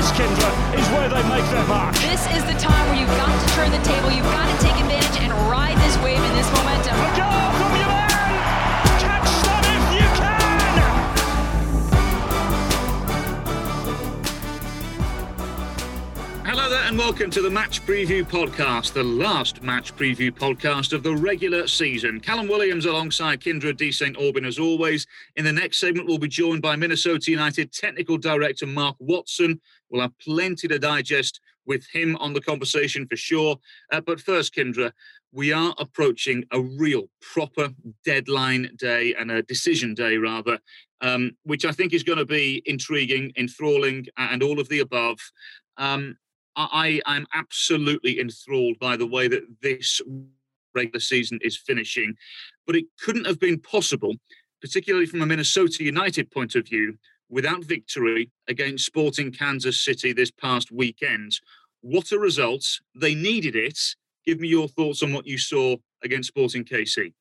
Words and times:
this, 0.00 0.12
Kyndra, 0.12 0.50
is 0.78 0.88
where 0.88 1.10
they 1.10 1.22
make 1.28 1.44
their 1.50 1.66
mark. 1.66 1.94
This 1.96 2.26
is 2.34 2.42
the 2.44 2.54
time 2.54 2.88
where 2.88 2.98
you've 2.98 3.16
got 3.18 3.28
to 3.28 3.48
turn 3.54 3.70
the 3.70 3.76
table, 3.86 4.10
you've 4.10 4.24
got 4.24 4.46
to 4.48 4.64
take 4.64 4.80
advantage 4.80 5.20
and 5.20 5.30
ride 5.50 5.76
this 5.76 5.98
wave 5.98 6.18
and 6.18 6.38
this 6.38 6.50
momentum. 6.52 6.96
A 6.96 7.16
goal 7.18 7.52
from 7.60 7.76
your 7.76 7.86
man! 7.86 8.08
Catch 8.98 9.28
them 9.44 9.62
if 9.76 9.92
you 9.92 10.08
can! 10.16 10.40
Hello 16.46 16.70
there, 16.70 16.84
and 16.88 16.96
welcome 16.96 17.30
to 17.32 17.42
the 17.42 17.50
Match 17.50 17.84
Preview 17.84 18.24
Podcast, 18.24 18.94
the 18.94 19.04
last 19.04 19.62
match 19.62 19.94
preview 19.96 20.30
podcast 20.30 20.94
of 20.94 21.02
the 21.02 21.14
regular 21.14 21.68
season. 21.68 22.20
Callum 22.20 22.48
Williams 22.48 22.86
alongside 22.86 23.40
Kyndra 23.40 23.76
de 23.76 23.92
St. 23.92 24.16
Aubin, 24.16 24.46
as 24.46 24.58
always. 24.58 25.06
In 25.36 25.44
the 25.44 25.52
next 25.52 25.76
segment, 25.76 26.08
we'll 26.08 26.16
be 26.16 26.26
joined 26.26 26.62
by 26.62 26.74
Minnesota 26.74 27.30
United 27.30 27.70
Technical 27.70 28.16
Director 28.16 28.66
Mark 28.66 28.96
Watson. 28.98 29.60
We'll 29.90 30.02
have 30.02 30.18
plenty 30.18 30.68
to 30.68 30.78
digest 30.78 31.40
with 31.66 31.86
him 31.92 32.16
on 32.16 32.32
the 32.32 32.40
conversation 32.40 33.06
for 33.06 33.16
sure. 33.16 33.56
Uh, 33.92 34.00
but 34.00 34.20
first, 34.20 34.54
Kyndra, 34.54 34.92
we 35.32 35.52
are 35.52 35.74
approaching 35.78 36.44
a 36.50 36.60
real 36.60 37.08
proper 37.20 37.70
deadline 38.04 38.70
day 38.76 39.14
and 39.14 39.30
a 39.30 39.42
decision 39.42 39.94
day, 39.94 40.16
rather, 40.16 40.58
um, 41.00 41.32
which 41.44 41.64
I 41.64 41.72
think 41.72 41.92
is 41.92 42.02
going 42.02 42.18
to 42.18 42.26
be 42.26 42.62
intriguing, 42.66 43.32
enthralling, 43.36 44.06
and 44.16 44.42
all 44.42 44.58
of 44.58 44.68
the 44.68 44.80
above. 44.80 45.18
Um, 45.76 46.16
I 46.56 47.00
am 47.06 47.26
absolutely 47.32 48.20
enthralled 48.20 48.78
by 48.80 48.96
the 48.96 49.06
way 49.06 49.28
that 49.28 49.42
this 49.62 50.00
regular 50.74 51.00
season 51.00 51.38
is 51.42 51.56
finishing, 51.56 52.14
but 52.66 52.76
it 52.76 52.86
couldn't 53.02 53.26
have 53.26 53.38
been 53.38 53.58
possible, 53.58 54.16
particularly 54.60 55.06
from 55.06 55.22
a 55.22 55.26
Minnesota 55.26 55.84
United 55.84 56.30
point 56.30 56.54
of 56.54 56.66
view, 56.66 56.98
without 57.30 57.64
victory 57.64 58.30
against 58.48 58.84
Sporting 58.84 59.32
Kansas 59.32 59.80
City 59.80 60.12
this 60.12 60.30
past 60.30 60.70
weekend. 60.70 61.40
What 61.80 62.12
a 62.12 62.18
result! 62.18 62.80
They 62.94 63.14
needed 63.14 63.56
it. 63.56 63.78
Give 64.26 64.40
me 64.40 64.48
your 64.48 64.68
thoughts 64.68 65.02
on 65.02 65.12
what 65.12 65.26
you 65.26 65.38
saw 65.38 65.76
against 66.02 66.28
Sporting 66.28 66.64
KC. 66.64 67.12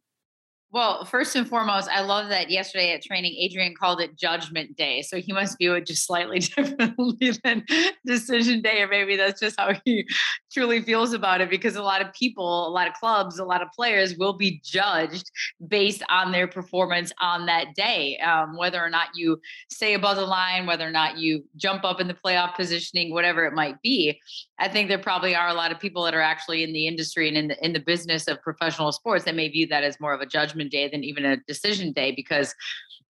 Well, 0.72 1.03
first 1.03 1.36
and 1.36 1.48
foremost, 1.48 1.89
I 1.89 2.02
love 2.02 2.30
that 2.30 2.52
yesterday 2.52 2.94
at 2.94 3.02
training, 3.02 3.36
Adrian 3.39 3.73
called 3.73 4.00
it 4.02 4.16
Judgment 4.16 4.78
Day. 4.78 5.02
So 5.02 5.17
he 5.17 5.34
must 5.34 5.58
view 5.58 5.73
it 5.73 5.88
just 5.88 6.06
slightly 6.06 6.39
differently 6.56 7.31
than 7.44 7.66
Decision 8.06 8.62
Day, 8.62 8.84
or 8.84 8.88
maybe 8.88 9.16
that's 9.16 9.40
just 9.40 9.59
how 9.59 9.73
he 9.84 10.08
truly 10.53 10.84
feels 10.84 11.14
about 11.14 11.42
it. 11.42 11.50
Because 11.50 11.75
a 11.75 11.81
lot 11.81 12.03
of 12.03 12.14
people, 12.14 12.67
a 12.67 12.70
lot 12.70 12.88
of 12.88 12.94
clubs, 12.94 13.40
a 13.40 13.45
lot 13.45 13.64
of 13.64 13.70
players 13.75 14.16
will 14.17 14.34
be 14.34 14.62
judged 14.64 15.31
based 15.67 16.03
on 16.08 16.31
their 16.31 16.47
performance 16.47 17.12
on 17.20 17.47
that 17.47 17.73
day. 17.73 18.20
Um, 18.20 18.56
whether 18.56 18.80
or 18.80 18.92
not 18.92 19.08
you 19.16 19.42
stay 19.72 19.95
above 19.95 20.17
the 20.17 20.25
line, 20.28 20.67
whether 20.67 20.88
or 20.88 20.92
not 20.92 21.17
you 21.17 21.44
jump 21.56 21.84
up 21.84 22.00
in 22.00 22.08
the 22.08 22.14
playoff 22.14 22.53
positioning, 22.53 23.12
whatever 23.12 23.44
it 23.45 23.53
might 23.53 23.81
be. 23.81 24.22
I 24.60 24.68
think 24.68 24.90
there 24.90 25.00
probably 25.00 25.36
are 25.36 25.48
a 25.48 25.54
lot 25.54 25.72
of 25.72 25.80
people 25.80 26.04
that 26.04 26.14
are 26.14 26.22
actually 26.22 26.64
in 26.64 26.74
the 26.74 26.86
industry 26.86 27.28
and 27.28 27.38
in 27.38 27.48
the 27.48 27.66
in 27.66 27.74
the 27.74 27.80
business 27.80 28.28
of 28.28 28.42
professional 28.42 28.92
sports 28.92 29.26
that 29.26 29.36
may 29.36 29.48
view 29.48 29.68
that 29.68 29.84
as 29.84 30.00
more 30.00 30.14
of 30.14 30.22
a 30.22 30.26
judgment 30.26 30.72
day 30.72 30.90
than 30.90 31.04
even 31.04 31.26
a 31.26 31.38
decision 31.48 31.92
day 31.94 32.12
because 32.12 32.54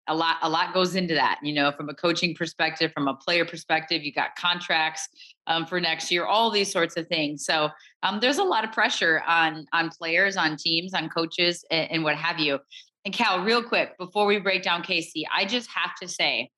a 0.07 0.15
lot 0.15 0.37
a 0.41 0.49
lot 0.49 0.73
goes 0.73 0.95
into 0.95 1.13
that 1.13 1.39
you 1.43 1.53
know 1.53 1.71
from 1.71 1.89
a 1.89 1.93
coaching 1.93 2.35
perspective 2.35 2.91
from 2.93 3.07
a 3.07 3.15
player 3.15 3.45
perspective 3.45 4.03
you 4.03 4.13
got 4.13 4.35
contracts 4.35 5.09
um, 5.47 5.65
for 5.65 5.79
next 5.79 6.11
year 6.11 6.25
all 6.25 6.51
these 6.51 6.71
sorts 6.71 6.97
of 6.97 7.07
things. 7.07 7.45
So 7.45 7.69
um, 8.03 8.19
there's 8.19 8.37
a 8.37 8.43
lot 8.43 8.63
of 8.63 8.71
pressure 8.71 9.23
on 9.27 9.65
on 9.73 9.89
players 9.89 10.37
on 10.37 10.55
teams 10.55 10.93
on 10.93 11.09
coaches 11.09 11.65
and, 11.71 11.91
and 11.91 12.03
what 12.03 12.15
have 12.15 12.39
you. 12.39 12.59
And 13.05 13.13
cal 13.13 13.43
real 13.43 13.63
quick 13.63 13.97
before 13.97 14.25
we 14.25 14.39
break 14.39 14.61
down 14.61 14.83
casey 14.83 15.25
i 15.33 15.45
just 15.45 15.69
have 15.71 15.95
to 16.01 16.07
say 16.07 16.51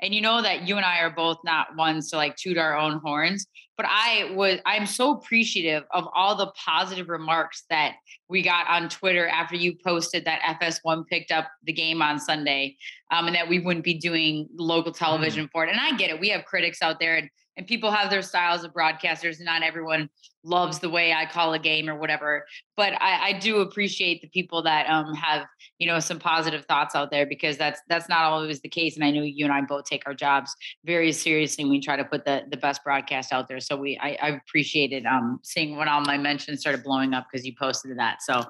and 0.00 0.14
you 0.14 0.20
know 0.20 0.42
that 0.42 0.68
you 0.68 0.76
and 0.76 0.84
I 0.84 1.00
are 1.00 1.10
both 1.10 1.38
not 1.44 1.76
ones 1.76 2.10
to 2.10 2.16
like 2.16 2.36
toot 2.36 2.58
our 2.58 2.76
own 2.76 3.00
horns, 3.00 3.46
but 3.76 3.86
I 3.88 4.32
was 4.34 4.58
I'm 4.66 4.86
so 4.86 5.12
appreciative 5.12 5.84
of 5.90 6.08
all 6.14 6.34
the 6.34 6.52
positive 6.64 7.08
remarks 7.08 7.64
that 7.70 7.96
we 8.28 8.42
got 8.42 8.68
on 8.68 8.88
Twitter 8.88 9.26
after 9.28 9.56
you 9.56 9.76
posted 9.84 10.24
that 10.24 10.58
FS1 10.60 11.06
picked 11.06 11.30
up 11.30 11.48
the 11.64 11.72
game 11.72 12.02
on 12.02 12.18
Sunday, 12.18 12.76
um, 13.10 13.26
and 13.26 13.36
that 13.36 13.48
we 13.48 13.58
wouldn't 13.58 13.84
be 13.84 13.94
doing 13.94 14.48
local 14.56 14.92
mm. 14.92 14.98
television 14.98 15.46
mm. 15.46 15.50
for 15.50 15.64
it. 15.64 15.70
And 15.70 15.80
I 15.80 15.96
get 15.96 16.10
it, 16.10 16.20
we 16.20 16.28
have 16.30 16.44
critics 16.44 16.82
out 16.82 16.98
there, 17.00 17.16
and 17.16 17.30
and 17.56 17.66
people 17.66 17.90
have 17.90 18.10
their 18.10 18.22
styles 18.22 18.64
of 18.64 18.72
broadcasters, 18.72 19.36
and 19.36 19.46
not 19.46 19.62
everyone 19.62 20.10
loves 20.46 20.78
the 20.78 20.88
way 20.88 21.12
I 21.12 21.26
call 21.26 21.52
a 21.52 21.58
game 21.58 21.90
or 21.90 21.96
whatever. 21.96 22.46
But 22.76 22.94
I, 23.02 23.28
I 23.28 23.32
do 23.38 23.60
appreciate 23.60 24.22
the 24.22 24.28
people 24.28 24.62
that 24.62 24.88
um, 24.88 25.14
have 25.14 25.46
you 25.78 25.86
know 25.86 25.98
some 25.98 26.18
positive 26.18 26.64
thoughts 26.66 26.94
out 26.94 27.10
there 27.10 27.26
because 27.26 27.56
that's 27.56 27.80
that's 27.88 28.08
not 28.08 28.22
always 28.22 28.60
the 28.60 28.68
case. 28.68 28.96
And 28.96 29.04
I 29.04 29.10
know 29.10 29.22
you 29.22 29.44
and 29.44 29.52
I 29.52 29.60
both 29.62 29.84
take 29.84 30.04
our 30.06 30.14
jobs 30.14 30.54
very 30.84 31.12
seriously. 31.12 31.62
and 31.62 31.70
We 31.70 31.80
try 31.80 31.96
to 31.96 32.04
put 32.04 32.24
the 32.24 32.44
the 32.50 32.56
best 32.56 32.84
broadcast 32.84 33.32
out 33.32 33.48
there. 33.48 33.60
So 33.60 33.76
we 33.76 33.98
I, 33.98 34.16
I 34.22 34.28
appreciated 34.30 35.04
um, 35.04 35.40
seeing 35.42 35.76
when 35.76 35.88
all 35.88 36.00
my 36.02 36.16
mentions 36.16 36.60
started 36.60 36.82
blowing 36.84 37.12
up 37.12 37.26
because 37.30 37.44
you 37.44 37.54
posted 37.58 37.98
that. 37.98 38.22
So 38.22 38.44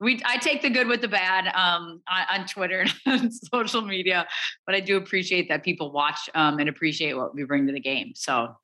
we 0.00 0.20
I 0.24 0.36
take 0.38 0.62
the 0.62 0.70
good 0.70 0.88
with 0.88 1.00
the 1.00 1.08
bad 1.08 1.46
um, 1.54 2.02
on, 2.08 2.40
on, 2.40 2.46
Twitter 2.46 2.84
and 3.06 3.22
on 3.22 3.30
social 3.30 3.82
media, 3.82 4.26
but 4.66 4.74
I 4.74 4.80
do 4.80 4.96
appreciate 4.96 5.48
that 5.48 5.62
people 5.62 5.92
watch 5.92 6.28
um, 6.34 6.58
and 6.58 6.68
appreciate 6.68 7.14
what 7.14 7.34
we 7.34 7.44
bring 7.44 7.66
to 7.66 7.72
the 7.72 7.80
game. 7.80 8.12
So 8.14 8.56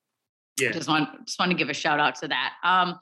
yeah. 0.59 0.73
Just 0.73 0.89
want 0.89 1.27
just 1.27 1.39
want 1.39 1.51
to 1.51 1.57
give 1.57 1.71
a 1.71 1.75
shout 1.75 2.01
out 2.01 2.15
to 2.17 2.29
that. 2.29 2.55
Um, 2.63 2.99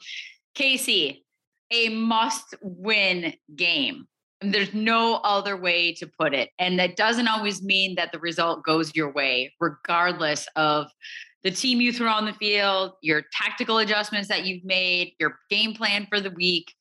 Casey, 0.55 1.25
a 1.71 1.89
must 1.89 2.55
win 2.63 3.35
game. 3.57 4.07
And 4.41 4.55
There's 4.55 4.73
no 4.73 5.17
other 5.17 5.57
way 5.57 5.93
to 5.95 6.07
put 6.19 6.33
it. 6.33 6.51
And 6.59 6.79
that 6.79 6.97
doesn't 6.97 7.29
always 7.29 7.63
mean 7.63 7.95
that 7.97 8.11
the 8.11 8.19
result 8.19 8.65
goes 8.65 8.95
your 8.95 9.13
way, 9.13 9.53
regardless 9.61 10.49
of 10.57 10.87
the 11.43 11.51
team 11.51 11.81
you 11.81 11.93
throw 11.93 12.11
on 12.11 12.25
the 12.25 12.33
field, 12.35 12.93
your 13.03 13.23
tactical 13.33 13.79
adjustments 13.79 14.29
that 14.29 14.45
you've 14.45 14.65
made, 14.65 15.15
your 15.19 15.39
game 15.51 15.75
plan 15.75 16.07
for 16.09 16.21
the 16.21 16.31
week. 16.31 16.73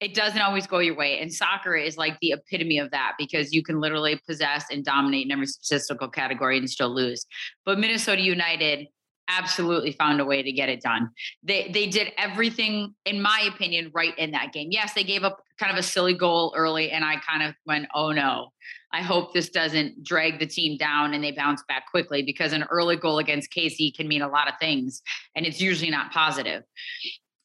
It 0.00 0.14
doesn't 0.14 0.40
always 0.40 0.66
go 0.66 0.80
your 0.80 0.96
way. 0.96 1.20
And 1.20 1.32
soccer 1.32 1.76
is 1.76 1.96
like 1.96 2.18
the 2.20 2.32
epitome 2.32 2.78
of 2.78 2.90
that 2.90 3.12
because 3.16 3.52
you 3.52 3.62
can 3.62 3.80
literally 3.80 4.20
possess 4.26 4.66
and 4.70 4.84
dominate 4.84 5.26
in 5.26 5.32
every 5.32 5.46
statistical 5.46 6.08
category 6.08 6.58
and 6.58 6.68
still 6.68 6.92
lose. 6.92 7.24
But 7.64 7.78
Minnesota 7.78 8.20
United 8.20 8.88
absolutely 9.28 9.92
found 9.92 10.20
a 10.20 10.24
way 10.24 10.42
to 10.42 10.52
get 10.52 10.68
it 10.68 10.82
done. 10.82 11.10
They 11.42 11.70
they 11.72 11.86
did 11.86 12.12
everything, 12.18 12.94
in 13.04 13.22
my 13.22 13.48
opinion, 13.52 13.90
right 13.94 14.16
in 14.18 14.30
that 14.32 14.52
game. 14.52 14.68
Yes, 14.70 14.94
they 14.94 15.04
gave 15.04 15.24
up 15.24 15.42
kind 15.58 15.72
of 15.72 15.78
a 15.78 15.82
silly 15.82 16.14
goal 16.14 16.54
early, 16.56 16.90
and 16.90 17.04
I 17.04 17.16
kind 17.16 17.42
of 17.42 17.54
went, 17.66 17.86
"Oh 17.94 18.12
no." 18.12 18.52
I 18.92 19.02
hope 19.02 19.34
this 19.34 19.48
doesn't 19.48 20.04
drag 20.04 20.38
the 20.38 20.46
team 20.46 20.76
down 20.76 21.14
and 21.14 21.24
they 21.24 21.32
bounce 21.32 21.64
back 21.66 21.90
quickly 21.90 22.22
because 22.22 22.52
an 22.52 22.62
early 22.70 22.94
goal 22.94 23.18
against 23.18 23.50
KC 23.50 23.92
can 23.92 24.06
mean 24.06 24.22
a 24.22 24.28
lot 24.28 24.46
of 24.46 24.54
things, 24.60 25.02
and 25.34 25.44
it's 25.44 25.60
usually 25.60 25.90
not 25.90 26.12
positive. 26.12 26.62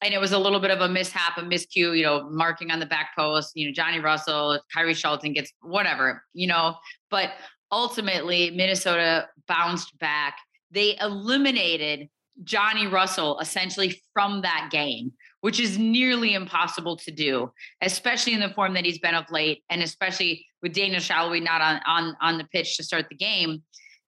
And 0.02 0.14
it 0.14 0.20
was 0.20 0.32
a 0.32 0.38
little 0.38 0.60
bit 0.60 0.72
of 0.72 0.80
a 0.80 0.88
mishap, 0.88 1.38
a 1.38 1.42
miscue, 1.42 1.98
you 1.98 2.04
know, 2.04 2.30
marking 2.30 2.70
on 2.72 2.80
the 2.80 2.86
back 2.86 3.10
post. 3.18 3.52
You 3.56 3.68
know, 3.68 3.74
Johnny 3.74 4.00
Russell, 4.00 4.60
Khiry 4.76 4.96
Shelton 4.96 5.34
gets 5.34 5.52
whatever, 5.62 6.24
you 6.34 6.48
know. 6.48 6.76
But 7.10 7.32
ultimately, 7.72 8.52
Minnesota 8.52 9.28
bounced 9.48 9.98
back 9.98 10.38
they 10.72 10.98
eliminated 11.00 12.10
Johnny 12.44 12.88
Russell 12.88 13.40
essentially 13.40 14.02
from 14.14 14.42
that 14.42 14.70
game, 14.72 15.12
which 15.42 15.60
is 15.60 15.78
nearly 15.78 16.34
impossible 16.34 16.96
to 16.98 17.12
do, 17.12 17.52
especially 17.82 18.34
in 18.34 18.40
the 18.40 18.50
form 18.50 18.74
that 18.74 18.86
he's 18.86 19.00
been 19.00 19.16
of 19.16 19.30
late, 19.32 19.64
and 19.70 19.82
especially 19.82 20.46
with 20.62 20.74
Daniel 20.74 21.02
Salloi 21.02 21.44
not 21.44 21.62
on 21.62 21.82
on 21.86 22.16
on 22.22 22.38
the 22.38 22.46
pitch 22.46 22.78
to 22.78 22.84
start 22.84 23.08
the 23.10 23.16
game. 23.16 23.64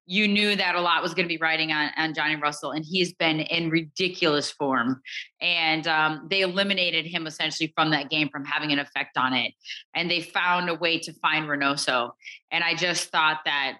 You 0.07 0.27
knew 0.27 0.55
that 0.55 0.75
a 0.75 0.81
lot 0.81 1.03
was 1.03 1.13
going 1.13 1.25
to 1.25 1.33
be 1.33 1.37
riding 1.37 1.71
on, 1.71 1.91
on 1.95 2.13
Johnny 2.13 2.35
Russell, 2.35 2.71
and 2.71 2.83
he's 2.83 3.13
been 3.13 3.39
in 3.39 3.69
ridiculous 3.69 4.51
form. 4.51 4.99
And 5.39 5.87
um, 5.87 6.27
they 6.29 6.41
eliminated 6.41 7.05
him 7.05 7.27
essentially 7.27 7.71
from 7.75 7.91
that 7.91 8.09
game 8.09 8.27
from 8.27 8.43
having 8.43 8.71
an 8.73 8.79
effect 8.79 9.15
on 9.15 9.33
it. 9.33 9.53
And 9.93 10.09
they 10.09 10.21
found 10.21 10.69
a 10.69 10.73
way 10.73 10.99
to 10.99 11.13
find 11.13 11.45
Reynoso. 11.45 12.11
And 12.49 12.63
I 12.63 12.75
just 12.75 13.09
thought 13.09 13.41
that 13.45 13.77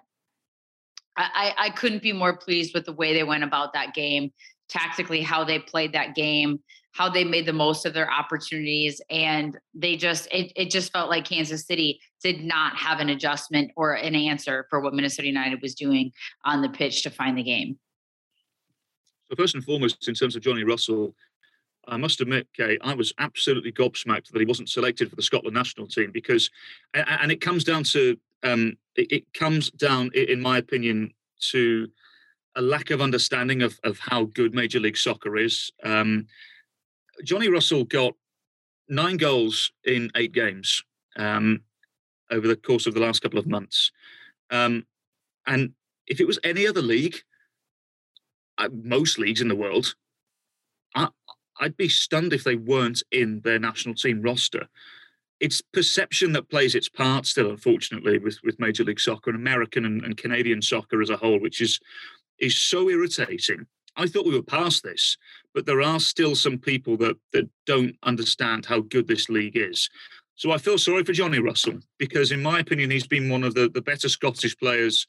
I, 1.16 1.54
I 1.58 1.70
couldn't 1.70 2.02
be 2.02 2.12
more 2.12 2.36
pleased 2.36 2.74
with 2.74 2.86
the 2.86 2.92
way 2.92 3.12
they 3.12 3.22
went 3.22 3.44
about 3.44 3.72
that 3.74 3.94
game, 3.94 4.32
tactically, 4.68 5.20
how 5.20 5.44
they 5.44 5.58
played 5.58 5.92
that 5.92 6.14
game, 6.14 6.60
how 6.92 7.08
they 7.08 7.24
made 7.24 7.46
the 7.46 7.52
most 7.52 7.84
of 7.84 7.94
their 7.94 8.10
opportunities. 8.10 9.00
And 9.10 9.58
they 9.74 9.96
just, 9.96 10.26
it, 10.32 10.52
it 10.56 10.70
just 10.70 10.92
felt 10.92 11.10
like 11.10 11.24
Kansas 11.24 11.66
City 11.66 12.00
did 12.22 12.42
not 12.44 12.76
have 12.76 13.00
an 13.00 13.10
adjustment 13.10 13.72
or 13.76 13.94
an 13.94 14.14
answer 14.14 14.66
for 14.70 14.80
what 14.80 14.94
Minnesota 14.94 15.28
United 15.28 15.60
was 15.60 15.74
doing 15.74 16.12
on 16.44 16.62
the 16.62 16.68
pitch 16.68 17.02
to 17.02 17.10
find 17.10 17.36
the 17.36 17.42
game. 17.42 17.78
So, 19.28 19.36
first 19.36 19.54
and 19.54 19.64
foremost, 19.64 20.08
in 20.08 20.14
terms 20.14 20.36
of 20.36 20.42
Johnny 20.42 20.64
Russell, 20.64 21.14
I 21.88 21.96
must 21.96 22.20
admit, 22.20 22.46
Kay, 22.56 22.78
I 22.82 22.94
was 22.94 23.12
absolutely 23.18 23.72
gobsmacked 23.72 24.30
that 24.30 24.38
he 24.38 24.44
wasn't 24.46 24.68
selected 24.68 25.10
for 25.10 25.16
the 25.16 25.22
Scotland 25.22 25.54
national 25.54 25.88
team 25.88 26.10
because, 26.12 26.50
and 26.94 27.32
it 27.32 27.40
comes 27.40 27.64
down 27.64 27.82
to 27.84 28.16
um, 28.42 28.76
it, 28.96 29.12
it, 29.12 29.34
comes 29.34 29.70
down, 29.70 30.10
in 30.14 30.40
my 30.40 30.58
opinion, 30.58 31.12
to 31.50 31.88
a 32.56 32.62
lack 32.62 32.90
of 32.90 33.00
understanding 33.00 33.62
of, 33.62 33.78
of 33.84 33.98
how 33.98 34.24
good 34.24 34.54
Major 34.54 34.80
League 34.80 34.96
Soccer 34.96 35.36
is. 35.36 35.70
Um, 35.82 36.26
Johnny 37.24 37.48
Russell 37.48 37.84
got 37.84 38.14
nine 38.88 39.16
goals 39.16 39.72
in 39.84 40.10
eight 40.16 40.32
games 40.32 40.82
um, 41.16 41.62
over 42.30 42.46
the 42.46 42.56
course 42.56 42.86
of 42.86 42.94
the 42.94 43.00
last 43.00 43.22
couple 43.22 43.38
of 43.38 43.46
months. 43.46 43.90
Um, 44.50 44.86
and 45.46 45.72
if 46.06 46.20
it 46.20 46.26
was 46.26 46.38
any 46.44 46.66
other 46.66 46.82
league, 46.82 47.16
uh, 48.58 48.68
most 48.72 49.18
leagues 49.18 49.40
in 49.40 49.48
the 49.48 49.56
world, 49.56 49.94
I, 50.94 51.08
I'd 51.60 51.76
be 51.76 51.88
stunned 51.88 52.32
if 52.32 52.44
they 52.44 52.56
weren't 52.56 53.02
in 53.10 53.40
their 53.44 53.58
national 53.58 53.94
team 53.94 54.22
roster. 54.22 54.68
It's 55.42 55.60
perception 55.60 56.30
that 56.34 56.48
plays 56.48 56.76
its 56.76 56.88
part 56.88 57.26
still, 57.26 57.50
unfortunately, 57.50 58.18
with, 58.18 58.38
with 58.44 58.60
Major 58.60 58.84
League 58.84 59.00
Soccer 59.00 59.30
and 59.30 59.38
American 59.38 59.84
and, 59.84 60.04
and 60.04 60.16
Canadian 60.16 60.62
soccer 60.62 61.02
as 61.02 61.10
a 61.10 61.16
whole, 61.16 61.40
which 61.40 61.60
is 61.60 61.80
is 62.38 62.56
so 62.56 62.88
irritating. 62.88 63.66
I 63.96 64.06
thought 64.06 64.24
we 64.24 64.36
were 64.36 64.42
past 64.42 64.84
this, 64.84 65.16
but 65.52 65.66
there 65.66 65.82
are 65.82 65.98
still 65.98 66.36
some 66.36 66.58
people 66.58 66.96
that 66.98 67.16
that 67.32 67.50
don't 67.66 67.96
understand 68.04 68.66
how 68.66 68.82
good 68.82 69.08
this 69.08 69.28
league 69.28 69.56
is. 69.56 69.90
So 70.36 70.52
I 70.52 70.58
feel 70.58 70.78
sorry 70.78 71.02
for 71.02 71.12
Johnny 71.12 71.40
Russell 71.40 71.80
because, 71.98 72.30
in 72.30 72.40
my 72.40 72.60
opinion, 72.60 72.92
he's 72.92 73.06
been 73.06 73.28
one 73.28 73.42
of 73.42 73.54
the, 73.54 73.68
the 73.68 73.82
better 73.82 74.08
Scottish 74.08 74.56
players. 74.56 75.08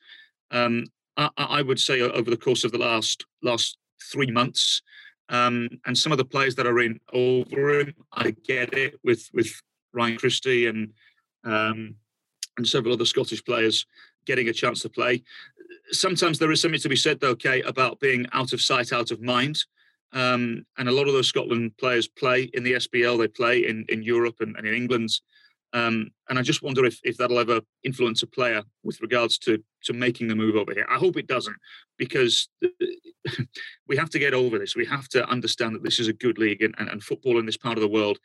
Um, 0.49 0.85
I, 1.15 1.29
I, 1.37 1.61
would 1.61 1.79
say 1.79 2.01
over 2.01 2.31
the 2.31 2.37
course 2.37 2.63
of 2.63 2.71
the 2.71 2.79
last 2.79 3.23
last 3.43 3.77
three 4.11 4.31
months, 4.31 4.81
um, 5.29 5.69
and 5.85 5.95
some 5.95 6.11
of 6.11 6.17
the 6.17 6.25
players 6.25 6.55
that 6.55 6.65
are 6.65 6.79
in 6.79 6.99
over 7.13 7.81
him, 7.81 7.93
I 8.11 8.31
get 8.31 8.73
it 8.73 8.99
with 9.03 9.29
with 9.31 9.61
Ryan 9.93 10.17
Christie 10.17 10.67
and 10.67 10.91
um, 11.43 11.95
and 12.57 12.67
several 12.67 12.93
other 12.93 13.05
Scottish 13.05 13.43
players 13.43 13.85
getting 14.25 14.47
a 14.47 14.53
chance 14.53 14.81
to 14.81 14.89
play. 14.89 15.23
Sometimes 15.91 16.39
there 16.39 16.51
is 16.51 16.61
something 16.61 16.79
to 16.79 16.89
be 16.89 16.95
said, 16.95 17.19
though, 17.19 17.29
okay, 17.29 17.61
about 17.63 17.99
being 17.99 18.25
out 18.31 18.53
of 18.53 18.61
sight, 18.61 18.93
out 18.93 19.11
of 19.11 19.21
mind. 19.21 19.63
Um, 20.13 20.65
and 20.77 20.87
a 20.87 20.91
lot 20.91 21.07
of 21.07 21.13
those 21.13 21.27
Scotland 21.27 21.75
players 21.77 22.07
play 22.07 22.43
in 22.53 22.63
the 22.63 22.73
SPL, 22.73 23.17
they 23.17 23.27
play 23.27 23.67
in, 23.67 23.85
in 23.89 24.03
Europe 24.03 24.35
and, 24.39 24.55
and 24.55 24.67
in 24.67 24.75
England. 24.75 25.09
Um, 25.73 26.11
and 26.29 26.37
I 26.37 26.43
just 26.43 26.61
wonder 26.61 26.85
if, 26.85 26.99
if 27.03 27.17
that'll 27.17 27.39
ever 27.39 27.61
influence 27.83 28.21
a 28.21 28.27
player 28.27 28.63
with 28.83 29.01
regards 29.01 29.37
to, 29.39 29.61
to 29.85 29.93
making 29.93 30.27
the 30.27 30.35
move 30.35 30.55
over 30.55 30.73
here. 30.73 30.85
I 30.89 30.97
hope 30.97 31.17
it 31.17 31.27
doesn't, 31.27 31.55
because 31.97 32.47
we 33.87 33.97
have 33.97 34.09
to 34.11 34.19
get 34.19 34.33
over 34.33 34.59
this. 34.59 34.75
We 34.75 34.85
have 34.85 35.09
to 35.09 35.27
understand 35.27 35.75
that 35.75 35.83
this 35.83 35.99
is 35.99 36.07
a 36.07 36.13
good 36.13 36.37
league 36.37 36.61
and, 36.61 36.75
and, 36.77 36.89
and 36.89 37.03
football 37.03 37.39
in 37.39 37.45
this 37.45 37.57
part 37.57 37.77
of 37.77 37.81
the 37.81 37.87
world 37.87 38.19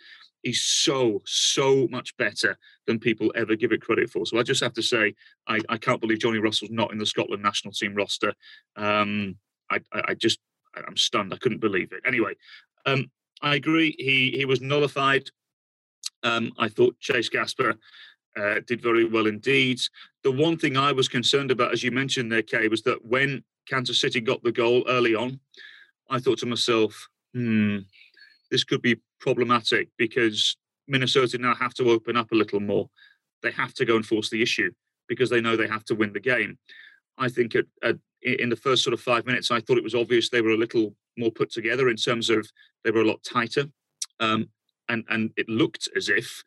is 0.45 0.62
so, 0.62 1.21
so 1.25 1.89
much 1.91 2.17
better 2.17 2.56
than 2.87 2.99
people 2.99 3.33
ever 3.35 3.56
give 3.56 3.73
it 3.73 3.83
credit 3.83 4.11
for. 4.11 4.25
So 4.25 4.39
I 4.39 4.43
just 4.43 4.62
have 4.62 4.75
to 4.75 4.83
say, 4.83 5.15
I, 5.49 5.61
I 5.69 5.79
can't 5.79 6.00
believe 6.00 6.21
Johnny 6.21 6.39
Russell's 6.39 6.71
not 6.71 6.93
in 6.93 6.99
the 6.99 7.06
Scotland 7.06 7.43
national 7.43 7.73
team 7.73 7.95
roster. 7.95 8.33
Um, 8.77 9.37
I, 9.71 9.81
I 9.93 10.15
just 10.15 10.39
I'm 10.87 10.97
stunned. 10.97 11.33
I 11.33 11.39
couldn't 11.39 11.61
believe 11.61 11.93
it. 11.93 12.03
Anyway, 12.06 12.35
um, 12.87 13.11
I 13.43 13.55
agree. 13.55 13.95
He 13.99 14.33
he 14.37 14.45
was 14.45 14.61
nullified. 14.61 15.31
Um, 16.23 16.53
I 16.59 16.69
thought 16.69 16.99
Chase 17.00 17.29
Gasper 17.29 17.75
uh, 18.37 18.61
did 18.67 18.81
very 18.81 19.05
well 19.05 19.26
indeed. 19.26 19.81
The 20.23 20.32
one 20.32 20.56
thing 20.56 20.76
I 20.76 20.93
was 20.93 21.09
concerned 21.09 21.50
about, 21.50 21.73
as 21.73 21.82
you 21.82 21.91
mentioned 21.91 22.31
there, 22.31 22.43
Kay, 22.43 22.69
was 22.69 22.82
that 22.82 23.05
when 23.05 23.43
Kansas 23.69 24.00
City 24.00 24.20
got 24.20 24.43
the 24.43 24.53
goal 24.53 24.85
early 24.88 25.15
on, 25.15 25.41
I 26.11 26.19
thought 26.19 26.38
to 26.38 26.47
myself, 26.47 27.09
hmm, 27.35 27.79
this 28.50 28.65
could 28.65 28.82
be 28.82 29.00
problematic 29.20 29.88
because 29.99 30.56
Minnesota 30.87 31.38
now 31.38 31.55
have 31.55 31.75
to 31.75 31.91
open 31.91 32.17
up 32.17 32.32
a 32.32 32.37
little 32.37 32.61
more. 32.61 32.88
They 33.43 33.50
have 33.53 33.75
to 33.75 33.85
go 33.85 33.97
and 33.97 34.06
force 34.06 34.31
the 34.31 34.43
issue 34.43 34.73
because 35.06 35.31
they 35.31 35.41
know 35.41 35.56
they 35.56 35.69
have 35.69 35.85
to 35.87 35.94
win 35.94 36.12
the 36.12 36.21
game. 36.21 36.59
I 37.19 37.29
think 37.29 37.55
at, 37.55 37.67
at 37.82 37.97
in 38.23 38.49
the 38.49 38.56
first 38.56 38.82
sort 38.82 38.94
of 38.94 39.00
five 39.00 39.26
minutes, 39.26 39.50
I 39.50 39.61
thought 39.61 39.79
it 39.79 39.85
was 39.85 39.94
obvious 39.94 40.29
they 40.29 40.41
were 40.41 40.50
a 40.50 40.56
little 40.56 40.94
more 41.17 41.31
put 41.31 41.50
together 41.50 41.88
in 41.88 41.97
terms 41.97 42.31
of 42.31 42.49
they 42.85 42.91
were 42.91 43.03
a 43.03 43.06
lot 43.06 43.23
tighter, 43.23 43.67
um, 44.21 44.49
and 44.88 45.05
and 45.08 45.32
it 45.37 45.49
looked 45.49 45.88
as 45.96 46.08
if 46.08 46.43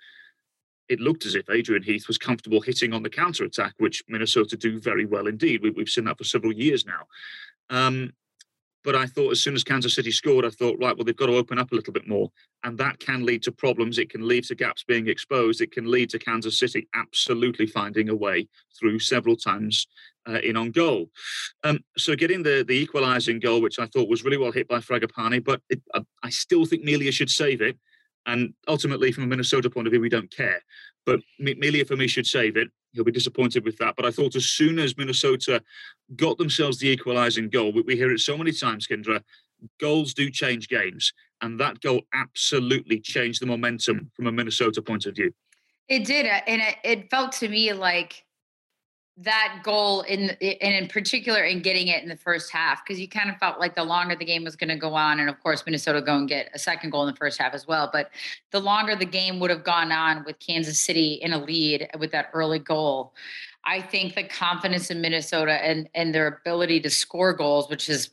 it 0.90 1.00
looked 1.00 1.26
as 1.26 1.36
if 1.36 1.50
Adrian 1.50 1.84
Heath 1.84 2.08
was 2.08 2.18
comfortable 2.18 2.60
hitting 2.60 2.92
on 2.94 3.02
the 3.02 3.10
counter 3.10 3.46
attack, 3.46 3.74
which 3.78 4.04
Minnesota 4.10 4.58
do 4.58 4.78
very 4.80 5.06
well 5.06 5.28
indeed. 5.28 5.62
We, 5.64 5.74
have 5.78 5.88
seen 5.88 6.04
that 6.04 6.18
for 6.18 6.26
several 6.26 6.52
years 6.52 6.86
now. 6.86 7.06
Um, 7.70 8.12
but 8.84 8.96
I 8.96 9.06
thought 9.06 9.32
as 9.32 9.42
soon 9.42 9.54
as 9.54 9.64
Kansas 9.64 9.94
City 9.94 10.12
scored, 10.12 10.44
I 10.44 10.50
thought, 10.50 10.80
right, 10.80 10.96
well, 10.96 11.06
they've 11.06 11.16
got 11.16 11.28
to 11.28 11.36
open 11.36 11.60
up 11.60 11.72
a 11.72 11.76
little 11.76 11.94
bit 11.94 12.08
more. 12.08 12.32
And 12.64 12.78
that 12.80 13.00
can 13.00 13.26
lead 13.26 13.44
to 13.44 13.52
problems. 13.52 14.00
It 14.00 14.10
can 14.10 14.28
lead 14.28 14.44
to 14.46 14.56
gaps 14.56 14.84
being 14.84 15.08
exposed. 15.08 15.62
It 15.62 15.72
can 15.72 15.90
lead 15.90 16.10
to 16.10 16.20
Kansas 16.20 16.60
City 16.60 16.88
absolutely 16.96 17.68
finding 17.68 18.10
a 18.10 18.16
way 18.16 18.48
through 18.78 19.00
several 19.00 19.36
times 19.36 19.88
uh, 20.28 20.40
in 20.44 20.58
on 20.58 20.72
goal. 20.72 21.10
Um, 21.64 21.80
so 21.98 22.16
getting 22.16 22.44
the 22.44 22.66
the 22.68 22.74
equalising 22.74 23.40
goal, 23.40 23.62
which 23.62 23.80
I 23.80 23.86
thought 23.86 24.10
was 24.10 24.24
really 24.24 24.38
well 24.38 24.52
hit 24.52 24.68
by 24.68 24.80
Fragapane, 24.80 25.44
but 25.44 25.62
it, 25.70 25.82
uh, 25.94 26.02
I 26.24 26.30
still 26.30 26.66
think 26.66 26.84
Melia 26.84 27.12
should 27.12 27.30
save 27.30 27.62
it. 27.62 27.78
And 28.26 28.54
ultimately, 28.68 29.12
from 29.12 29.24
a 29.24 29.28
Minnesota 29.28 29.70
point 29.70 29.88
of 29.88 29.92
view, 29.92 30.02
we 30.02 30.10
don't 30.10 30.32
care. 30.36 30.62
But 31.06 31.22
Melia, 31.40 31.86
for 31.86 31.96
me, 31.96 32.08
should 32.08 32.28
save 32.28 32.58
it. 32.58 32.70
He'll 32.94 33.04
be 33.04 33.12
disappointed 33.12 33.66
with 33.66 33.78
that. 33.78 33.96
But 33.96 34.06
I 34.06 34.12
thought 34.12 34.36
as 34.36 34.46
soon 34.46 34.78
as 34.78 34.98
Minnesota 34.98 35.64
got 36.16 36.38
themselves 36.38 36.78
the 36.78 36.90
equalising 36.90 37.50
goal, 37.50 37.72
we, 37.72 37.96
hear 37.96 38.12
it 38.12 38.20
so 38.20 38.38
many 38.38 38.52
times, 38.52 38.88
Kyndra, 38.88 39.24
goals 39.80 40.14
do 40.14 40.30
change 40.30 40.68
games. 40.68 41.14
And 41.42 41.60
that 41.60 41.82
goal 41.82 42.02
absolutely 42.14 43.00
changed 43.00 43.42
the 43.42 43.48
momentum 43.48 44.12
from 44.16 44.28
a 44.28 44.32
Minnesota 44.32 44.82
point 44.82 45.06
of 45.06 45.16
view. 45.16 45.34
It 45.88 46.06
did. 46.06 46.26
Uh, 46.28 46.42
and 46.48 46.62
it, 46.62 46.76
it 46.84 47.10
felt 47.10 47.32
to 47.34 47.50
me 47.50 47.74
like 47.74 48.24
that 49.24 49.62
goal 49.64 50.02
in 50.02 50.32
and 50.42 50.74
in 50.74 50.88
particular 50.88 51.44
in 51.44 51.62
getting 51.62 51.88
it 51.88 52.02
in 52.02 52.10
the 52.10 52.18
first 52.18 52.52
half 52.52 52.84
because 52.84 53.00
you 53.00 53.08
kind 53.08 53.30
of 53.30 53.38
felt 53.38 53.60
like 53.60 53.76
the 53.76 53.84
longer 53.84 54.16
the 54.16 54.26
game 54.26 54.44
was 54.44 54.56
going 54.56 54.70
to 54.70 54.76
go 54.76 54.96
on 54.96 55.20
and 55.20 55.30
of 55.30 55.40
course 55.42 55.64
minnesota 55.66 56.02
go 56.02 56.16
and 56.16 56.28
get 56.28 56.50
a 56.54 56.60
second 56.60 56.90
goal 56.90 57.08
in 57.08 57.14
the 57.14 57.18
first 57.18 57.40
half 57.40 57.54
as 57.54 57.68
well 57.68 57.90
but 57.92 58.10
the 58.52 58.60
longer 58.60 58.96
the 58.96 59.06
game 59.06 59.40
would 59.40 59.50
have 59.50 59.64
gone 59.64 59.92
on 59.92 60.24
with 60.26 60.40
kansas 60.40 60.80
city 60.80 61.14
in 61.22 61.34
a 61.34 61.38
lead 61.38 61.88
with 62.00 62.12
that 62.12 62.30
early 62.34 62.58
goal 62.58 63.14
i 63.64 63.80
think 63.80 64.16
the 64.16 64.24
confidence 64.24 64.90
in 64.90 65.02
minnesota 65.02 65.54
and 65.64 65.88
and 65.94 66.16
their 66.16 66.28
ability 66.28 66.80
to 66.80 66.90
score 66.90 67.34
goals 67.34 67.70
which 67.70 67.86
has 67.86 68.10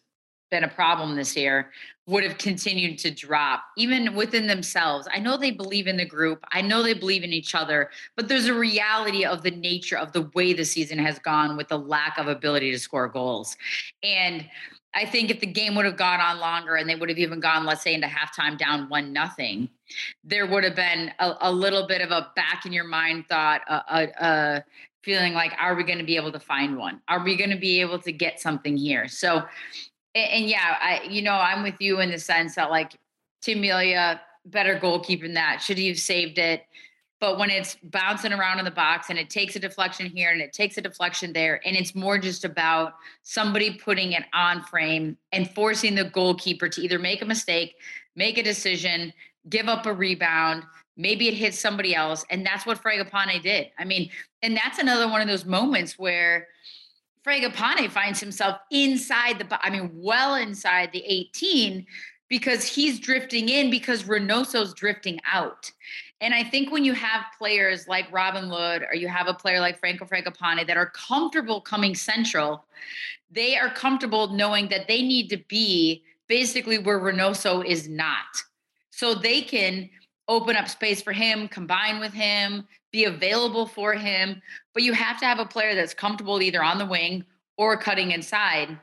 been 0.51 0.65
a 0.65 0.69
problem 0.69 1.17
this 1.17 1.37
year 1.37 1.71
would 2.09 2.25
have 2.25 2.39
continued 2.39 2.99
to 2.99 3.11
drop 3.11 3.65
even 3.77 4.15
within 4.15 4.47
themselves. 4.47 5.07
I 5.13 5.19
know 5.19 5.37
they 5.37 5.51
believe 5.51 5.87
in 5.87 5.99
the 5.99 6.07
group. 6.07 6.43
I 6.53 6.63
know 6.63 6.83
they 6.83 6.95
believe 6.95 7.23
in 7.23 7.35
each 7.35 7.55
other, 7.55 7.91
but 8.17 8.29
there's 8.29 8.47
a 8.47 8.55
reality 8.55 9.27
of 9.27 9.43
the 9.43 9.51
nature 9.51 9.99
of 9.99 10.13
the 10.13 10.23
way 10.35 10.55
the 10.55 10.65
season 10.65 10.99
has 11.01 11.19
gone 11.19 11.55
with 11.55 11.69
the 11.69 11.79
lack 11.79 12.17
of 12.17 12.27
ability 12.27 12.71
to 12.71 12.79
score 12.79 13.09
goals. 13.09 13.59
And 14.03 14.49
I 14.95 15.05
think 15.05 15.31
if 15.31 15.41
the 15.41 15.47
game 15.47 15.75
would 15.75 15.85
have 15.85 15.99
gone 15.99 16.19
on 16.19 16.41
longer 16.41 16.77
and 16.77 16.89
they 16.89 16.97
would 16.97 17.11
have 17.11 17.19
even 17.19 17.41
gone, 17.41 17.67
let's 17.67 17.83
say, 17.83 17.93
into 17.93 18.07
halftime 18.07 18.57
down 18.57 18.89
one 18.89 19.13
nothing, 19.13 19.69
there 20.25 20.47
would 20.47 20.65
have 20.65 20.75
been 20.75 21.13
a, 21.19 21.35
a, 21.43 21.53
little 21.53 21.87
bit 21.87 22.01
of 22.01 22.11
a 22.11 22.33
back 22.35 22.65
in 22.65 22.73
your 22.73 22.85
mind 22.89 23.27
thought, 23.29 23.61
a, 23.69 23.83
a, 23.91 24.09
a 24.19 24.65
feeling 25.03 25.35
like, 25.35 25.53
are 25.61 25.75
we 25.75 25.85
going 25.85 25.99
to 25.99 26.05
be 26.05 26.17
able 26.17 26.33
to 26.33 26.41
find 26.41 26.77
one? 26.77 27.03
Are 27.07 27.23
we 27.23 27.37
going 27.37 27.51
to 27.51 27.59
be 27.59 27.83
able 27.83 27.99
to 27.99 28.13
get 28.13 28.41
something 28.41 28.79
here? 28.79 29.09
So 29.09 29.45
and, 30.19 30.33
and, 30.33 30.51
yeah, 30.51 30.77
I 30.81 31.03
you 31.09 31.23
know 31.23 31.35
I'm 31.35 31.63
with 31.63 31.77
you 31.81 32.01
in 32.01 32.11
the 32.11 32.19
sense 32.19 32.55
that 32.57 32.71
like 32.71 32.97
Tim 33.41 33.61
Melia 33.61 34.21
better 34.45 34.79
goalkeeper 34.79 35.25
than 35.25 35.35
that. 35.35 35.63
Should 35.63 35.79
he 35.79 35.89
have 35.89 35.99
saved 35.99 36.39
it? 36.39 36.63
But 37.21 37.39
when 37.39 37.51
it's 37.51 37.77
bouncing 37.83 38.33
around 38.33 38.61
in 38.61 38.65
the 38.65 38.71
box 38.71 39.11
and 39.11 39.19
it 39.19 39.29
takes 39.29 39.57
a 39.57 39.59
deflection 39.59 40.07
here 40.07 40.31
and 40.31 40.41
it 40.41 40.53
takes 40.53 40.79
a 40.79 40.81
deflection 40.81 41.33
there, 41.33 41.61
and 41.67 41.77
it's 41.77 41.95
more 41.95 42.17
just 42.17 42.45
about 42.45 42.95
somebody 43.23 43.75
putting 43.75 44.13
it 44.13 44.23
on 44.33 44.63
frame 44.63 45.17
and 45.33 45.51
forcing 45.51 45.97
the 45.97 46.05
goalkeeper 46.05 46.69
to 46.69 46.81
either 46.81 46.99
make 46.99 47.21
a 47.21 47.25
mistake, 47.25 47.75
make 48.15 48.39
a 48.39 48.43
decision, 48.43 49.13
give 49.49 49.67
up 49.67 49.87
a 49.87 49.93
rebound, 49.93 50.63
maybe 50.97 51.27
it 51.27 51.35
hits 51.35 51.59
somebody 51.59 51.95
else. 51.95 52.25
And 52.31 52.47
that's 52.47 52.65
what 52.65 52.81
Fragapane 52.83 53.43
did. 53.43 53.69
I 53.79 53.85
mean, 53.85 54.11
and 54.43 54.57
that's 54.57 54.79
another 54.79 55.09
one 55.09 55.21
of 55.21 55.27
those 55.27 55.45
moments 55.45 55.99
where 55.99 56.47
Fragapane 57.29 57.91
finds 57.91 58.21
himself 58.21 58.59
inside 58.71 59.39
the, 59.39 59.67
I 59.67 59.69
mean, 59.69 59.91
well 59.95 60.37
inside 60.37 60.93
the 60.93 61.05
18 61.05 61.85
because 62.29 62.65
he's 62.65 62.99
drifting 62.99 63.51
in 63.51 63.71
because 63.71 64.05
Reynoso's 64.05 64.73
drifting 64.73 65.21
out. 65.31 65.71
And 66.23 66.33
I 66.33 66.43
think 66.43 66.73
when 66.73 66.85
you 66.85 66.95
have 66.95 67.27
players 67.37 67.87
like 67.87 68.11
Robin 68.11 68.49
Lod 68.49 68.83
or 68.83 68.95
you 68.95 69.09
have 69.09 69.29
a 69.29 69.35
player 69.35 69.61
like 69.61 69.79
Franco 69.79 70.07
Fragapane 70.07 70.67
that 70.67 70.79
are 70.79 70.91
comfortable 70.91 71.61
coming 71.61 71.95
central, 71.95 72.65
they 73.31 73.59
are 73.59 73.71
comfortable 73.71 74.29
knowing 74.29 74.69
that 74.69 74.89
they 74.89 75.03
need 75.03 75.29
to 75.29 75.37
be 75.49 76.03
basically 76.29 76.79
where 76.79 76.99
Reynoso 76.99 77.65
is 77.65 77.89
not. 77.89 78.43
So 78.91 79.15
they 79.15 79.43
can 79.43 79.91
open 80.29 80.57
up 80.57 80.69
space 80.69 81.03
for 81.03 81.13
him, 81.13 81.47
combine 81.47 82.01
with 82.01 82.13
him, 82.13 82.67
be 82.93 83.05
available 83.05 83.67
for 83.67 83.95
him. 83.95 84.41
But 84.75 84.83
you 84.83 84.93
have 84.93 85.19
to 85.21 85.27
have 85.27 85.39
a 85.39 85.45
player 85.45 85.75
that's 85.75 85.95
comfortable 85.95 86.43
either 86.43 86.63
on 86.63 86.79
the 86.79 86.87
wing 86.87 87.25
or 87.57 87.77
cutting 87.77 88.13
inside 88.13 88.79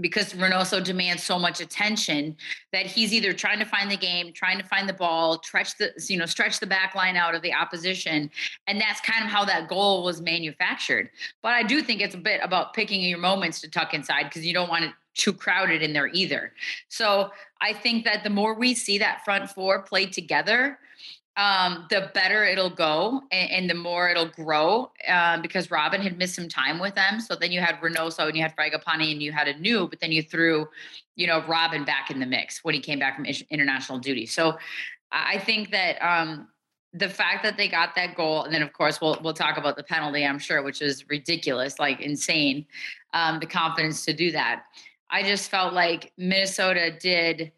because 0.00 0.32
Reynoso 0.34 0.82
demands 0.82 1.22
so 1.22 1.38
much 1.38 1.60
attention 1.60 2.36
that 2.72 2.86
he's 2.86 3.12
either 3.12 3.32
trying 3.32 3.58
to 3.58 3.64
find 3.64 3.90
the 3.90 3.96
game, 3.96 4.32
trying 4.32 4.58
to 4.58 4.64
find 4.64 4.88
the 4.88 4.92
ball, 4.92 5.42
stretch 5.42 5.76
the 5.78 5.92
you 6.08 6.16
know 6.16 6.26
stretch 6.26 6.60
the 6.60 6.66
back 6.66 6.94
line 6.94 7.16
out 7.16 7.34
of 7.34 7.42
the 7.42 7.52
opposition, 7.52 8.30
and 8.66 8.80
that's 8.80 9.00
kind 9.00 9.24
of 9.24 9.30
how 9.30 9.44
that 9.44 9.68
goal 9.68 10.04
was 10.04 10.20
manufactured. 10.20 11.10
But 11.42 11.54
I 11.54 11.62
do 11.62 11.82
think 11.82 12.00
it's 12.00 12.14
a 12.14 12.18
bit 12.18 12.40
about 12.42 12.72
picking 12.72 13.02
your 13.02 13.18
moments 13.18 13.60
to 13.62 13.70
tuck 13.70 13.92
inside 13.92 14.24
because 14.24 14.46
you 14.46 14.54
don't 14.54 14.68
want 14.68 14.84
it 14.84 14.92
too 15.14 15.32
crowded 15.32 15.82
in 15.82 15.92
there 15.92 16.08
either. 16.12 16.52
So 16.88 17.30
I 17.60 17.72
think 17.72 18.04
that 18.04 18.22
the 18.22 18.30
more 18.30 18.54
we 18.54 18.74
see 18.74 18.98
that 18.98 19.24
front 19.24 19.50
four 19.50 19.82
played 19.82 20.12
together, 20.12 20.78
um, 21.40 21.86
the 21.88 22.10
better 22.12 22.44
it'll 22.44 22.68
go 22.68 23.22
and, 23.32 23.50
and 23.50 23.70
the 23.70 23.74
more 23.74 24.10
it'll 24.10 24.28
grow 24.28 24.90
uh, 25.08 25.40
because 25.40 25.70
Robin 25.70 26.02
had 26.02 26.18
missed 26.18 26.34
some 26.34 26.50
time 26.50 26.78
with 26.78 26.94
them. 26.94 27.18
So 27.18 27.34
then 27.34 27.50
you 27.50 27.60
had 27.60 27.80
Reynoso 27.80 28.28
and 28.28 28.36
you 28.36 28.42
had 28.42 28.54
Fragapane 28.54 29.10
and 29.10 29.22
you 29.22 29.32
had 29.32 29.48
a 29.48 29.58
new, 29.58 29.88
but 29.88 30.00
then 30.00 30.12
you 30.12 30.22
threw, 30.22 30.68
you 31.16 31.26
know, 31.26 31.42
Robin 31.48 31.82
back 31.82 32.10
in 32.10 32.20
the 32.20 32.26
mix 32.26 32.62
when 32.62 32.74
he 32.74 32.80
came 32.80 32.98
back 32.98 33.16
from 33.16 33.24
international 33.48 33.98
duty. 33.98 34.26
So 34.26 34.58
I 35.10 35.38
think 35.38 35.70
that 35.70 35.96
um, 36.02 36.48
the 36.92 37.08
fact 37.08 37.42
that 37.44 37.56
they 37.56 37.68
got 37.68 37.94
that 37.94 38.16
goal, 38.16 38.44
and 38.44 38.52
then 38.52 38.60
of 38.60 38.74
course 38.74 39.00
we'll 39.00 39.18
we'll 39.22 39.32
talk 39.32 39.56
about 39.56 39.76
the 39.76 39.82
penalty, 39.82 40.26
I'm 40.26 40.38
sure, 40.38 40.62
which 40.62 40.82
is 40.82 41.08
ridiculous, 41.08 41.78
like 41.78 42.02
insane, 42.02 42.66
um, 43.14 43.40
the 43.40 43.46
confidence 43.46 44.04
to 44.04 44.12
do 44.12 44.30
that. 44.32 44.64
I 45.08 45.22
just 45.22 45.50
felt 45.50 45.72
like 45.72 46.12
Minnesota 46.18 46.90
did 47.00 47.50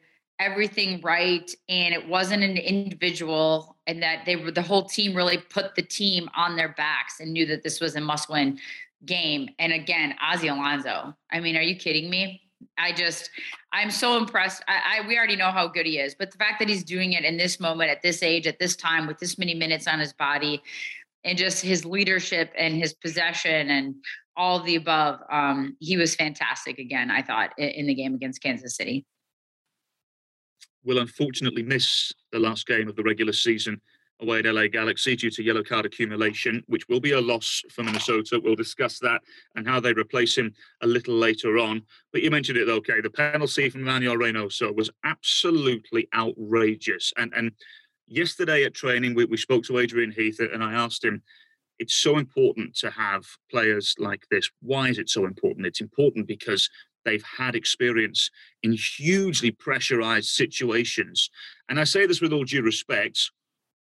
everything 0.42 1.00
right 1.02 1.54
and 1.68 1.94
it 1.94 2.08
wasn't 2.08 2.42
an 2.42 2.56
individual 2.56 3.71
and 3.86 4.02
that 4.02 4.24
they 4.24 4.36
were 4.36 4.50
the 4.50 4.62
whole 4.62 4.84
team 4.84 5.14
really 5.16 5.38
put 5.38 5.74
the 5.74 5.82
team 5.82 6.28
on 6.36 6.56
their 6.56 6.74
backs 6.74 7.20
and 7.20 7.32
knew 7.32 7.46
that 7.46 7.62
this 7.62 7.80
was 7.80 7.96
a 7.96 8.00
must 8.00 8.28
win 8.28 8.58
game. 9.04 9.48
And 9.58 9.72
again 9.72 10.14
ozzie 10.22 10.48
alonso. 10.48 11.14
I 11.30 11.40
mean 11.40 11.56
are 11.56 11.62
you 11.62 11.76
kidding 11.76 12.10
me? 12.10 12.40
I 12.78 12.92
just 12.92 13.30
i'm 13.72 13.90
so 13.90 14.16
impressed. 14.16 14.62
I, 14.68 15.00
I 15.00 15.06
we 15.06 15.18
already 15.18 15.36
know 15.36 15.50
how 15.50 15.66
good 15.68 15.86
he 15.86 15.98
is 15.98 16.14
but 16.14 16.30
the 16.30 16.38
fact 16.38 16.58
that 16.60 16.68
he's 16.68 16.84
doing 16.84 17.12
it 17.12 17.24
in 17.24 17.36
this 17.36 17.58
moment 17.58 17.90
at 17.90 18.02
this 18.02 18.22
age 18.22 18.46
at 18.46 18.58
this 18.58 18.76
time 18.76 19.06
with 19.06 19.18
this 19.18 19.38
many 19.38 19.54
minutes 19.54 19.88
on 19.88 19.98
his 19.98 20.12
body 20.12 20.62
and 21.24 21.38
just 21.38 21.62
his 21.62 21.84
leadership 21.84 22.52
and 22.56 22.74
his 22.74 22.92
possession 22.94 23.70
and 23.70 23.94
all 24.36 24.60
the 24.62 24.76
above 24.76 25.20
um, 25.30 25.76
he 25.80 25.96
was 25.96 26.14
fantastic 26.14 26.78
again 26.78 27.10
i 27.10 27.20
thought 27.20 27.50
in, 27.58 27.68
in 27.70 27.86
the 27.86 27.94
game 27.94 28.14
against 28.14 28.42
kansas 28.42 28.76
city 28.76 29.04
will 30.84 30.98
unfortunately 30.98 31.62
miss 31.62 32.12
the 32.32 32.38
last 32.38 32.66
game 32.66 32.88
of 32.88 32.96
the 32.96 33.02
regular 33.02 33.32
season 33.32 33.80
away 34.20 34.38
at 34.38 34.44
LA 34.44 34.68
Galaxy 34.68 35.16
due 35.16 35.30
to 35.30 35.42
yellow 35.42 35.62
card 35.62 35.84
accumulation, 35.84 36.62
which 36.66 36.88
will 36.88 37.00
be 37.00 37.12
a 37.12 37.20
loss 37.20 37.62
for 37.70 37.82
Minnesota. 37.82 38.40
We'll 38.42 38.54
discuss 38.54 38.98
that 39.00 39.20
and 39.56 39.66
how 39.66 39.80
they 39.80 39.92
replace 39.92 40.38
him 40.38 40.54
a 40.80 40.86
little 40.86 41.14
later 41.14 41.58
on. 41.58 41.82
But 42.12 42.22
you 42.22 42.30
mentioned 42.30 42.58
it, 42.58 42.68
okay? 42.68 43.00
The 43.00 43.10
penalty 43.10 43.68
from 43.68 43.82
Manuel 43.82 44.16
Reynoso 44.16 44.74
was 44.74 44.90
absolutely 45.04 46.08
outrageous. 46.14 47.12
And 47.16 47.32
and 47.34 47.52
yesterday 48.06 48.64
at 48.64 48.74
training, 48.74 49.14
we, 49.14 49.24
we 49.24 49.36
spoke 49.36 49.64
to 49.64 49.78
Adrian 49.78 50.12
Heath 50.12 50.40
and 50.40 50.62
I 50.62 50.72
asked 50.72 51.04
him, 51.04 51.22
it's 51.78 51.94
so 51.94 52.18
important 52.18 52.76
to 52.76 52.90
have 52.90 53.24
players 53.50 53.96
like 53.98 54.24
this. 54.30 54.48
Why 54.60 54.88
is 54.88 54.98
it 54.98 55.08
so 55.08 55.24
important? 55.24 55.66
It's 55.66 55.80
important 55.80 56.28
because 56.28 56.68
They've 57.04 57.24
had 57.38 57.54
experience 57.54 58.30
in 58.62 58.72
hugely 58.72 59.50
pressurized 59.50 60.28
situations. 60.28 61.30
And 61.68 61.80
I 61.80 61.84
say 61.84 62.06
this 62.06 62.20
with 62.20 62.32
all 62.32 62.44
due 62.44 62.62
respect 62.62 63.30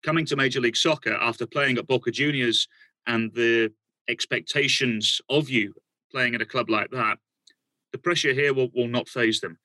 coming 0.03 0.27
to 0.27 0.37
Major 0.37 0.61
League 0.61 0.77
Soccer 0.77 1.15
after 1.15 1.47
playing 1.47 1.79
at 1.79 1.87
Boca 1.87 2.11
Juniors 2.11 2.69
and 3.07 3.33
the 3.35 3.73
expectations 4.09 5.21
of 5.29 5.49
you 5.49 5.75
playing 6.11 6.35
at 6.35 6.43
a 6.43 6.47
club 6.47 6.71
like 6.71 6.91
that, 6.91 7.19
the 7.93 7.99
pressure 7.99 8.33
here 8.33 8.55
will, 8.55 8.69
will 8.75 8.89
not 8.89 9.09
faze 9.09 9.41
them. 9.41 9.59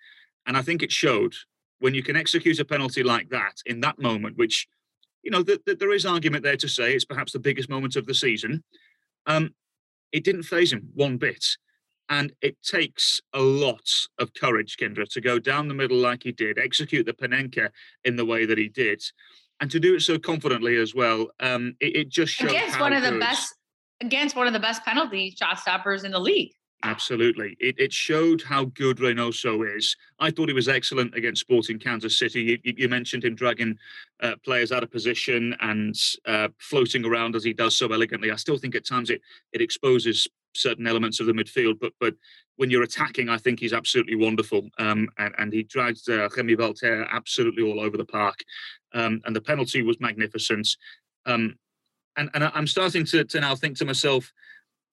And 0.46 0.58
I 0.58 0.62
think 0.62 0.82
it 0.82 0.92
showed 0.92 1.34
when 1.80 1.94
you 1.94 2.04
can 2.04 2.16
execute 2.16 2.60
a 2.60 2.66
penalty 2.66 3.04
like 3.04 3.30
that 3.30 3.56
in 3.66 3.82
that 3.82 4.00
moment, 4.00 4.38
which, 4.38 4.68
you 5.24 5.32
know, 5.32 5.44
th- 5.44 5.64
th- 5.66 5.80
there 5.80 5.94
is 5.94 6.06
argument 6.06 6.44
there 6.44 6.58
to 6.58 6.68
say 6.68 6.94
it's 6.94 7.06
perhaps 7.06 7.34
the 7.34 7.40
biggest 7.40 7.70
moment 7.70 7.96
of 7.96 8.06
the 8.06 8.14
season. 8.14 8.64
Um, 9.26 9.54
it 10.12 10.24
didn't 10.24 10.44
faze 10.44 10.74
him 10.74 10.90
one 10.94 11.18
bit. 11.18 11.46
And 12.12 12.34
it 12.42 12.62
takes 12.62 13.22
a 13.34 13.40
lot 13.40 13.90
of 14.20 14.34
courage, 14.34 14.76
Kyndra, 14.76 15.08
to 15.14 15.22
go 15.22 15.40
down 15.40 15.70
the 15.70 15.74
middle 15.74 15.98
like 15.98 16.24
he 16.24 16.34
did, 16.34 16.60
execute 16.60 17.06
the 17.06 17.14
Panenka 17.14 17.70
in 18.04 18.18
the 18.18 18.26
way 18.26 18.46
that 18.46 18.58
he 18.58 18.68
did, 18.68 19.02
and 19.62 19.72
to 19.72 19.80
do 19.80 19.96
it 19.96 20.02
so 20.02 20.20
confidently 20.20 20.76
as 20.76 20.94
well. 20.94 21.30
Um, 21.40 21.74
it, 21.80 21.96
it, 21.96 22.10
just 22.10 22.34
shows 22.34 22.52
against 22.52 22.82
one 22.82 22.92
of 22.92 23.02
the 23.02 23.18
best 23.18 23.56
against 24.02 24.36
one 24.36 24.46
of 24.46 24.52
the 24.52 24.60
best 24.60 24.84
penalty 24.84 25.34
shot 25.40 25.58
stoppers 25.58 26.04
in 26.04 26.12
the 26.12 26.20
league. 26.20 26.52
Absolutely. 26.84 27.56
It, 27.60 27.76
it 27.78 27.94
showed 27.94 28.42
how 28.42 28.66
good 28.66 28.98
Reynoso 28.98 29.78
is. 29.78 29.96
I 30.20 30.32
thought 30.32 30.50
he 30.50 30.54
was 30.54 30.68
excellent 30.68 31.16
against 31.16 31.42
Sporting 31.42 31.78
Kansas 31.80 32.18
City. 32.18 32.60
You, 32.64 32.74
you 32.76 32.90
mentioned 32.90 33.24
him 33.24 33.36
dragging 33.36 33.78
uh, 34.22 34.34
players 34.44 34.72
out 34.72 34.84
of 34.84 34.92
position 34.92 35.56
and 35.62 35.96
uh, 36.26 36.48
floating 36.58 37.06
around 37.06 37.36
as 37.36 37.44
he 37.44 37.54
does 37.54 37.78
so 37.78 37.88
elegantly. 37.88 38.32
I 38.32 38.36
still 38.36 38.58
think 38.58 38.76
at 38.76 38.86
times 38.86 39.12
it, 39.12 39.22
it 39.54 39.62
exposes 39.62 40.28
certain 40.54 40.88
elements 40.88 41.20
of 41.20 41.28
the 41.28 41.34
midfield, 41.34 41.80
but 41.80 41.94
but 42.00 42.16
when 42.58 42.70
you're 42.70 42.84
attacking, 42.84 43.28
I 43.30 43.38
think 43.38 43.60
he's 43.60 43.74
absolutely 43.74 44.16
wonderful. 44.16 44.70
Um, 44.78 45.10
and, 45.18 45.34
and, 45.40 45.52
he 45.52 45.64
dragged 45.64 46.08
uh, 46.08 46.30
Remi 46.38 46.56
Walter 46.56 47.08
absolutely 47.10 47.64
all 47.64 47.80
over 47.80 47.98
the 47.98 48.06
park. 48.06 48.44
Um, 48.94 49.20
and 49.26 49.36
the 49.36 49.42
penalty 49.42 49.82
was 49.82 50.00
magnificent. 50.00 50.68
Um, 51.26 51.56
and, 52.18 52.30
and 52.36 52.44
I'm 52.44 52.68
starting 52.68 53.04
to, 53.06 53.24
to 53.24 53.40
now 53.40 53.56
think 53.56 53.78
to 53.78 53.86
myself, 53.86 54.32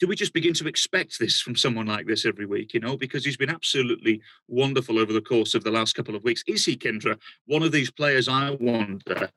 do 0.00 0.06
we 0.06 0.16
just 0.16 0.32
begin 0.32 0.54
to 0.54 0.68
expect 0.68 1.18
this 1.18 1.40
from 1.40 1.56
someone 1.56 1.86
like 1.86 2.06
this 2.06 2.24
every 2.24 2.46
week? 2.46 2.72
You 2.72 2.80
know, 2.80 2.96
because 2.96 3.24
he's 3.24 3.36
been 3.36 3.50
absolutely 3.50 4.22
wonderful 4.46 4.98
over 4.98 5.12
the 5.12 5.20
course 5.20 5.54
of 5.54 5.64
the 5.64 5.70
last 5.70 5.94
couple 5.94 6.14
of 6.14 6.24
weeks. 6.24 6.44
Is 6.46 6.64
he, 6.64 6.76
Kyndra, 6.76 7.18
one 7.46 7.62
of 7.62 7.72
these 7.72 7.90
players? 7.90 8.28
I 8.28 8.56
wonder 8.60 9.28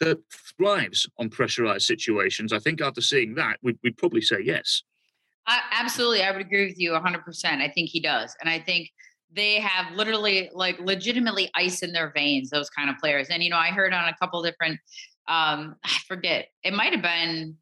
that 0.00 0.18
thrives 0.56 1.08
on 1.18 1.28
pressurized 1.28 1.86
situations. 1.86 2.52
I 2.52 2.58
think 2.58 2.80
after 2.80 3.00
seeing 3.00 3.34
that, 3.34 3.58
we'd, 3.62 3.78
we'd 3.82 3.98
probably 3.98 4.22
say 4.22 4.38
yes. 4.42 4.82
I, 5.48 5.60
absolutely, 5.72 6.22
I 6.22 6.30
would 6.30 6.42
agree 6.42 6.66
with 6.66 6.78
you 6.78 6.92
100. 6.92 7.24
percent 7.24 7.62
I 7.62 7.68
think 7.68 7.90
he 7.90 8.00
does, 8.00 8.36
and 8.40 8.50
I 8.50 8.60
think 8.60 8.90
they 9.34 9.60
have 9.60 9.94
literally, 9.94 10.50
like, 10.54 10.78
legitimately 10.80 11.50
ice 11.54 11.82
in 11.82 11.92
their 11.92 12.12
veins. 12.14 12.50
Those 12.50 12.70
kind 12.70 12.90
of 12.90 12.96
players, 12.98 13.28
and 13.30 13.42
you 13.42 13.50
know, 13.50 13.56
I 13.56 13.68
heard 13.70 13.92
on 13.94 14.08
a 14.08 14.14
couple 14.20 14.42
different, 14.42 14.78
um, 15.26 15.76
I 15.84 15.98
forget, 16.06 16.48
it 16.62 16.74
might 16.74 16.92
have 16.92 17.02
been 17.02 17.56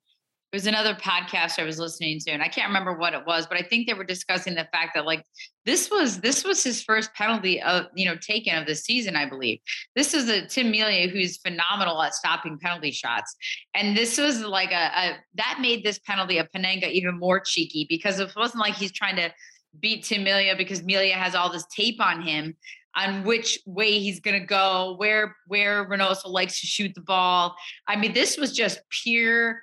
it 0.53 0.57
was 0.57 0.67
another 0.69 0.95
podcast 0.95 1.59
I 1.59 1.65
was 1.65 1.79
listening 1.79 2.21
to, 2.21 2.31
and 2.31 2.41
I 2.41 2.49
can't 2.49 2.69
remember 2.69 2.97
what 2.97 3.15
it 3.15 3.26
was, 3.26 3.49
but 3.49 3.59
I 3.59 3.62
think 3.62 3.87
they 3.87 3.95
were 3.95 4.05
discussing 4.05 4.55
the 4.55 4.69
fact 4.73 4.93
that 4.95 5.05
like 5.05 5.25
this 5.65 5.91
was 5.91 6.21
this 6.21 6.45
was 6.45 6.62
his 6.62 6.83
first 6.83 7.12
penalty 7.15 7.61
of 7.61 7.87
you 7.97 8.07
know 8.07 8.17
taken 8.17 8.57
of 8.57 8.67
the 8.67 8.76
season, 8.76 9.17
I 9.17 9.29
believe. 9.29 9.59
This 9.97 10.15
is 10.15 10.29
a 10.29 10.47
Tim 10.47 10.71
Melia 10.71 11.09
who's 11.09 11.38
phenomenal 11.38 12.00
at 12.00 12.15
stopping 12.15 12.59
penalty 12.59 12.93
shots, 12.93 13.35
and 13.75 13.97
this 13.97 14.19
was 14.19 14.41
like 14.41 14.71
a, 14.71 14.91
a 14.95 15.17
that 15.35 15.59
made 15.61 15.85
this 15.85 15.99
penalty 15.99 16.38
a 16.38 16.45
Panenka 16.45 16.91
even 16.91 17.19
more 17.19 17.41
cheeky 17.41 17.85
because 17.88 18.21
it 18.21 18.31
wasn't 18.37 18.61
like 18.61 18.75
he's 18.75 18.93
trying 18.93 19.17
to 19.17 19.33
beat 19.81 20.05
Tim 20.05 20.23
Melia 20.23 20.55
because 20.57 20.83
Melia 20.83 21.15
has 21.15 21.35
all 21.35 21.53
this 21.53 21.67
tape 21.75 22.00
on 22.00 22.23
him 22.23 22.57
on 22.97 23.25
which 23.25 23.59
way 23.67 23.99
he's 23.99 24.21
going 24.21 24.41
to 24.41 24.47
go, 24.47 24.95
where 24.97 25.37
where 25.49 25.88
Reynoso 25.88 26.29
likes 26.29 26.61
to 26.61 26.67
shoot 26.67 26.95
the 26.95 27.03
ball. 27.03 27.55
I 27.87 27.97
mean, 27.97 28.15
this 28.15 28.38
was 28.38 28.53
just 28.53 28.81
pure 28.91 29.61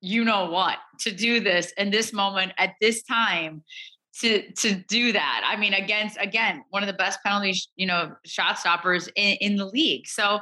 you 0.00 0.24
know 0.24 0.50
what 0.50 0.78
to 1.00 1.10
do 1.10 1.40
this 1.40 1.72
in 1.76 1.90
this 1.90 2.12
moment 2.12 2.52
at 2.58 2.74
this 2.80 3.02
time 3.02 3.62
to 4.20 4.50
to 4.52 4.74
do 4.88 5.12
that. 5.12 5.42
I 5.44 5.56
mean, 5.56 5.74
against 5.74 6.16
again 6.20 6.64
one 6.70 6.82
of 6.82 6.86
the 6.86 6.92
best 6.92 7.20
penalty 7.24 7.58
you 7.76 7.86
know 7.86 8.14
shot 8.24 8.58
stoppers 8.58 9.08
in, 9.16 9.36
in 9.40 9.56
the 9.56 9.66
league. 9.66 10.06
So 10.06 10.40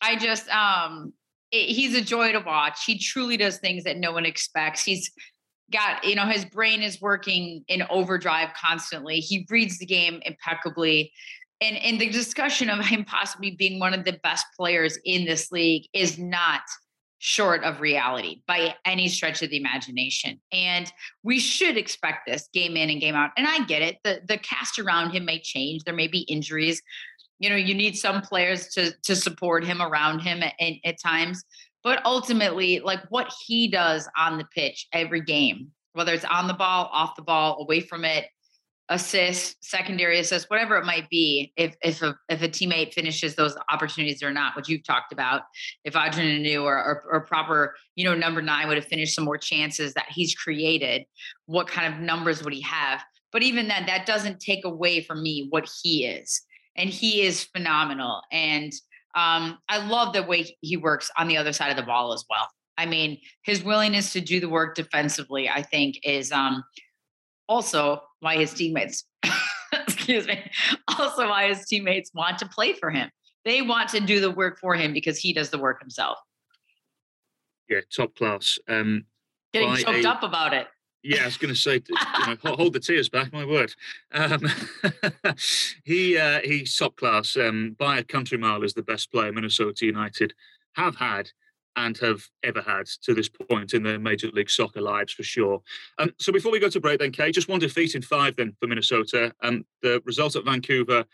I 0.00 0.16
just 0.16 0.48
um 0.48 1.12
it, 1.50 1.68
he's 1.68 1.94
a 1.94 2.00
joy 2.00 2.32
to 2.32 2.40
watch. 2.40 2.84
He 2.84 2.98
truly 2.98 3.36
does 3.36 3.58
things 3.58 3.84
that 3.84 3.96
no 3.96 4.12
one 4.12 4.26
expects. 4.26 4.84
He's 4.84 5.10
got 5.72 6.04
you 6.04 6.14
know 6.14 6.26
his 6.26 6.44
brain 6.44 6.82
is 6.82 7.00
working 7.00 7.64
in 7.68 7.82
overdrive 7.90 8.50
constantly. 8.54 9.16
He 9.16 9.46
reads 9.50 9.78
the 9.78 9.86
game 9.86 10.20
impeccably. 10.24 11.12
And, 11.60 11.76
and 11.78 12.00
the 12.00 12.10
discussion 12.10 12.68
of 12.68 12.84
him 12.84 13.04
possibly 13.04 13.52
being 13.52 13.78
one 13.78 13.94
of 13.94 14.04
the 14.04 14.18
best 14.24 14.44
players 14.56 14.98
in 15.04 15.24
this 15.24 15.50
league 15.50 15.86
is 15.94 16.18
not 16.18 16.60
short 17.26 17.64
of 17.64 17.80
reality 17.80 18.42
by 18.46 18.74
any 18.84 19.08
stretch 19.08 19.40
of 19.40 19.48
the 19.48 19.56
imagination. 19.56 20.38
And 20.52 20.92
we 21.22 21.38
should 21.38 21.78
expect 21.78 22.26
this 22.26 22.50
game 22.52 22.76
in 22.76 22.90
and 22.90 23.00
game 23.00 23.14
out. 23.14 23.30
And 23.38 23.46
I 23.46 23.64
get 23.64 23.80
it. 23.80 23.96
The 24.04 24.20
the 24.28 24.36
cast 24.36 24.78
around 24.78 25.12
him 25.12 25.24
may 25.24 25.40
change. 25.40 25.84
There 25.84 25.94
may 25.94 26.06
be 26.06 26.20
injuries. 26.20 26.82
You 27.38 27.48
know, 27.48 27.56
you 27.56 27.74
need 27.74 27.96
some 27.96 28.20
players 28.20 28.68
to 28.74 28.92
to 29.04 29.16
support 29.16 29.64
him 29.64 29.80
around 29.80 30.20
him 30.20 30.42
at, 30.42 30.52
at 30.84 31.00
times. 31.02 31.42
But 31.82 32.04
ultimately, 32.04 32.80
like 32.80 33.00
what 33.08 33.32
he 33.46 33.68
does 33.68 34.06
on 34.18 34.36
the 34.36 34.44
pitch 34.54 34.86
every 34.92 35.22
game, 35.22 35.70
whether 35.94 36.12
it's 36.12 36.26
on 36.26 36.46
the 36.46 36.52
ball, 36.52 36.90
off 36.92 37.16
the 37.16 37.22
ball, 37.22 37.56
away 37.62 37.80
from 37.80 38.04
it, 38.04 38.26
assist, 38.90 39.56
secondary 39.64 40.18
assist, 40.18 40.50
whatever 40.50 40.76
it 40.76 40.84
might 40.84 41.08
be, 41.08 41.52
if 41.56 41.74
if 41.82 42.02
a 42.02 42.16
if 42.28 42.42
a 42.42 42.48
teammate 42.48 42.92
finishes 42.92 43.34
those 43.34 43.56
opportunities 43.70 44.22
or 44.22 44.30
not, 44.30 44.54
which 44.56 44.68
you've 44.68 44.84
talked 44.84 45.12
about, 45.12 45.42
if 45.84 45.96
Adrien 45.96 46.42
Hunou 46.42 46.64
or, 46.64 46.76
or, 46.76 47.04
or 47.10 47.20
proper, 47.22 47.74
you 47.94 48.04
know, 48.04 48.14
number 48.14 48.42
nine 48.42 48.68
would 48.68 48.76
have 48.76 48.86
finished 48.86 49.14
some 49.14 49.24
more 49.24 49.38
chances 49.38 49.94
that 49.94 50.06
he's 50.10 50.34
created, 50.34 51.04
what 51.46 51.66
kind 51.66 51.92
of 51.92 52.00
numbers 52.00 52.42
would 52.42 52.52
he 52.52 52.60
have? 52.60 53.02
But 53.32 53.42
even 53.42 53.68
then, 53.68 53.86
that 53.86 54.06
doesn't 54.06 54.40
take 54.40 54.64
away 54.64 55.02
from 55.02 55.22
me 55.22 55.48
what 55.50 55.68
he 55.82 56.06
is. 56.06 56.42
And 56.76 56.90
he 56.90 57.22
is 57.22 57.44
phenomenal. 57.44 58.22
And 58.30 58.72
um, 59.16 59.58
I 59.68 59.84
love 59.86 60.12
the 60.12 60.22
way 60.22 60.56
he 60.60 60.76
works 60.76 61.10
on 61.16 61.28
the 61.28 61.36
other 61.36 61.52
side 61.52 61.70
of 61.70 61.76
the 61.76 61.82
ball 61.82 62.12
as 62.12 62.24
well. 62.28 62.48
I 62.76 62.86
mean, 62.86 63.18
his 63.42 63.62
willingness 63.62 64.12
to 64.12 64.20
do 64.20 64.40
the 64.40 64.48
work 64.48 64.74
defensively, 64.74 65.48
I 65.48 65.62
think, 65.62 66.00
is 66.02 66.32
um, 66.32 66.64
also 67.48 68.02
why 68.20 68.36
his 68.36 68.52
teammates 68.54 69.04
excuse 69.72 70.26
me 70.26 70.50
also 70.98 71.28
why 71.28 71.48
his 71.48 71.66
teammates 71.66 72.10
want 72.14 72.38
to 72.38 72.48
play 72.48 72.72
for 72.72 72.90
him 72.90 73.10
they 73.44 73.60
want 73.62 73.90
to 73.90 74.00
do 74.00 74.20
the 74.20 74.30
work 74.30 74.58
for 74.58 74.74
him 74.74 74.92
because 74.92 75.18
he 75.18 75.32
does 75.32 75.50
the 75.50 75.58
work 75.58 75.80
himself. 75.80 76.18
Yeah, 77.68 77.80
top 77.94 78.14
class. 78.16 78.58
Um, 78.68 79.04
Getting 79.52 79.76
choked 79.76 80.04
a, 80.04 80.08
up 80.08 80.22
about 80.22 80.54
it. 80.54 80.66
Yeah, 81.02 81.22
I 81.22 81.26
was 81.26 81.36
going 81.36 81.52
to 81.54 81.60
say, 81.60 81.82
you 81.86 82.26
know, 82.26 82.36
hold 82.56 82.72
the 82.72 82.80
tears 82.80 83.08
back. 83.08 83.32
My 83.32 83.44
word. 83.44 83.72
Um, 84.12 84.40
he 85.84 86.16
uh, 86.16 86.40
he's 86.42 86.76
top 86.76 86.96
class. 86.96 87.36
Um, 87.36 87.76
by 87.78 87.98
a 87.98 88.04
country 88.04 88.38
mile, 88.38 88.62
is 88.62 88.74
the 88.74 88.82
best 88.82 89.12
player 89.12 89.30
Minnesota 89.32 89.84
United 89.84 90.34
have 90.74 90.96
had 90.96 91.30
and 91.76 91.96
have 91.98 92.22
ever 92.42 92.62
had 92.62 92.86
to 93.02 93.14
this 93.14 93.28
point 93.28 93.74
in 93.74 93.82
their 93.82 93.98
Major 93.98 94.28
League 94.28 94.50
Soccer 94.50 94.80
lives 94.80 95.12
for 95.12 95.22
sure. 95.22 95.60
Um, 95.98 96.10
so 96.18 96.32
before 96.32 96.52
we 96.52 96.60
go 96.60 96.68
to 96.68 96.80
break, 96.80 97.00
then 97.00 97.12
Kay, 97.12 97.30
just 97.32 97.48
one 97.48 97.60
defeat 97.60 97.94
in 97.94 98.02
five 98.02 98.36
then 98.36 98.54
for 98.60 98.66
Minnesota. 98.66 99.32
Um, 99.42 99.64
the 99.82 100.00
result 100.04 100.36
at 100.36 100.44
Vancouver 100.44 101.04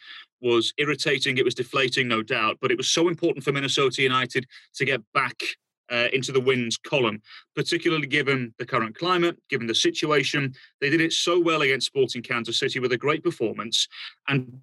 was 0.40 0.72
irritating. 0.78 1.38
It 1.38 1.44
was 1.44 1.54
deflating, 1.54 2.08
no 2.08 2.22
doubt, 2.22 2.58
but 2.60 2.70
it 2.70 2.76
was 2.76 2.88
so 2.88 3.08
important 3.08 3.44
for 3.44 3.52
Minnesota 3.52 4.02
United 4.02 4.46
to 4.74 4.84
get 4.84 5.00
back 5.12 5.42
uh, 5.90 6.08
into 6.12 6.32
the 6.32 6.40
wins 6.40 6.76
column, 6.76 7.20
particularly 7.54 8.06
given 8.06 8.54
the 8.58 8.66
current 8.66 8.96
climate, 8.96 9.36
given 9.48 9.66
the 9.66 9.74
situation. 9.74 10.54
They 10.80 10.90
did 10.90 11.00
it 11.00 11.12
so 11.12 11.40
well 11.40 11.62
against 11.62 11.86
Sporting 11.86 12.22
Kansas 12.22 12.58
City 12.58 12.78
with 12.78 12.92
a 12.92 12.98
great 12.98 13.24
performance. 13.24 13.88
And 14.28 14.60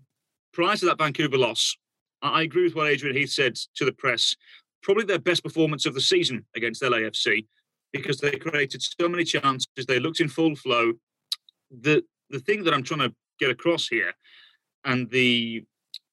prior 0.53 0.75
to 0.77 0.85
that 0.85 0.97
Vancouver 0.97 1.37
loss, 1.37 1.75
I 2.21 2.43
agree 2.43 2.63
with 2.63 2.75
what 2.75 2.87
Adrian 2.87 3.15
Heath 3.15 3.29
said 3.29 3.55
to 3.75 3.85
the 3.85 3.91
press. 3.91 4.35
Probably 4.81 5.05
their 5.05 5.19
best 5.19 5.43
performance 5.43 5.86
of 5.86 5.93
the 5.93 6.01
season 6.01 6.46
against 6.55 6.81
LAFC 6.81 7.46
because 7.91 8.19
they 8.19 8.31
created 8.31 8.81
so 8.81 9.07
many 9.10 9.24
chances. 9.24 9.67
They 9.88 10.00
looked 10.00 10.19
in 10.19 10.29
full 10.29 10.55
flow. 10.55 10.93
The 11.72 12.03
the 12.29 12.39
thing 12.39 12.63
that 12.63 12.74
I'm 12.74 12.84
trying 12.84 13.10
to 13.10 13.15
get 13.39 13.50
across 13.50 13.88
here, 13.88 14.13
and 14.86 15.10
the 15.10 15.65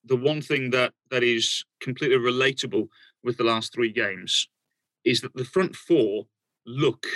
the 0.04 0.16
one 0.16 0.40
thing 0.40 0.70
that 0.70 0.92
that 1.10 1.22
is 1.22 1.64
completely 1.80 2.18
relatable 2.18 2.88
with 3.22 3.36
the 3.36 3.44
last 3.44 3.72
three 3.72 3.92
games 3.92 4.48
is 5.04 5.20
that 5.20 5.34
the 5.34 5.44
front 5.44 5.74
four 5.74 6.26
look 6.66 7.06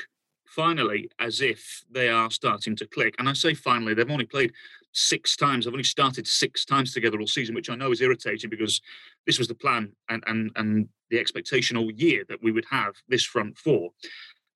finally 0.46 1.10
as 1.18 1.40
if 1.40 1.84
they 1.90 2.08
are 2.08 2.30
starting 2.30 2.74
to 2.76 2.86
click. 2.86 3.14
And 3.18 3.28
I 3.28 3.32
say 3.34 3.54
finally, 3.54 3.94
they've 3.94 4.10
only 4.10 4.26
played 4.26 4.52
six 4.98 5.36
times. 5.36 5.66
I've 5.66 5.72
only 5.72 5.84
started 5.84 6.26
six 6.26 6.64
times 6.64 6.92
together 6.92 7.20
all 7.20 7.26
season, 7.26 7.54
which 7.54 7.70
I 7.70 7.76
know 7.76 7.92
is 7.92 8.00
irritating 8.00 8.50
because 8.50 8.80
this 9.26 9.38
was 9.38 9.48
the 9.48 9.54
plan 9.54 9.92
and 10.08 10.22
and 10.26 10.50
and 10.56 10.88
the 11.10 11.18
expectation 11.18 11.76
all 11.76 11.90
year 11.90 12.24
that 12.28 12.42
we 12.42 12.52
would 12.52 12.66
have 12.70 12.94
this 13.08 13.24
front 13.24 13.56
four. 13.56 13.90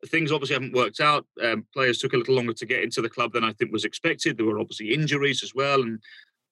Things 0.06 0.32
obviously 0.32 0.54
haven't 0.54 0.74
worked 0.74 1.00
out. 1.00 1.24
Um, 1.42 1.64
players 1.72 1.98
took 1.98 2.12
a 2.12 2.16
little 2.16 2.34
longer 2.34 2.52
to 2.54 2.66
get 2.66 2.82
into 2.82 3.00
the 3.00 3.08
club 3.08 3.32
than 3.32 3.44
I 3.44 3.52
think 3.52 3.72
was 3.72 3.84
expected. 3.84 4.36
There 4.36 4.46
were 4.46 4.58
obviously 4.58 4.92
injuries 4.92 5.44
as 5.44 5.54
well, 5.54 5.82
and 5.82 6.00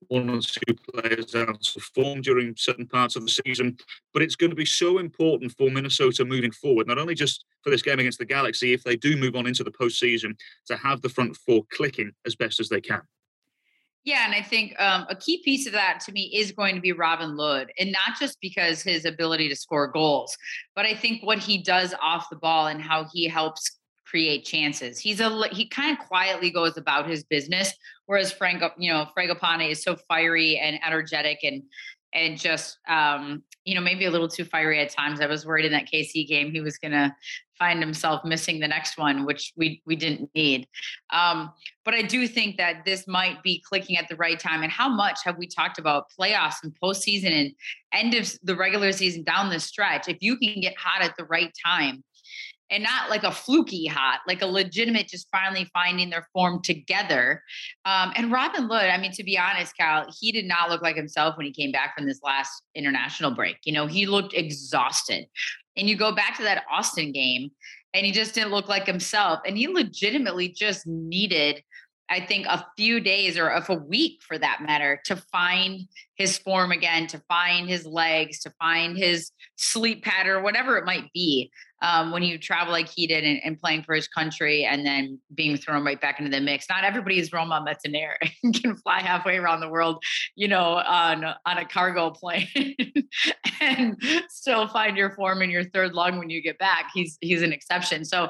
one 0.08 0.30
or 0.30 0.40
two 0.40 0.74
players 0.92 1.34
out 1.34 1.48
of 1.48 1.82
form 1.82 2.20
during 2.22 2.54
certain 2.56 2.86
parts 2.86 3.16
of 3.16 3.22
the 3.22 3.40
season. 3.44 3.76
But 4.14 4.22
it's 4.22 4.36
going 4.36 4.50
to 4.50 4.56
be 4.56 4.64
so 4.64 4.98
important 4.98 5.52
for 5.58 5.70
Minnesota 5.70 6.24
moving 6.24 6.52
forward, 6.52 6.86
not 6.86 6.98
only 6.98 7.14
just 7.14 7.44
for 7.62 7.70
this 7.70 7.82
game 7.82 7.98
against 7.98 8.18
the 8.18 8.24
Galaxy, 8.24 8.72
if 8.72 8.84
they 8.84 8.96
do 8.96 9.16
move 9.16 9.36
on 9.36 9.46
into 9.46 9.64
the 9.64 9.70
postseason, 9.70 10.38
to 10.66 10.76
have 10.76 11.02
the 11.02 11.08
front 11.08 11.36
four 11.36 11.62
clicking 11.70 12.12
as 12.24 12.36
best 12.36 12.60
as 12.60 12.68
they 12.68 12.80
can. 12.80 13.02
Yeah, 14.04 14.24
and 14.24 14.34
I 14.34 14.40
think 14.40 14.80
um, 14.80 15.04
a 15.10 15.14
key 15.14 15.42
piece 15.44 15.66
of 15.66 15.72
that 15.74 16.00
to 16.06 16.12
me 16.12 16.32
is 16.34 16.52
going 16.52 16.74
to 16.74 16.80
be 16.80 16.92
Robin 16.92 17.36
Lod, 17.36 17.70
and 17.78 17.92
not 17.92 18.18
just 18.18 18.38
because 18.40 18.82
his 18.82 19.04
ability 19.04 19.48
to 19.50 19.56
score 19.56 19.88
goals, 19.88 20.36
but 20.74 20.86
I 20.86 20.94
think 20.94 21.22
what 21.22 21.38
he 21.38 21.62
does 21.62 21.94
off 22.00 22.30
the 22.30 22.36
ball 22.36 22.68
and 22.68 22.80
how 22.80 23.06
he 23.12 23.28
helps 23.28 23.78
create 24.06 24.44
chances. 24.44 24.98
He's 24.98 25.20
a 25.20 25.48
he 25.48 25.68
kind 25.68 25.96
of 25.96 26.06
quietly 26.06 26.50
goes 26.50 26.76
about 26.76 27.08
his 27.08 27.24
business, 27.24 27.72
whereas 28.06 28.32
Frank, 28.32 28.62
you 28.78 28.90
know, 28.90 29.06
Fragapane 29.16 29.70
is 29.70 29.82
so 29.82 29.96
fiery 30.08 30.58
and 30.58 30.78
energetic 30.84 31.40
and 31.42 31.62
and 32.12 32.38
just 32.38 32.78
um, 32.88 33.42
you 33.64 33.74
know 33.74 33.80
maybe 33.80 34.06
a 34.06 34.10
little 34.10 34.28
too 34.28 34.44
fiery 34.44 34.80
at 34.80 34.90
times. 34.90 35.20
I 35.20 35.26
was 35.26 35.46
worried 35.46 35.66
in 35.66 35.72
that 35.72 35.90
KC 35.92 36.26
game 36.26 36.50
he 36.50 36.60
was 36.60 36.78
to 36.78 37.14
find 37.60 37.80
himself 37.80 38.24
missing 38.24 38.58
the 38.58 38.66
next 38.66 38.98
one, 38.98 39.24
which 39.24 39.52
we 39.56 39.80
we 39.86 39.94
didn't 39.94 40.30
need. 40.34 40.66
Um, 41.10 41.52
but 41.84 41.94
I 41.94 42.02
do 42.02 42.26
think 42.26 42.56
that 42.56 42.84
this 42.84 43.06
might 43.06 43.40
be 43.44 43.62
clicking 43.68 43.96
at 43.96 44.08
the 44.08 44.16
right 44.16 44.40
time. 44.40 44.64
And 44.64 44.72
how 44.72 44.88
much 44.88 45.20
have 45.24 45.38
we 45.38 45.46
talked 45.46 45.78
about 45.78 46.06
playoffs 46.18 46.56
and 46.64 46.74
postseason 46.82 47.30
and 47.30 47.52
end 47.92 48.14
of 48.14 48.32
the 48.42 48.56
regular 48.56 48.90
season 48.90 49.22
down 49.22 49.50
the 49.50 49.60
stretch? 49.60 50.08
If 50.08 50.16
you 50.20 50.36
can 50.36 50.60
get 50.60 50.76
hot 50.76 51.02
at 51.02 51.16
the 51.16 51.24
right 51.26 51.52
time, 51.64 52.02
and 52.70 52.82
not 52.82 53.10
like 53.10 53.24
a 53.24 53.32
fluky 53.32 53.86
hot, 53.86 54.20
like 54.26 54.42
a 54.42 54.46
legitimate, 54.46 55.08
just 55.08 55.28
finally 55.30 55.68
finding 55.74 56.10
their 56.10 56.28
form 56.32 56.62
together. 56.62 57.42
Um, 57.84 58.12
and 58.14 58.30
Robin 58.30 58.68
Lod, 58.68 58.84
I 58.84 58.98
mean, 58.98 59.12
to 59.12 59.24
be 59.24 59.36
honest, 59.36 59.76
Cal, 59.76 60.06
he 60.20 60.30
did 60.32 60.44
not 60.44 60.70
look 60.70 60.82
like 60.82 60.96
himself 60.96 61.36
when 61.36 61.46
he 61.46 61.52
came 61.52 61.72
back 61.72 61.96
from 61.96 62.06
this 62.06 62.20
last 62.22 62.62
international 62.74 63.32
break. 63.32 63.56
You 63.64 63.72
know, 63.72 63.86
he 63.86 64.06
looked 64.06 64.34
exhausted. 64.34 65.26
And 65.76 65.88
you 65.88 65.96
go 65.96 66.12
back 66.12 66.36
to 66.36 66.42
that 66.42 66.64
Austin 66.70 67.12
game, 67.12 67.50
and 67.94 68.04
he 68.04 68.12
just 68.12 68.34
didn't 68.34 68.50
look 68.50 68.68
like 68.68 68.86
himself. 68.86 69.40
And 69.46 69.56
he 69.56 69.68
legitimately 69.68 70.48
just 70.48 70.86
needed 70.86 71.62
I 72.10 72.20
think 72.20 72.46
a 72.46 72.66
few 72.76 73.00
days 73.00 73.38
or 73.38 73.48
of 73.48 73.70
a 73.70 73.74
week 73.74 74.20
for 74.20 74.36
that 74.36 74.62
matter 74.66 75.00
to 75.04 75.16
find 75.16 75.86
his 76.16 76.36
form 76.38 76.72
again, 76.72 77.06
to 77.06 77.22
find 77.28 77.68
his 77.68 77.86
legs, 77.86 78.40
to 78.40 78.50
find 78.58 78.96
his 78.96 79.30
sleep 79.54 80.02
pattern, 80.02 80.42
whatever 80.42 80.76
it 80.76 80.84
might 80.84 81.12
be. 81.14 81.52
Um, 81.82 82.10
when 82.12 82.22
you 82.22 82.36
travel 82.36 82.72
like 82.72 82.88
he 82.88 83.06
did 83.06 83.24
and, 83.24 83.40
and, 83.42 83.58
playing 83.58 83.84
for 83.84 83.94
his 83.94 84.06
country 84.06 84.64
and 84.64 84.84
then 84.84 85.18
being 85.34 85.56
thrown 85.56 85.82
right 85.82 85.98
back 85.98 86.18
into 86.18 86.30
the 86.30 86.40
mix. 86.40 86.68
Not 86.68 86.84
everybody 86.84 87.18
is 87.18 87.32
Romain 87.32 87.64
Métanire 87.64 88.16
and 88.42 88.54
can 88.54 88.76
fly 88.76 89.00
halfway 89.00 89.38
around 89.38 89.60
the 89.60 89.68
world, 89.68 90.02
you 90.36 90.46
know, 90.46 90.74
on, 90.74 91.24
on 91.24 91.58
a 91.58 91.64
cargo 91.64 92.10
plane 92.10 92.46
and 93.60 93.96
still 94.28 94.68
find 94.68 94.96
your 94.96 95.10
form 95.10 95.40
in 95.40 95.48
your 95.48 95.64
third 95.64 95.94
lung 95.94 96.18
when 96.18 96.28
you 96.28 96.42
get 96.42 96.58
back. 96.58 96.90
He's 96.92 97.16
he's 97.20 97.42
an 97.42 97.52
exception. 97.52 98.04
So 98.04 98.28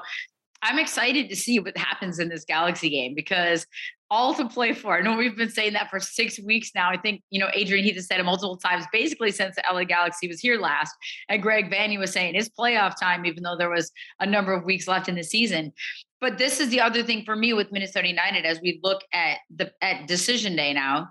I'm 0.62 0.78
excited 0.78 1.28
to 1.30 1.36
see 1.36 1.58
what 1.58 1.76
happens 1.76 2.18
in 2.18 2.28
this 2.28 2.44
Galaxy 2.44 2.90
game 2.90 3.14
because 3.14 3.66
all 4.10 4.34
to 4.34 4.48
play 4.48 4.72
for. 4.72 4.96
I 4.96 5.02
know 5.02 5.16
we've 5.16 5.36
been 5.36 5.50
saying 5.50 5.74
that 5.74 5.90
for 5.90 6.00
six 6.00 6.38
weeks 6.40 6.72
now. 6.74 6.90
I 6.90 6.96
think, 6.96 7.22
you 7.30 7.38
know, 7.38 7.48
Adrian 7.54 7.84
Heath 7.84 7.94
has 7.94 8.06
said 8.06 8.20
it 8.20 8.24
multiple 8.24 8.56
times, 8.56 8.84
basically 8.92 9.30
since 9.30 9.56
the 9.56 9.62
LA 9.70 9.84
Galaxy 9.84 10.28
was 10.28 10.40
here 10.40 10.58
last. 10.58 10.94
And 11.28 11.40
Greg 11.40 11.70
Vanney 11.70 11.98
was 11.98 12.12
saying 12.12 12.34
it's 12.34 12.48
playoff 12.48 12.98
time, 12.98 13.24
even 13.24 13.42
though 13.42 13.56
there 13.56 13.70
was 13.70 13.92
a 14.18 14.26
number 14.26 14.52
of 14.52 14.64
weeks 14.64 14.88
left 14.88 15.08
in 15.08 15.14
the 15.14 15.22
season. 15.22 15.72
But 16.20 16.38
this 16.38 16.60
is 16.60 16.68
the 16.70 16.80
other 16.80 17.02
thing 17.02 17.24
for 17.24 17.36
me 17.36 17.52
with 17.52 17.72
Minnesota 17.72 18.08
United 18.08 18.44
as 18.44 18.60
we 18.60 18.80
look 18.82 19.02
at 19.12 19.38
the 19.54 19.72
at 19.80 20.06
decision 20.06 20.56
day 20.56 20.72
now, 20.72 21.08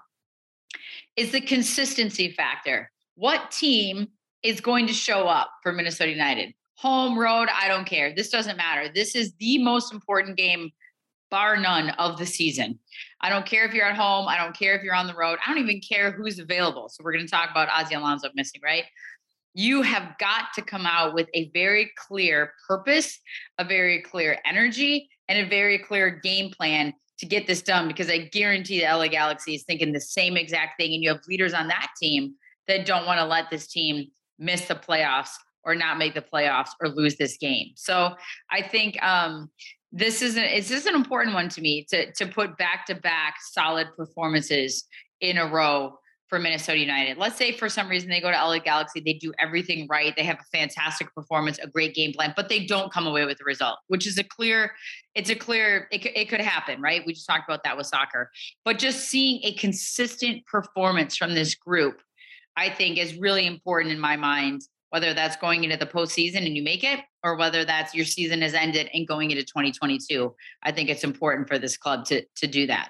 is 1.15 1.31
the 1.31 1.41
consistency 1.41 2.31
factor. 2.31 2.91
What 3.15 3.51
team 3.51 4.09
is 4.43 4.61
going 4.61 4.87
to 4.87 4.93
show 4.93 5.27
up 5.27 5.51
for 5.63 5.71
Minnesota 5.71 6.11
United? 6.11 6.53
home, 6.79 7.19
road, 7.19 7.49
I 7.53 7.67
don't 7.67 7.85
care. 7.85 8.15
This 8.15 8.29
doesn't 8.29 8.55
matter. 8.55 8.89
This 8.93 9.13
is 9.13 9.33
the 9.37 9.57
most 9.57 9.91
important 9.91 10.37
game, 10.37 10.71
bar 11.29 11.57
none, 11.57 11.89
of 11.91 12.17
the 12.17 12.25
season. 12.25 12.79
I 13.21 13.29
don't 13.29 13.45
care 13.45 13.65
if 13.65 13.73
you're 13.73 13.85
at 13.85 13.97
home. 13.97 14.27
I 14.27 14.37
don't 14.37 14.57
care 14.57 14.75
if 14.75 14.83
you're 14.83 14.95
on 14.95 15.07
the 15.07 15.13
road. 15.13 15.39
I 15.45 15.53
don't 15.53 15.63
even 15.63 15.81
care 15.81 16.11
who's 16.11 16.39
available. 16.39 16.89
So 16.89 17.03
we're 17.03 17.13
going 17.13 17.25
to 17.25 17.31
talk 17.31 17.51
about 17.51 17.69
Ozzie 17.69 17.95
Alonso 17.95 18.29
missing, 18.33 18.61
right? 18.63 18.85
You 19.53 19.81
have 19.81 20.17
got 20.19 20.53
to 20.55 20.61
come 20.61 20.85
out 20.85 21.13
with 21.13 21.27
a 21.33 21.49
very 21.49 21.91
clear 21.97 22.53
purpose, 22.67 23.19
a 23.57 23.65
very 23.65 24.01
clear 24.01 24.37
energy, 24.45 25.09
and 25.27 25.45
a 25.45 25.49
very 25.49 25.77
clear 25.77 26.09
game 26.09 26.51
plan 26.51 26.93
to 27.19 27.25
get 27.25 27.47
this 27.47 27.61
done 27.61 27.87
because 27.87 28.09
I 28.09 28.19
guarantee 28.19 28.79
the 28.79 28.85
LA 28.85 29.07
Galaxy 29.07 29.55
is 29.55 29.63
thinking 29.63 29.91
the 29.91 29.99
same 29.99 30.37
exact 30.37 30.79
thing. 30.79 30.93
And 30.93 31.03
you 31.03 31.09
have 31.09 31.19
leaders 31.27 31.53
on 31.53 31.67
that 31.67 31.89
team 32.01 32.35
that 32.67 32.85
don't 32.85 33.05
want 33.05 33.19
to 33.19 33.25
let 33.25 33.49
this 33.49 33.67
team 33.67 34.07
miss 34.37 34.65
the 34.65 34.75
playoffs 34.75 35.31
or 35.63 35.75
not 35.75 35.97
make 35.97 36.13
the 36.13 36.21
playoffs 36.21 36.69
or 36.81 36.87
lose 36.87 37.17
this 37.17 37.37
game. 37.37 37.71
So 37.75 38.15
I 38.49 38.61
think 38.61 39.01
um, 39.03 39.49
this 39.91 40.21
is 40.21 40.37
an, 40.37 40.43
this 40.43 40.71
is 40.71 40.85
an 40.85 40.95
important 40.95 41.33
one 41.33 41.49
to 41.49 41.61
me 41.61 41.85
to 41.89 42.11
to 42.13 42.27
put 42.27 42.57
back 42.57 42.85
to 42.87 42.95
back 42.95 43.35
solid 43.51 43.87
performances 43.97 44.85
in 45.21 45.37
a 45.37 45.45
row 45.47 45.97
for 46.29 46.37
Minnesota 46.37 46.77
United. 46.77 47.17
Let's 47.17 47.37
say 47.37 47.51
for 47.51 47.69
some 47.69 47.89
reason 47.89 48.07
they 48.07 48.21
go 48.21 48.31
to 48.31 48.37
LA 48.37 48.59
Galaxy, 48.59 49.01
they 49.03 49.13
do 49.13 49.33
everything 49.39 49.87
right, 49.89 50.13
they 50.15 50.23
have 50.23 50.39
a 50.39 50.57
fantastic 50.57 51.13
performance, 51.15 51.57
a 51.57 51.67
great 51.67 51.95
game 51.95 52.13
plan, 52.13 52.33
but 52.35 52.49
they 52.49 52.65
don't 52.65 52.93
come 52.93 53.07
away 53.07 53.25
with 53.25 53.39
the 53.39 53.43
result, 53.45 53.79
which 53.87 54.05
is 54.05 54.17
a 54.19 54.23
clear, 54.23 54.71
it's 55.15 55.31
a 55.31 55.35
clear, 55.35 55.87
it, 55.91 56.05
it 56.05 56.29
could 56.29 56.39
happen, 56.39 56.79
right? 56.81 57.01
We 57.05 57.13
just 57.13 57.27
talked 57.27 57.49
about 57.49 57.63
that 57.63 57.75
with 57.75 57.87
soccer, 57.87 58.29
but 58.63 58.77
just 58.77 59.09
seeing 59.09 59.41
a 59.43 59.53
consistent 59.55 60.45
performance 60.45 61.17
from 61.17 61.33
this 61.33 61.55
group, 61.55 61.99
I 62.55 62.69
think 62.69 62.99
is 62.99 63.17
really 63.17 63.47
important 63.47 63.91
in 63.91 63.99
my 63.99 64.15
mind 64.15 64.61
whether 64.89 65.13
that's 65.13 65.35
going 65.35 65.63
into 65.63 65.77
the 65.77 65.85
postseason 65.85 66.45
and 66.45 66.55
you 66.55 66.63
make 66.63 66.83
it, 66.83 66.99
or 67.23 67.35
whether 67.37 67.65
that's 67.65 67.93
your 67.93 68.05
season 68.05 68.41
has 68.41 68.53
ended 68.53 68.89
and 68.93 69.07
going 69.07 69.31
into 69.31 69.43
2022. 69.43 70.33
I 70.63 70.71
think 70.71 70.89
it's 70.89 71.03
important 71.03 71.47
for 71.47 71.59
this 71.59 71.77
club 71.77 72.05
to 72.05 72.23
to 72.37 72.47
do 72.47 72.67
that. 72.67 72.89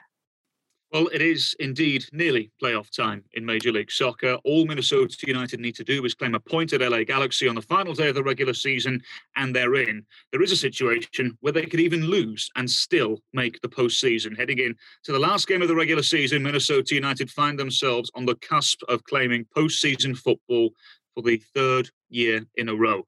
Well, 0.91 1.07
it 1.13 1.21
is 1.21 1.55
indeed 1.59 2.05
nearly 2.13 2.51
playoff 2.61 2.89
time 2.89 3.23
in 3.33 3.45
Major 3.45 3.71
League 3.71 3.91
Soccer. 3.91 4.39
All 4.43 4.65
Minnesota 4.65 5.15
United 5.27 5.59
need 5.59 5.75
to 5.75 5.83
do 5.83 6.03
is 6.03 6.15
claim 6.15 6.33
a 6.33 6.39
point 6.39 6.73
at 6.73 6.81
LA 6.81 7.03
Galaxy 7.03 7.47
on 7.47 7.53
the 7.53 7.61
final 7.61 7.93
day 7.93 8.09
of 8.09 8.15
the 8.15 8.23
regular 8.23 8.55
season, 8.55 8.99
and 9.35 9.55
they're 9.55 9.75
in. 9.75 10.03
There 10.31 10.41
is 10.41 10.51
a 10.51 10.55
situation 10.55 11.37
where 11.41 11.53
they 11.53 11.67
could 11.67 11.79
even 11.79 12.05
lose 12.05 12.49
and 12.55 12.67
still 12.67 13.19
make 13.33 13.61
the 13.61 13.69
postseason. 13.69 14.35
Heading 14.35 14.57
in 14.57 14.75
to 15.03 15.11
the 15.11 15.19
last 15.19 15.47
game 15.47 15.61
of 15.61 15.67
the 15.67 15.75
regular 15.75 16.01
season, 16.01 16.41
Minnesota 16.41 16.95
United 16.95 17.29
find 17.29 17.59
themselves 17.59 18.09
on 18.15 18.25
the 18.25 18.35
cusp 18.37 18.81
of 18.87 19.03
claiming 19.03 19.45
postseason 19.55 20.17
football 20.17 20.71
the 21.21 21.37
third 21.53 21.89
year 22.09 22.45
in 22.55 22.69
a 22.69 22.75
row. 22.75 23.05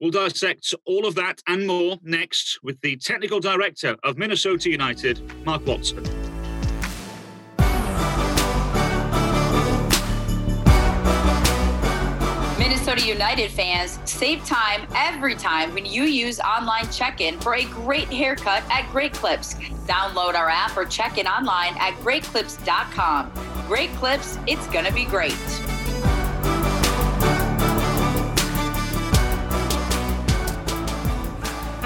We'll 0.00 0.10
dissect 0.10 0.74
all 0.84 1.06
of 1.06 1.14
that 1.14 1.40
and 1.46 1.66
more 1.66 1.98
next 2.02 2.58
with 2.62 2.80
the 2.80 2.96
technical 2.96 3.38
director 3.38 3.96
of 4.02 4.18
Minnesota 4.18 4.68
United, 4.68 5.22
Mark 5.44 5.64
Watson. 5.64 6.02
Minnesota 12.58 13.06
United 13.06 13.50
fans, 13.50 13.98
save 14.04 14.44
time 14.44 14.86
every 14.96 15.34
time 15.34 15.72
when 15.72 15.86
you 15.86 16.02
use 16.02 16.40
online 16.40 16.90
check 16.90 17.20
in 17.20 17.38
for 17.38 17.54
a 17.54 17.64
great 17.64 18.08
haircut 18.08 18.62
at 18.70 18.90
Great 18.90 19.12
Clips. 19.12 19.54
Download 19.86 20.34
our 20.34 20.48
app 20.48 20.76
or 20.76 20.84
check 20.84 21.16
in 21.16 21.26
online 21.26 21.74
at 21.78 21.94
greatclips.com. 22.02 23.32
Great 23.68 23.90
Clips, 23.94 24.36
it's 24.46 24.66
going 24.66 24.84
to 24.84 24.92
be 24.92 25.04
great. 25.04 25.32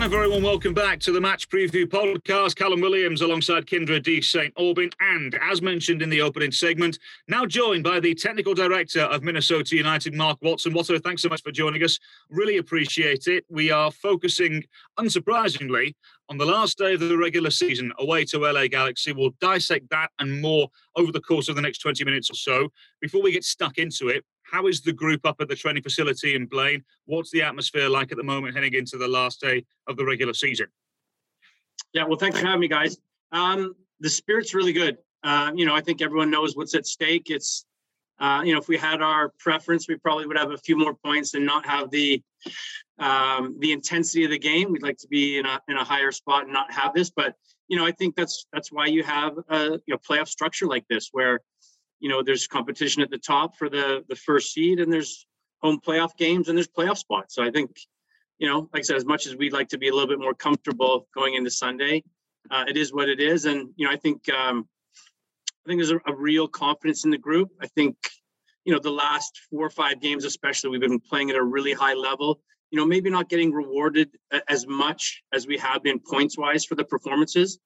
Very 0.09 0.29
warm 0.29 0.45
welcome 0.45 0.73
back 0.73 1.01
to 1.01 1.11
the 1.11 1.21
match 1.21 1.49
preview 1.49 1.85
podcast. 1.85 2.55
Callum 2.55 2.81
Williams 2.81 3.23
alongside 3.23 3.67
Kyndra 3.67 4.01
de 4.01 4.21
St. 4.21 4.53
Aubin. 4.57 4.89
And 5.01 5.37
as 5.43 5.61
mentioned 5.61 6.01
in 6.01 6.09
the 6.09 6.21
opening 6.21 6.53
segment, 6.53 7.01
now 7.27 7.45
joined 7.45 7.83
by 7.83 7.99
the 7.99 8.15
technical 8.15 8.55
director 8.55 9.01
of 9.01 9.25
Minnesota 9.25 9.75
United, 9.75 10.15
Mark 10.15 10.39
Watson. 10.43 10.73
Watson, 10.73 11.01
thanks 11.01 11.23
so 11.23 11.29
much 11.29 11.43
for 11.43 11.51
joining 11.51 11.83
us. 11.83 11.99
Really 12.31 12.59
appreciate 12.59 13.27
it. 13.27 13.45
We 13.51 13.73
are 13.73 13.91
focusing, 13.91 14.63
unsurprisingly, 14.97 15.97
on 16.29 16.39
the 16.39 16.47
last 16.47 16.79
day 16.79 16.95
of 16.95 17.01
the 17.01 17.19
regular 17.19 17.51
season 17.51 17.93
away 17.99 18.25
to 18.27 18.39
LA 18.39 18.69
Galaxy. 18.69 19.13
We'll 19.13 19.35
dissect 19.41 19.91
that 19.91 20.13
and 20.21 20.41
more 20.41 20.69
over 20.95 21.11
the 21.11 21.21
course 21.21 21.49
of 21.49 21.57
the 21.57 21.63
next 21.63 21.79
20 21.79 22.05
minutes 22.05 22.31
or 22.31 22.35
so. 22.35 22.69
Before 23.01 23.23
we 23.23 23.33
get 23.33 23.43
stuck 23.43 23.77
into 23.77 24.09
it, 24.09 24.25
how 24.51 24.67
is 24.67 24.81
the 24.81 24.93
group 24.93 25.27
up 25.27 25.37
at 25.41 25.49
the 25.49 25.57
training 25.57 25.83
facility 25.83 26.35
in 26.35 26.47
Blaine? 26.47 26.85
What's 27.07 27.31
the 27.31 27.43
atmosphere 27.43 27.89
like 27.89 28.13
at 28.13 28.19
the 28.19 28.25
moment 28.25 28.55
heading 28.55 28.75
into 28.75 28.97
the 28.97 29.09
last 29.09 29.41
day 29.41 29.65
of 29.87 29.97
the 29.97 30.05
regular 30.05 30.35
season? 30.35 30.67
Yeah, 31.93 32.05
well, 32.05 32.19
thanks 32.19 32.39
for 32.39 32.47
having 32.47 32.61
me, 32.61 32.69
guys. 32.69 32.99
Um, 33.33 33.75
the 34.01 34.09
spirit's 34.09 34.55
really 34.55 34.73
good. 34.73 34.99
Uh, 35.23 35.51
you 35.55 35.67
know, 35.67 35.75
I 35.75 35.81
think 35.81 36.03
everyone 36.03 36.31
knows 36.31 36.57
what's 36.57 36.75
at 36.75 36.87
stake. 36.87 37.31
It's, 37.31 37.65
uh, 38.19 38.43
you 38.45 38.53
know, 38.53 38.61
if 38.61 38.69
we 38.69 38.77
had 38.77 39.03
our 39.03 39.33
preference, 39.39 39.89
we 39.89 39.97
probably 39.97 40.27
would 40.27 40.39
have 40.39 40.53
a 40.53 40.59
few 40.59 40.77
more 40.77 40.95
points 40.95 41.35
and 41.35 41.45
not 41.45 41.67
have 41.67 41.91
the 41.91 42.23
um, 42.99 43.57
the 43.59 43.73
intensity 43.73 44.25
of 44.25 44.31
the 44.31 44.39
game. 44.39 44.73
We'd 44.73 44.83
like 44.83 44.97
to 44.99 45.09
be 45.09 45.39
in 45.39 45.47
a 45.47 45.61
in 45.69 45.77
a 45.77 45.85
higher 45.85 46.13
spot 46.13 46.45
and 46.45 46.53
not 46.53 46.73
have 46.73 46.95
this. 46.95 47.11
But 47.11 47.35
you 47.69 47.77
know, 47.77 47.85
I 47.85 47.93
think 47.93 48.15
that's 48.15 48.47
that's 48.53 48.73
why 48.73 48.87
you 48.87 49.03
have 49.03 49.35
a 49.49 49.81
you 49.87 49.95
know 49.95 49.99
playoff 49.99 50.29
structure 50.29 50.67
like 50.67 50.87
this, 50.89 51.11
where 51.13 51.41
you 52.01 52.09
know 52.09 52.23
there's 52.23 52.47
competition 52.47 53.03
at 53.03 53.11
the 53.11 53.19
top 53.19 53.57
for 53.57 53.69
the 53.69 54.05
the 54.09 54.17
first 54.17 54.53
seed 54.53 54.81
and 54.81 54.93
there's 54.93 55.27
home 55.63 55.81
playoff 55.85 56.17
games 56.17 56.49
and 56.49 56.57
there's 56.57 56.69
playoff 56.69 56.99
spots. 56.99 57.35
So 57.35 57.43
i 57.43 57.51
think 57.51 57.71
you 58.39 58.49
know 58.49 58.69
like 58.73 58.81
i 58.81 58.83
said 58.83 58.97
as 58.97 59.05
much 59.05 59.27
as 59.27 59.37
we'd 59.37 59.53
like 59.53 59.69
to 59.69 59.79
be 59.79 59.89
a 59.89 59.93
little 59.93 60.09
bit 60.09 60.21
more 60.21 60.35
comfortable 60.35 61.09
going 61.15 61.35
into 61.35 61.51
sunday 61.51 62.03
uh, 62.51 62.65
it 62.69 62.77
is 62.77 62.93
what 62.93 63.09
it 63.09 63.21
is. 63.21 63.45
And 63.45 63.71
you 63.77 63.87
know 63.87 63.93
i 63.93 63.97
think 63.97 64.29
um 64.29 64.69
i 65.65 65.69
think 65.69 65.79
there's 65.79 65.91
a, 65.91 66.01
a 66.07 66.15
real 66.15 66.49
confidence 66.49 67.05
in 67.05 67.11
the 67.11 67.19
group. 67.19 67.51
I 67.61 67.67
think 67.67 67.97
you 68.65 68.73
know 68.73 68.81
the 68.81 68.91
last 68.91 69.41
four 69.51 69.65
or 69.65 69.71
five 69.71 70.01
games 70.01 70.25
especially 70.25 70.71
we've 70.71 70.81
been 70.81 71.01
playing 71.01 71.31
at 71.31 71.37
a 71.37 71.43
really 71.43 71.73
high 71.73 71.95
level. 71.95 72.41
You 72.71 72.79
know 72.79 72.87
maybe 72.87 73.11
not 73.11 73.29
getting 73.29 73.53
rewarded 73.53 74.11
as 74.49 74.67
much 74.67 75.23
as 75.33 75.47
we 75.47 75.57
have 75.59 75.83
been 75.83 76.01
points 76.01 76.37
wise 76.37 76.65
for 76.65 76.75
the 76.75 76.85
performances 76.85 77.59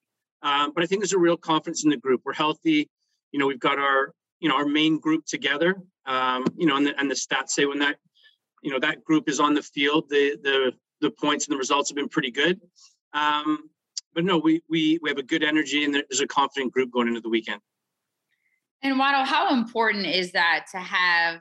um, 0.42 0.72
but 0.74 0.84
i 0.84 0.86
think 0.86 1.00
there's 1.00 1.12
a 1.12 1.18
real 1.18 1.36
confidence 1.36 1.84
in 1.84 1.90
the 1.90 1.96
group. 1.96 2.22
We're 2.24 2.32
healthy. 2.32 2.88
You 3.32 3.38
know 3.38 3.46
we've 3.46 3.60
got 3.60 3.78
our 3.78 4.12
you 4.40 4.48
know 4.48 4.56
our 4.56 4.66
main 4.66 4.98
group 4.98 5.24
together 5.26 5.76
um, 6.06 6.44
you 6.56 6.66
know 6.66 6.76
and 6.76 6.86
the, 6.86 6.98
and 6.98 7.10
the 7.10 7.14
stats 7.14 7.50
say 7.50 7.66
when 7.66 7.78
that 7.78 7.96
you 8.62 8.70
know 8.70 8.78
that 8.78 9.04
group 9.04 9.28
is 9.28 9.40
on 9.40 9.54
the 9.54 9.62
field 9.62 10.08
the 10.08 10.36
the 10.42 10.72
the 11.00 11.10
points 11.10 11.46
and 11.46 11.54
the 11.54 11.58
results 11.58 11.88
have 11.88 11.96
been 11.96 12.08
pretty 12.08 12.30
good 12.30 12.60
um, 13.14 13.70
but 14.14 14.24
no 14.24 14.38
we 14.38 14.62
we 14.68 14.98
we 15.02 15.08
have 15.10 15.18
a 15.18 15.22
good 15.22 15.42
energy 15.42 15.84
and 15.84 15.94
there's 15.94 16.20
a 16.20 16.26
confident 16.26 16.72
group 16.72 16.90
going 16.90 17.08
into 17.08 17.20
the 17.20 17.28
weekend 17.28 17.60
and 18.82 18.96
Watto, 18.96 19.26
how 19.26 19.54
important 19.54 20.06
is 20.06 20.32
that 20.32 20.66
to 20.72 20.78
have 20.78 21.40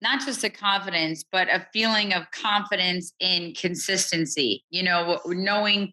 not 0.00 0.20
just 0.24 0.44
a 0.44 0.50
confidence, 0.50 1.24
but 1.30 1.48
a 1.48 1.66
feeling 1.72 2.12
of 2.12 2.30
confidence 2.30 3.12
in 3.20 3.54
consistency? 3.54 4.64
You 4.70 4.84
know, 4.84 5.20
knowing 5.26 5.92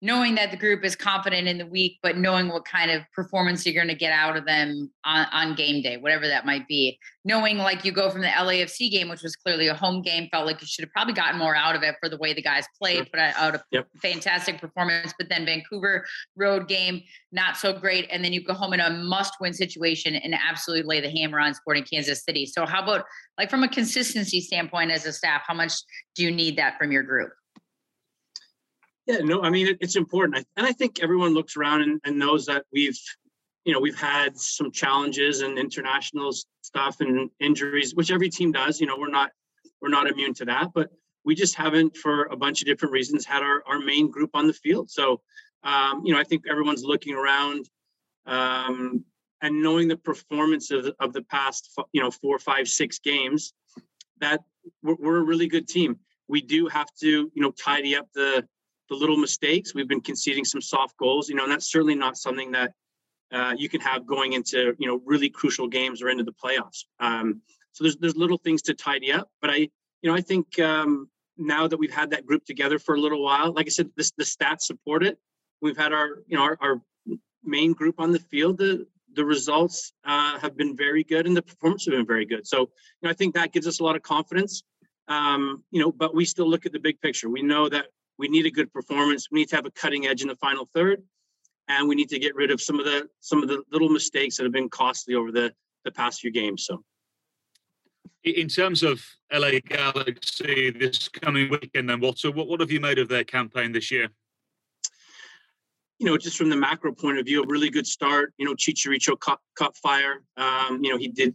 knowing 0.00 0.36
that 0.36 0.50
the 0.50 0.56
group 0.56 0.84
is 0.84 0.94
confident 0.94 1.48
in 1.48 1.58
the 1.58 1.66
week, 1.66 1.98
but 2.02 2.16
knowing 2.16 2.48
what 2.48 2.64
kind 2.64 2.90
of 2.90 3.02
performance 3.12 3.66
you're 3.66 3.74
going 3.74 3.88
to 3.88 3.98
get 3.98 4.12
out 4.12 4.36
of 4.36 4.46
them 4.46 4.90
on, 5.04 5.26
on, 5.32 5.54
game 5.56 5.82
day, 5.82 5.96
whatever 5.96 6.28
that 6.28 6.46
might 6.46 6.66
be. 6.68 6.98
Knowing 7.24 7.58
like 7.58 7.84
you 7.84 7.90
go 7.90 8.08
from 8.08 8.20
the 8.20 8.28
LAFC 8.28 8.90
game, 8.90 9.08
which 9.08 9.22
was 9.22 9.34
clearly 9.34 9.66
a 9.66 9.74
home 9.74 10.00
game, 10.00 10.28
felt 10.30 10.46
like 10.46 10.60
you 10.60 10.66
should 10.66 10.84
have 10.84 10.92
probably 10.92 11.14
gotten 11.14 11.38
more 11.38 11.56
out 11.56 11.74
of 11.74 11.82
it 11.82 11.96
for 12.00 12.08
the 12.08 12.16
way 12.16 12.32
the 12.32 12.40
guys 12.40 12.64
played, 12.80 13.10
put 13.10 13.18
out 13.18 13.56
a 13.56 13.62
yep. 13.72 13.88
fantastic 14.00 14.60
performance. 14.60 15.12
But 15.18 15.28
then 15.28 15.44
Vancouver 15.44 16.06
road 16.36 16.68
game, 16.68 17.02
not 17.32 17.56
so 17.56 17.72
great. 17.72 18.06
And 18.10 18.24
then 18.24 18.32
you 18.32 18.42
go 18.42 18.54
home 18.54 18.72
in 18.72 18.80
a 18.80 18.90
must 18.90 19.34
win 19.40 19.52
situation 19.52 20.14
and 20.14 20.34
absolutely 20.34 20.84
lay 20.84 21.00
the 21.00 21.10
hammer 21.10 21.40
on 21.40 21.54
Sporting 21.54 21.84
Kansas 21.84 22.22
City. 22.24 22.46
So, 22.46 22.64
how 22.64 22.82
about 22.82 23.04
like 23.36 23.50
from 23.50 23.64
a 23.64 23.68
consistency 23.68 24.40
standpoint 24.40 24.92
as 24.92 25.04
a 25.04 25.12
staff, 25.12 25.42
how 25.46 25.54
much 25.54 25.72
do 26.14 26.22
you 26.22 26.30
need 26.30 26.56
that 26.56 26.78
from 26.78 26.92
your 26.92 27.02
group? 27.02 27.30
Yeah, 29.08 29.20
no, 29.20 29.42
I 29.42 29.48
mean 29.48 29.66
it, 29.68 29.78
it's 29.80 29.96
important, 29.96 30.46
and 30.56 30.66
I 30.66 30.72
think 30.72 31.02
everyone 31.02 31.32
looks 31.32 31.56
around 31.56 31.80
and, 31.80 31.98
and, 32.04 32.18
knows 32.18 32.44
that 32.44 32.66
we've, 32.70 32.98
you 33.64 33.72
know, 33.72 33.80
we've 33.80 33.98
had 33.98 34.36
some 34.36 34.70
challenges 34.70 35.40
and 35.40 35.58
international 35.58 36.30
stuff 36.60 37.00
and 37.00 37.30
injuries, 37.40 37.94
which 37.94 38.10
every 38.10 38.28
team 38.28 38.52
does. 38.52 38.82
You 38.82 38.86
know, 38.86 38.98
we're 38.98 39.08
not 39.08 39.30
we're 39.80 39.88
not 39.88 40.08
immune 40.08 40.34
to 40.34 40.44
that, 40.44 40.72
but 40.74 40.90
we 41.24 41.34
just 41.34 41.54
haven't, 41.54 41.96
for 41.96 42.24
a 42.24 42.36
bunch 42.36 42.60
of 42.60 42.66
different 42.66 42.92
reasons, 42.92 43.24
had 43.24 43.42
our 43.42 43.62
our 43.66 43.78
main 43.78 44.10
group 44.10 44.28
on 44.34 44.46
the 44.46 44.52
field. 44.52 44.90
So, 44.90 45.22
um, 45.62 46.02
you 46.04 46.12
know, 46.12 46.20
I 46.20 46.24
think 46.24 46.42
everyone's 46.46 46.84
looking 46.84 47.14
around. 47.14 47.66
Um, 48.26 49.06
and 49.40 49.62
knowing 49.62 49.88
the 49.88 49.96
performance 49.96 50.70
of 50.70 50.84
the, 50.84 50.94
of 51.00 51.12
the 51.14 51.22
past, 51.22 51.70
you 51.92 52.02
know, 52.02 52.10
four, 52.10 52.38
five, 52.38 52.68
six 52.68 52.98
games, 52.98 53.54
that 54.20 54.40
we're, 54.82 54.96
we're 54.96 55.16
a 55.18 55.22
really 55.22 55.46
good 55.46 55.68
team. 55.68 55.98
We 56.26 56.42
do 56.42 56.66
have 56.66 56.88
to, 57.00 57.08
you 57.32 57.42
know, 57.42 57.52
tidy 57.52 57.96
up 57.96 58.08
the 58.14 58.46
the 58.88 58.94
little 58.94 59.16
mistakes. 59.16 59.74
We've 59.74 59.88
been 59.88 60.00
conceding 60.00 60.44
some 60.44 60.60
soft 60.60 60.96
goals, 60.96 61.28
you 61.28 61.34
know, 61.34 61.44
and 61.44 61.52
that's 61.52 61.70
certainly 61.70 61.94
not 61.94 62.16
something 62.16 62.52
that 62.52 62.72
uh, 63.32 63.54
you 63.56 63.68
can 63.68 63.80
have 63.80 64.06
going 64.06 64.32
into 64.32 64.74
you 64.78 64.86
know 64.86 65.00
really 65.04 65.28
crucial 65.28 65.68
games 65.68 66.02
or 66.02 66.08
into 66.08 66.24
the 66.24 66.32
playoffs. 66.32 66.84
Um, 67.00 67.42
so 67.72 67.84
there's 67.84 67.96
there's 67.96 68.16
little 68.16 68.38
things 68.38 68.62
to 68.62 68.74
tidy 68.74 69.12
up, 69.12 69.28
but 69.40 69.50
I 69.50 69.56
you 69.56 69.70
know 70.04 70.14
I 70.14 70.20
think 70.20 70.58
um, 70.58 71.08
now 71.36 71.68
that 71.68 71.76
we've 71.76 71.92
had 71.92 72.10
that 72.10 72.26
group 72.26 72.44
together 72.44 72.78
for 72.78 72.94
a 72.94 73.00
little 73.00 73.22
while, 73.22 73.52
like 73.52 73.66
I 73.66 73.70
said, 73.70 73.90
this, 73.96 74.12
the 74.16 74.24
stats 74.24 74.62
support 74.62 75.04
it. 75.04 75.18
We've 75.60 75.76
had 75.76 75.92
our 75.92 76.22
you 76.26 76.36
know 76.36 76.42
our, 76.42 76.58
our 76.60 76.80
main 77.44 77.72
group 77.72 78.00
on 78.00 78.12
the 78.12 78.18
field. 78.18 78.58
The 78.58 78.86
the 79.14 79.24
results 79.24 79.92
uh, 80.04 80.38
have 80.38 80.56
been 80.56 80.76
very 80.76 81.02
good 81.02 81.26
and 81.26 81.36
the 81.36 81.42
performance 81.42 81.84
have 81.86 81.92
been 81.92 82.06
very 82.06 82.24
good. 82.24 82.46
So 82.46 82.60
you 82.60 82.68
know 83.02 83.10
I 83.10 83.14
think 83.14 83.34
that 83.34 83.52
gives 83.52 83.66
us 83.66 83.80
a 83.80 83.84
lot 83.84 83.96
of 83.96 84.02
confidence. 84.02 84.62
Um, 85.08 85.64
you 85.70 85.80
know, 85.80 85.90
but 85.90 86.14
we 86.14 86.26
still 86.26 86.48
look 86.48 86.66
at 86.66 86.72
the 86.72 86.78
big 86.78 87.00
picture. 87.00 87.30
We 87.30 87.42
know 87.42 87.68
that 87.70 87.86
we 88.18 88.28
need 88.28 88.46
a 88.46 88.50
good 88.50 88.72
performance. 88.72 89.28
We 89.30 89.40
need 89.40 89.48
to 89.50 89.56
have 89.56 89.66
a 89.66 89.70
cutting 89.70 90.06
edge 90.06 90.22
in 90.22 90.28
the 90.28 90.36
final 90.36 90.68
third, 90.74 91.02
and 91.68 91.88
we 91.88 91.94
need 91.94 92.08
to 92.10 92.18
get 92.18 92.34
rid 92.34 92.50
of 92.50 92.60
some 92.60 92.78
of 92.78 92.84
the 92.84 93.08
some 93.20 93.42
of 93.42 93.48
the 93.48 93.62
little 93.72 93.88
mistakes 93.88 94.36
that 94.36 94.42
have 94.42 94.52
been 94.52 94.68
costly 94.68 95.14
over 95.14 95.30
the 95.30 95.52
the 95.84 95.92
past 95.92 96.20
few 96.20 96.32
games. 96.32 96.64
So, 96.66 96.82
in 98.24 98.48
terms 98.48 98.82
of 98.82 99.04
LA 99.32 99.60
Galaxy 99.64 100.70
this 100.70 101.08
coming 101.08 101.48
weekend, 101.48 101.88
then 101.88 102.00
what 102.00 102.18
so 102.18 102.30
what 102.30 102.48
what 102.48 102.60
have 102.60 102.72
you 102.72 102.80
made 102.80 102.98
of 102.98 103.08
their 103.08 103.24
campaign 103.24 103.72
this 103.72 103.90
year? 103.90 104.08
You 106.00 106.06
know, 106.06 106.16
just 106.16 106.36
from 106.36 106.48
the 106.48 106.56
macro 106.56 106.92
point 106.92 107.18
of 107.18 107.26
view, 107.26 107.42
a 107.42 107.46
really 107.46 107.70
good 107.70 107.86
start. 107.86 108.32
You 108.38 108.46
know, 108.46 108.54
Chicharito 108.54 109.18
caught, 109.18 109.40
caught 109.56 109.76
fire. 109.76 110.22
Um, 110.36 110.78
you 110.82 110.90
know, 110.90 110.96
he 110.96 111.08
did 111.08 111.34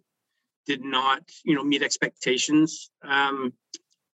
did 0.66 0.84
not 0.84 1.22
you 1.46 1.56
know 1.56 1.64
meet 1.64 1.82
expectations. 1.82 2.90
Um, 3.04 3.54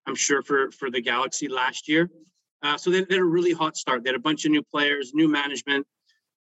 I'm 0.07 0.15
sure 0.15 0.43
for 0.43 0.71
for 0.71 0.91
the 0.91 1.01
Galaxy 1.01 1.49
last 1.49 1.89
year. 1.89 2.11
Uh, 2.62 2.77
so 2.77 2.90
they, 2.90 3.05
they, 3.05 3.14
had 3.14 3.23
a 3.23 3.25
really 3.25 3.53
hot 3.53 3.77
start. 3.77 4.03
They 4.03 4.11
had 4.11 4.16
a 4.16 4.23
bunch 4.23 4.44
of 4.44 4.51
new 4.51 4.62
players, 4.62 5.12
new 5.14 5.29
management. 5.29 5.87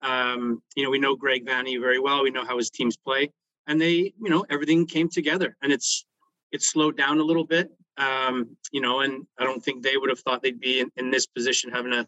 Um, 0.03 0.63
you 0.77 0.85
know, 0.85 0.91
we 0.91 0.99
know 0.99 1.17
Greg 1.17 1.47
Vanney 1.47 1.81
very 1.81 1.99
well. 1.99 2.23
We 2.23 2.31
know 2.31 2.45
how 2.45 2.57
his 2.57 2.71
teams 2.71 2.97
play, 2.97 3.31
and 3.67 3.81
they, 3.81 4.13
you 4.21 4.31
know, 4.31 4.45
everything 4.51 4.87
came 4.87 5.09
together. 5.09 5.57
And 5.63 5.73
it's 5.73 6.05
it's 6.53 6.69
slowed 6.69 6.97
down 6.97 7.19
a 7.19 7.25
little 7.25 7.45
bit. 7.45 7.71
Um, 7.97 8.57
you 8.71 8.81
know, 8.81 9.01
and 9.01 9.27
I 9.39 9.45
don't 9.45 9.63
think 9.63 9.83
they 9.83 9.97
would 9.97 10.11
have 10.11 10.21
thought 10.21 10.43
they'd 10.43 10.61
be 10.61 10.81
in, 10.81 10.91
in 10.97 11.11
this 11.11 11.27
position 11.27 11.71
having 11.71 11.93
a 11.93 12.07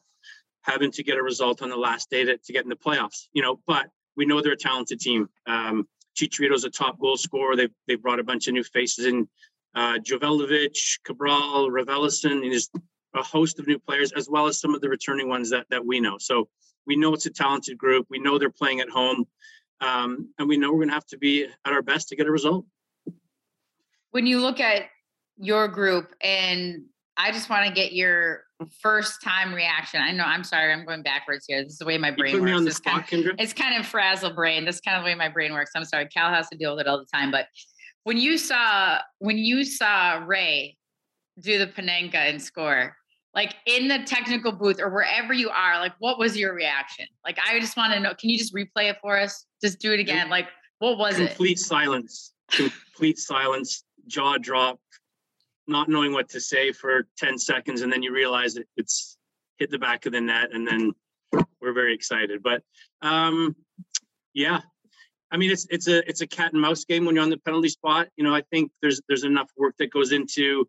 having 0.62 0.90
to 0.90 1.02
get 1.02 1.16
a 1.16 1.22
result 1.22 1.62
on 1.62 1.70
the 1.70 1.76
last 1.76 2.10
day 2.10 2.24
to, 2.24 2.36
to 2.36 2.52
get 2.52 2.64
in 2.64 2.68
the 2.68 2.76
playoffs. 2.76 3.28
You 3.32 3.42
know, 3.42 3.60
but 3.66 3.86
we 4.16 4.26
know 4.26 4.40
they're 4.40 4.52
a 4.52 4.56
talented 4.56 5.00
team. 5.00 5.28
Um, 5.46 5.88
Chicharito's 6.16 6.64
a 6.64 6.70
top 6.70 6.98
goal 6.98 7.16
scorer. 7.16 7.56
They've 7.56 7.74
they've 7.86 8.02
brought 8.02 8.20
a 8.20 8.24
bunch 8.24 8.48
of 8.48 8.54
new 8.54 8.64
faces 8.64 9.06
in. 9.06 9.28
Uh, 9.74 9.98
Joveljic, 9.98 11.00
Cabral, 11.04 11.70
Raveloson, 11.70 12.32
and 12.32 12.50
there's 12.50 12.70
a 13.16 13.22
host 13.22 13.58
of 13.58 13.66
new 13.66 13.78
players, 13.78 14.12
as 14.12 14.28
well 14.28 14.46
as 14.46 14.60
some 14.60 14.74
of 14.74 14.80
the 14.80 14.88
returning 14.88 15.28
ones 15.28 15.50
that 15.50 15.66
that 15.70 15.84
we 15.84 16.00
know. 16.00 16.16
So 16.18 16.48
we 16.86 16.96
know 16.96 17.14
it's 17.14 17.26
a 17.26 17.30
talented 17.30 17.78
group. 17.78 18.06
We 18.10 18.18
know 18.18 18.38
they're 18.38 18.50
playing 18.50 18.80
at 18.80 18.88
home, 18.88 19.26
um, 19.80 20.28
and 20.38 20.48
we 20.48 20.56
know 20.56 20.70
we're 20.70 20.78
going 20.78 20.88
to 20.88 20.94
have 20.94 21.06
to 21.06 21.18
be 21.18 21.44
at 21.44 21.72
our 21.72 21.82
best 21.82 22.08
to 22.08 22.16
get 22.16 22.26
a 22.26 22.30
result. 22.30 22.64
When 24.10 24.26
you 24.26 24.40
look 24.40 24.60
at 24.60 24.84
your 25.38 25.68
group, 25.68 26.14
and 26.20 26.84
I 27.16 27.32
just 27.32 27.50
want 27.50 27.66
to 27.66 27.72
get 27.72 27.92
your 27.92 28.44
first 28.80 29.22
time 29.22 29.52
reaction. 29.54 30.00
I 30.00 30.12
know 30.12 30.24
I'm 30.24 30.44
sorry, 30.44 30.72
I'm 30.72 30.86
going 30.86 31.02
backwards 31.02 31.44
here. 31.46 31.62
This 31.62 31.72
is 31.72 31.78
the 31.78 31.84
way 31.84 31.98
my 31.98 32.10
brain 32.10 32.34
works. 32.34 32.44
me 32.44 32.52
on 32.52 32.64
the 32.64 32.70
it's, 32.70 32.78
spot, 32.78 33.06
kind 33.06 33.26
of, 33.26 33.36
it's 33.38 33.52
kind 33.52 33.78
of 33.78 33.86
frazzle 33.86 34.32
brain. 34.32 34.64
That's 34.64 34.80
kind 34.80 34.96
of 34.96 35.04
the 35.04 35.10
way 35.10 35.14
my 35.14 35.28
brain 35.28 35.52
works. 35.52 35.72
I'm 35.74 35.84
sorry. 35.84 36.06
Cal 36.06 36.30
has 36.32 36.48
to 36.48 36.56
deal 36.56 36.72
with 36.74 36.86
it 36.86 36.88
all 36.88 36.98
the 36.98 37.06
time. 37.06 37.30
But 37.30 37.46
when 38.04 38.16
you 38.16 38.38
saw 38.38 38.98
when 39.18 39.36
you 39.38 39.64
saw 39.64 40.22
Ray 40.24 40.76
do 41.40 41.58
the 41.58 41.66
Panenka 41.66 42.14
and 42.14 42.40
score, 42.40 42.96
like 43.36 43.54
in 43.66 43.86
the 43.86 43.98
technical 44.04 44.50
booth 44.50 44.80
or 44.80 44.88
wherever 44.88 45.34
you 45.34 45.50
are, 45.50 45.78
like 45.78 45.92
what 45.98 46.18
was 46.18 46.36
your 46.36 46.54
reaction? 46.54 47.06
Like 47.22 47.38
I 47.46 47.60
just 47.60 47.76
want 47.76 47.92
to 47.92 48.00
know. 48.00 48.14
Can 48.14 48.30
you 48.30 48.38
just 48.38 48.54
replay 48.54 48.90
it 48.90 48.96
for 49.02 49.16
us? 49.18 49.44
Just 49.62 49.78
do 49.78 49.92
it 49.92 50.00
again. 50.00 50.30
Like 50.30 50.48
what 50.78 50.96
was 50.96 51.20
it? 51.20 51.28
Complete 51.28 51.58
silence. 51.58 52.32
Complete 52.50 53.18
silence. 53.18 53.84
Jaw 54.06 54.38
drop. 54.38 54.80
Not 55.68 55.88
knowing 55.88 56.12
what 56.12 56.28
to 56.30 56.40
say 56.40 56.72
for 56.72 57.06
10 57.18 57.38
seconds, 57.38 57.82
and 57.82 57.92
then 57.92 58.02
you 58.02 58.12
realize 58.12 58.56
it, 58.56 58.68
it's 58.76 59.18
hit 59.58 59.70
the 59.70 59.78
back 59.78 60.06
of 60.06 60.12
the 60.12 60.20
net, 60.20 60.50
and 60.52 60.66
then 60.66 60.92
we're 61.60 61.72
very 61.72 61.92
excited. 61.92 62.42
But 62.42 62.62
um, 63.02 63.54
yeah, 64.32 64.60
I 65.30 65.36
mean 65.36 65.50
it's 65.50 65.66
it's 65.68 65.88
a 65.88 66.08
it's 66.08 66.22
a 66.22 66.26
cat 66.26 66.52
and 66.52 66.62
mouse 66.62 66.84
game 66.84 67.04
when 67.04 67.14
you're 67.14 67.24
on 67.24 67.30
the 67.30 67.38
penalty 67.38 67.68
spot. 67.68 68.08
You 68.16 68.24
know, 68.24 68.34
I 68.34 68.42
think 68.50 68.70
there's 68.80 69.02
there's 69.08 69.24
enough 69.24 69.50
work 69.58 69.74
that 69.78 69.90
goes 69.90 70.12
into, 70.12 70.66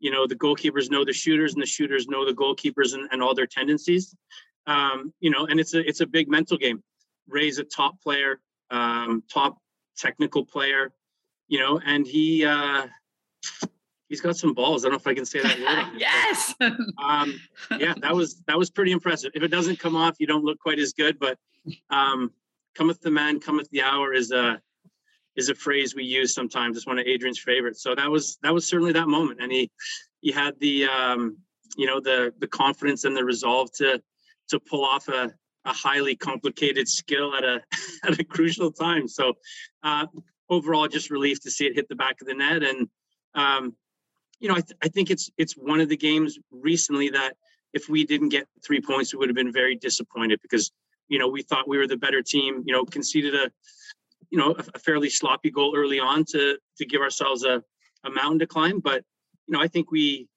you 0.00 0.10
know, 0.10 0.26
the 0.26 0.34
goalkeepers 0.34 0.90
know 0.90 1.04
the 1.04 1.12
shooters 1.12 1.54
and 1.54 1.62
the 1.62 1.66
shooters 1.66 2.08
know 2.08 2.24
the 2.24 2.32
goalkeepers 2.32 2.94
and, 2.94 3.08
and 3.12 3.22
all 3.22 3.34
their 3.34 3.46
tendencies. 3.46 4.14
Um, 4.66 5.12
you 5.20 5.30
know, 5.30 5.46
and 5.46 5.60
it's 5.60 5.74
a 5.74 5.86
it's 5.86 6.00
a 6.00 6.06
big 6.06 6.28
mental 6.28 6.56
game. 6.56 6.82
Ray's 7.28 7.58
a 7.58 7.64
top 7.64 8.00
player, 8.02 8.40
um, 8.70 9.22
top 9.32 9.58
technical 9.96 10.44
player, 10.44 10.92
you 11.48 11.58
know, 11.58 11.80
and 11.84 12.06
he 12.06 12.44
uh 12.44 12.86
he's 14.08 14.20
got 14.20 14.36
some 14.36 14.52
balls. 14.52 14.84
I 14.84 14.88
don't 14.88 14.92
know 14.92 14.98
if 14.98 15.06
I 15.06 15.14
can 15.14 15.24
say 15.24 15.40
that 15.40 15.58
word. 15.58 15.92
yes. 15.96 16.54
but, 16.58 16.72
um, 17.02 17.40
yeah, 17.78 17.94
that 18.02 18.14
was 18.14 18.42
that 18.46 18.58
was 18.58 18.70
pretty 18.70 18.92
impressive. 18.92 19.32
If 19.34 19.42
it 19.42 19.48
doesn't 19.48 19.78
come 19.78 19.96
off, 19.96 20.16
you 20.18 20.26
don't 20.26 20.44
look 20.44 20.58
quite 20.58 20.78
as 20.78 20.92
good. 20.92 21.18
But 21.18 21.38
um, 21.90 22.32
"cometh 22.74 23.00
the 23.00 23.10
man, 23.10 23.40
cometh 23.40 23.70
the 23.70 23.82
hour" 23.82 24.12
is 24.12 24.30
a 24.32 24.60
is 25.40 25.48
a 25.48 25.54
phrase 25.54 25.94
we 25.94 26.04
use 26.04 26.34
sometimes. 26.34 26.76
It's 26.76 26.86
one 26.86 26.98
of 26.98 27.06
Adrian's 27.06 27.40
favorites. 27.40 27.82
So 27.82 27.94
that 27.94 28.10
was 28.10 28.38
that 28.42 28.54
was 28.54 28.68
certainly 28.68 28.92
that 28.92 29.08
moment, 29.08 29.40
and 29.40 29.50
he 29.50 29.70
he 30.20 30.30
had 30.30 30.54
the 30.60 30.84
um, 30.84 31.38
you 31.76 31.86
know 31.86 31.98
the 31.98 32.32
the 32.38 32.46
confidence 32.46 33.04
and 33.04 33.16
the 33.16 33.24
resolve 33.24 33.72
to 33.72 34.00
to 34.50 34.60
pull 34.60 34.84
off 34.84 35.08
a 35.08 35.32
a 35.64 35.72
highly 35.72 36.14
complicated 36.14 36.88
skill 36.88 37.34
at 37.34 37.44
a 37.44 37.60
at 38.04 38.20
a 38.20 38.24
crucial 38.24 38.70
time. 38.70 39.08
So 39.08 39.34
uh, 39.82 40.06
overall, 40.48 40.86
just 40.86 41.10
relief 41.10 41.40
to 41.42 41.50
see 41.50 41.66
it 41.66 41.74
hit 41.74 41.88
the 41.88 41.96
back 41.96 42.20
of 42.20 42.26
the 42.26 42.34
net, 42.34 42.62
and 42.62 42.88
um, 43.34 43.74
you 44.38 44.48
know 44.48 44.54
I, 44.54 44.60
th- 44.60 44.78
I 44.84 44.88
think 44.88 45.10
it's 45.10 45.30
it's 45.38 45.54
one 45.54 45.80
of 45.80 45.88
the 45.88 45.96
games 45.96 46.38
recently 46.50 47.08
that 47.10 47.34
if 47.72 47.88
we 47.88 48.04
didn't 48.04 48.28
get 48.28 48.46
three 48.64 48.80
points, 48.80 49.12
we 49.12 49.18
would 49.18 49.28
have 49.28 49.36
been 49.36 49.52
very 49.52 49.76
disappointed 49.76 50.40
because 50.42 50.70
you 51.08 51.18
know 51.18 51.28
we 51.28 51.42
thought 51.42 51.68
we 51.68 51.78
were 51.78 51.86
the 51.86 51.96
better 51.96 52.22
team. 52.22 52.62
You 52.66 52.74
know, 52.74 52.84
conceded 52.84 53.34
a 53.34 53.50
you 54.30 54.38
know 54.38 54.54
a, 54.58 54.64
a 54.74 54.78
fairly 54.78 55.10
sloppy 55.10 55.50
goal 55.50 55.74
early 55.76 56.00
on 56.00 56.24
to 56.30 56.58
to 56.78 56.86
give 56.86 57.00
ourselves 57.00 57.44
a 57.44 57.62
a 58.04 58.10
mountain 58.10 58.38
to 58.38 58.46
climb, 58.46 58.80
but 58.80 59.04
you 59.46 59.52
know 59.52 59.60
I 59.60 59.68
think 59.68 59.90
we 59.90 60.28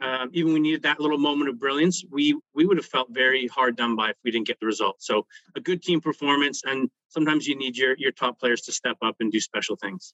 um, 0.00 0.30
even 0.32 0.52
we 0.52 0.60
needed 0.60 0.82
that 0.82 1.00
little 1.00 1.18
moment 1.18 1.48
of 1.48 1.58
brilliance, 1.58 2.04
we 2.10 2.38
we 2.54 2.66
would 2.66 2.76
have 2.76 2.86
felt 2.86 3.08
very 3.10 3.46
hard 3.46 3.76
done 3.76 3.96
by 3.96 4.10
if 4.10 4.16
we 4.24 4.30
didn't 4.30 4.46
get 4.46 4.58
the 4.60 4.66
result. 4.66 4.96
So 4.98 5.26
a 5.56 5.60
good 5.60 5.82
team 5.82 6.00
performance, 6.00 6.62
and 6.64 6.90
sometimes 7.08 7.46
you 7.46 7.56
need 7.56 7.76
your 7.76 7.96
your 7.96 8.12
top 8.12 8.38
players 8.38 8.62
to 8.62 8.72
step 8.72 8.96
up 9.02 9.16
and 9.20 9.32
do 9.32 9.40
special 9.40 9.76
things. 9.76 10.12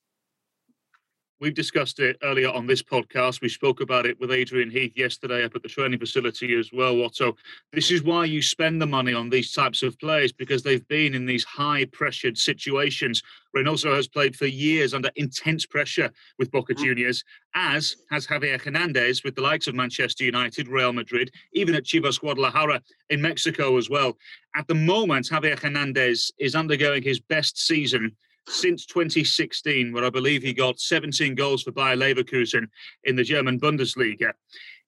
We've 1.41 1.55
discussed 1.55 2.01
it 2.01 2.19
earlier 2.23 2.51
on 2.51 2.67
this 2.67 2.83
podcast. 2.83 3.41
We 3.41 3.49
spoke 3.49 3.81
about 3.81 4.05
it 4.05 4.21
with 4.21 4.31
Adrian 4.31 4.71
Heath 4.71 4.93
yesterday 4.95 5.43
up 5.43 5.57
at 5.57 5.63
the 5.63 5.71
training 5.71 5.99
facility 5.99 6.55
as 6.55 6.71
well, 6.71 6.95
Watto. 6.95 7.35
This 7.73 7.91
is 7.91 8.03
why 8.03 8.27
you 8.27 8.43
spend 8.43 8.81
the 8.81 8.87
money 8.87 9.15
on 9.15 9.31
these 9.31 9.51
types 9.51 9.83
of 9.83 9.99
players 9.99 10.33
because 10.33 10.63
they've 10.63 10.87
been 10.89 11.15
in 11.15 11.25
these 11.25 11.45
high 11.45 11.87
pressured 11.87 12.37
situations. 12.37 13.23
Reynoso 13.57 13.97
has 13.97 14.07
played 14.07 14.37
for 14.37 14.45
years 14.45 14.93
under 14.93 15.11
intense 15.17 15.65
pressure 15.65 16.11
with 16.39 16.51
Boca 16.51 16.75
Mhm. 16.75 16.85
Juniors, 16.85 17.25
as 17.55 17.97
has 18.11 18.27
Javier 18.27 18.61
Hernandez 18.61 19.25
with 19.25 19.35
the 19.35 19.41
likes 19.43 19.67
of 19.67 19.75
Manchester 19.75 20.25
United, 20.25 20.69
Real 20.69 20.93
Madrid, 20.93 21.31
even 21.55 21.75
at 21.75 21.85
Chivas 21.85 22.21
Guadalajara 22.21 22.83
in 23.09 23.23
Mexico 23.23 23.79
as 23.79 23.89
well. 23.89 24.19
At 24.55 24.69
the 24.69 24.75
moment, 24.75 25.31
Javier 25.31 25.59
Hernandez 25.59 26.33
is 26.39 26.55
undergoing 26.55 27.03
his 27.03 27.19
best 27.19 27.57
season 27.59 28.15
since 28.49 28.87
2016, 28.87 29.93
where 29.93 30.05
I 30.05 30.11
believe 30.11 30.43
he 30.43 30.53
got 30.53 30.81
17 30.81 31.35
goals 31.35 31.63
for 31.63 31.73
Bayer 31.73 31.97
Leverkusen 31.97 32.69
in 33.05 33.17
the 33.17 33.25
German 33.25 33.61
Bundesliga. 33.61 34.33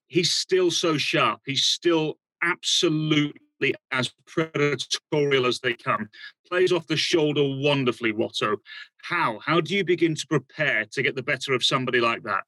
He's 0.09 0.33
still 0.33 0.71
so 0.71 0.97
sharp. 0.99 1.41
He's 1.47 1.65
still 1.65 2.19
absolutely 2.43 3.75
as 3.91 4.13
predatorial 4.29 5.47
as 5.47 5.61
they 5.61 5.75
come. 5.75 6.09
Plays 6.49 6.73
off 6.73 6.87
the 6.87 6.97
shoulder 6.97 7.43
wonderfully, 7.45 8.13
Watto. 8.13 8.57
How? 9.03 9.39
How 9.39 9.61
do 9.61 9.75
you 9.75 9.85
begin 9.85 10.15
to 10.15 10.27
prepare 10.27 10.85
to 10.93 11.03
get 11.03 11.15
the 11.15 11.23
better 11.23 11.55
of 11.55 11.65
somebody 11.65 12.01
like 12.01 12.23
that? 12.25 12.45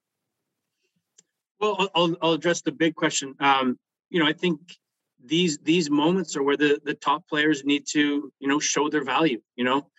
Well, 1.60 1.90
I'll- 1.94 2.16
I'll 2.20 2.32
address 2.32 2.62
the 2.62 2.72
big 2.72 2.94
question. 2.94 3.34
Um, 3.40 3.78
you 4.10 4.20
know, 4.20 4.26
I 4.26 4.32
think 4.32 4.60
these 5.24 5.58
these 5.58 5.88
moments 5.88 6.36
are 6.36 6.42
where 6.42 6.56
the 6.56 6.80
the 6.84 6.94
top 6.94 7.26
players 7.28 7.64
need 7.64 7.86
to 7.92 8.32
you 8.38 8.48
know 8.48 8.60
show 8.60 8.88
their 8.90 9.04
value. 9.04 9.40
You 9.56 9.64
know, 9.64 9.90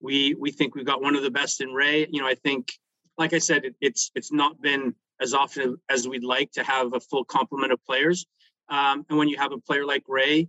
we 0.00 0.34
we 0.34 0.50
think 0.50 0.74
we've 0.74 0.86
got 0.86 1.02
one 1.02 1.16
of 1.16 1.22
the 1.22 1.30
best 1.30 1.60
in 1.60 1.70
Ray. 1.70 2.06
You 2.10 2.20
know, 2.20 2.26
I 2.26 2.34
think, 2.34 2.72
like 3.18 3.32
I 3.32 3.38
said, 3.38 3.64
it, 3.64 3.74
it's 3.80 4.10
it's 4.14 4.32
not 4.32 4.60
been 4.60 4.94
as 5.20 5.34
often 5.34 5.76
as 5.88 6.08
we'd 6.08 6.24
like 6.24 6.50
to 6.52 6.62
have 6.62 6.94
a 6.94 7.00
full 7.00 7.24
complement 7.24 7.72
of 7.72 7.84
players. 7.84 8.26
Um, 8.68 9.04
and 9.08 9.18
when 9.18 9.28
you 9.28 9.36
have 9.36 9.52
a 9.52 9.58
player 9.58 9.84
like 9.84 10.04
Ray, 10.08 10.48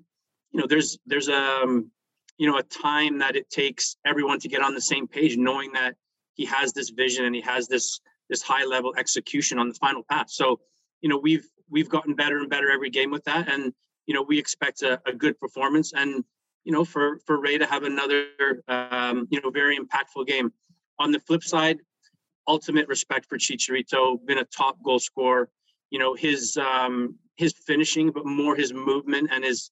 you 0.52 0.60
know, 0.60 0.68
there's 0.68 0.98
there's 1.06 1.28
a 1.28 1.62
um, 1.64 1.92
you 2.38 2.50
know 2.50 2.58
a 2.58 2.64
time 2.64 3.20
that 3.20 3.36
it 3.36 3.50
takes 3.50 3.98
everyone 4.06 4.40
to 4.40 4.48
get 4.48 4.62
on 4.62 4.74
the 4.74 4.82
same 4.82 5.08
page, 5.08 5.38
knowing 5.38 5.74
that 5.74 5.96
he 6.36 6.46
has 6.46 6.74
this 6.74 6.90
vision 6.90 7.26
and 7.26 7.36
he 7.36 7.42
has 7.42 7.68
this 7.68 8.00
this 8.30 8.42
high 8.42 8.64
level 8.64 8.94
execution 8.98 9.60
on 9.60 9.68
the 9.68 9.76
final 9.76 10.04
pass. 10.10 10.36
So, 10.36 10.60
you 11.02 11.10
know, 11.10 11.18
we've 11.18 11.48
we've 11.70 11.90
gotten 11.90 12.16
better 12.16 12.38
and 12.38 12.50
better 12.50 12.72
every 12.72 12.90
game 12.90 13.12
with 13.12 13.24
that, 13.26 13.52
and 13.52 13.74
you 14.08 14.14
know, 14.14 14.24
we 14.24 14.40
expect 14.40 14.82
a, 14.82 15.00
a 15.06 15.14
good 15.14 15.40
performance 15.40 15.94
and 15.94 16.24
you 16.64 16.72
know 16.72 16.86
for 16.86 17.20
for 17.26 17.40
Ray 17.40 17.58
to 17.58 17.66
have 17.66 17.84
another 17.84 18.26
um, 18.68 19.28
you 19.30 19.42
know 19.42 19.50
very 19.50 19.78
impactful 19.78 20.28
game. 20.28 20.52
On 21.00 21.12
the 21.12 21.20
flip 21.20 21.44
side, 21.44 21.80
ultimate 22.48 22.88
respect 22.88 23.28
for 23.28 23.38
Chicharito, 23.38 24.24
been 24.26 24.38
a 24.38 24.46
top 24.46 24.82
goal 24.84 25.00
scorer. 25.00 25.50
You 25.90 26.00
know 26.00 26.14
his 26.14 26.58
um, 26.58 27.16
his 27.36 27.54
finishing, 27.66 28.12
but 28.12 28.26
more 28.26 28.56
his 28.56 28.74
movement 28.74 29.30
and 29.32 29.44
his 29.44 29.72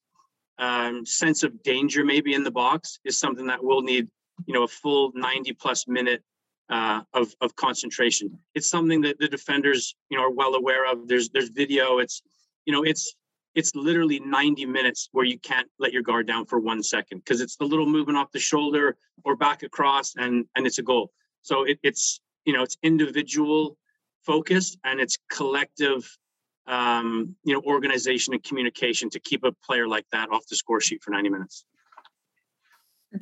um, 0.58 1.06
sense 1.06 1.44
of 1.44 1.64
danger 1.64 2.04
maybe 2.04 2.34
in 2.34 2.44
the 2.44 2.52
box 2.52 3.00
is 3.06 3.18
something 3.18 3.48
that 3.48 3.64
will 3.64 3.82
need 3.82 4.10
you 4.46 4.54
know 4.54 4.64
a 4.64 4.68
full 4.68 5.12
90 5.16 5.54
plus 5.54 5.88
minute 5.88 6.24
uh, 6.70 7.02
of 7.14 7.34
of 7.42 7.56
concentration. 7.56 8.38
It's 8.56 8.70
something 8.70 9.02
that 9.02 9.20
the 9.20 9.28
defenders 9.28 9.96
you 10.10 10.18
know 10.18 10.24
are 10.24 10.32
well 10.32 10.56
aware 10.56 10.90
of. 10.90 11.08
There's 11.08 11.30
there's 11.30 11.50
video. 11.50 12.00
It's 12.00 12.22
you 12.66 12.74
know 12.74 12.84
it's 12.84 13.16
it's 13.56 13.76
literally 13.76 14.20
90 14.20 14.66
minutes 14.66 15.10
where 15.12 15.26
you 15.26 15.40
can't 15.40 15.68
let 15.80 15.92
your 15.92 16.04
guard 16.04 16.28
down 16.28 16.46
for 16.46 16.60
one 16.60 16.84
second 16.84 17.20
because 17.20 17.42
it's 17.42 17.56
the 17.56 17.66
little 17.66 17.88
movement 17.88 18.18
off 18.18 18.32
the 18.32 18.40
shoulder 18.40 18.96
or 19.24 19.36
back 19.36 19.64
across 19.64 20.16
and 20.16 20.46
and 20.56 20.68
it's 20.68 20.80
a 20.80 20.84
goal. 20.84 21.12
So 21.42 21.64
it, 21.64 21.80
it's 21.84 22.22
you 22.46 22.54
know 22.54 22.64
it's 22.64 22.78
individual 22.84 23.78
focus 24.26 24.78
and 24.84 25.00
it's 25.00 25.18
collective 25.32 26.10
um, 26.68 27.36
you 27.44 27.54
know 27.54 27.62
organization 27.66 28.34
and 28.34 28.44
communication 28.44 29.10
to 29.10 29.20
keep 29.20 29.44
a 29.44 29.52
player 29.66 29.88
like 29.88 30.06
that 30.12 30.30
off 30.30 30.46
the 30.48 30.56
score 30.56 30.80
sheet 30.80 31.02
for 31.04 31.12
90 31.12 31.30
minutes. 31.30 31.66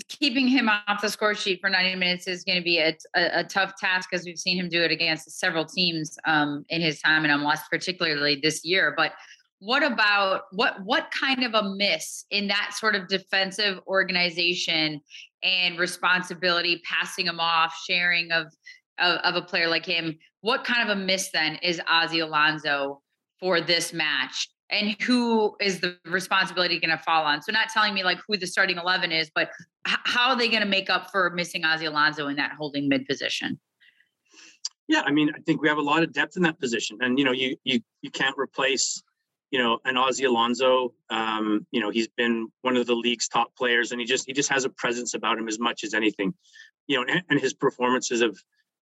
keeping 0.10 0.50
him 0.50 0.68
off 0.70 1.02
the 1.02 1.10
score 1.10 1.34
sheet 1.34 1.62
for 1.62 1.70
90 1.70 1.96
minutes 1.96 2.28
is 2.28 2.44
going 2.44 2.58
to 2.58 2.64
be 2.64 2.80
a, 2.80 2.98
a, 3.16 3.40
a 3.40 3.44
tough 3.46 3.78
task 3.78 4.10
because 4.12 4.26
we've 4.26 4.38
seen 4.38 4.60
him 4.60 4.68
do 4.68 4.84
it 4.84 4.92
against 4.92 5.32
several 5.40 5.64
teams 5.64 6.18
um, 6.26 6.66
in 6.68 6.82
his 6.82 7.00
time 7.00 7.24
in 7.24 7.32
MLS, 7.32 7.60
particularly 7.72 8.38
this 8.44 8.66
year. 8.66 8.94
But 8.98 9.14
what 9.60 9.84
about 9.84 10.44
what 10.52 10.84
what 10.84 11.10
kind 11.12 11.44
of 11.44 11.54
a 11.54 11.76
miss 11.76 12.26
in 12.32 12.48
that 12.48 12.76
sort 12.78 12.96
of 12.96 13.08
defensive 13.08 13.80
organization 13.88 15.02
and 15.44 15.80
responsibility, 15.80 16.82
passing 16.90 17.26
him 17.26 17.40
off, 17.40 17.74
sharing 17.88 18.32
of, 18.32 18.48
of 19.00 19.20
of 19.20 19.36
a 19.36 19.42
player 19.42 19.68
like 19.68 19.86
him? 19.86 20.18
What 20.42 20.64
kind 20.64 20.90
of 20.90 20.96
a 20.96 21.00
miss 21.00 21.30
then 21.32 21.56
is 21.64 21.82
Ozzie 21.90 22.20
Alonso 22.20 23.02
for 23.40 23.62
this 23.62 23.94
match? 23.94 24.50
and 24.70 25.02
who 25.02 25.56
is 25.62 25.80
the 25.80 25.98
responsibility 26.06 26.80
going 26.80 26.96
to 26.96 27.02
fall 27.04 27.24
on? 27.24 27.42
So 27.42 27.52
not 27.52 27.70
telling 27.70 27.94
me 27.94 28.04
like 28.04 28.20
who 28.28 28.38
the 28.38 28.48
starting 28.48 28.78
11 28.78 29.12
is, 29.12 29.32
but 29.34 29.50
h- 29.88 29.98
how 30.04 30.30
are 30.30 30.38
they 30.38 30.50
going 30.50 30.62
to 30.62 30.68
make 30.68 30.90
up 30.90 31.10
for 31.12 31.30
missing 31.32 31.64
Ozzie 31.64 31.86
Alonso 31.86 32.28
in 32.28 32.36
that 32.36 32.52
holding 32.58 32.90
mid 32.90 33.08
position? 33.08 33.60
Yeah, 34.88 35.04
I 35.06 35.12
mean, 35.12 35.30
I 35.36 35.40
think 35.42 35.62
we 35.62 35.68
have 35.68 35.78
a 35.78 35.82
lot 35.82 36.04
of 36.04 36.14
depth 36.14 36.38
in 36.38 36.44
that 36.44 36.60
position, 36.60 36.98
and 37.02 37.20
you 37.20 37.26
know, 37.26 37.34
you 37.34 37.58
you 37.66 37.82
you 38.02 38.10
can't 38.10 38.38
replace, 38.38 39.04
you 39.52 39.60
know, 39.60 39.80
an 39.86 39.98
Ozzie 39.98 40.26
Alonso. 40.26 40.94
Um, 41.10 41.66
you 41.72 41.80
know, 41.80 41.90
he's 41.90 42.08
been 42.08 42.50
one 42.62 42.78
of 42.78 42.86
the 42.86 42.96
league's 42.96 43.28
top 43.28 43.56
players, 43.56 43.92
and 43.92 44.02
he 44.02 44.06
just 44.06 44.26
he 44.26 44.34
just 44.34 44.50
has 44.50 44.66
a 44.66 44.70
presence 44.70 45.14
about 45.14 45.38
him 45.38 45.48
as 45.48 45.60
much 45.60 45.84
as 45.84 45.94
anything. 45.94 46.34
You 46.88 46.98
know, 46.98 47.14
and, 47.14 47.24
and 47.30 47.40
his 47.40 47.54
performances 47.54 48.22
have, 48.22 48.36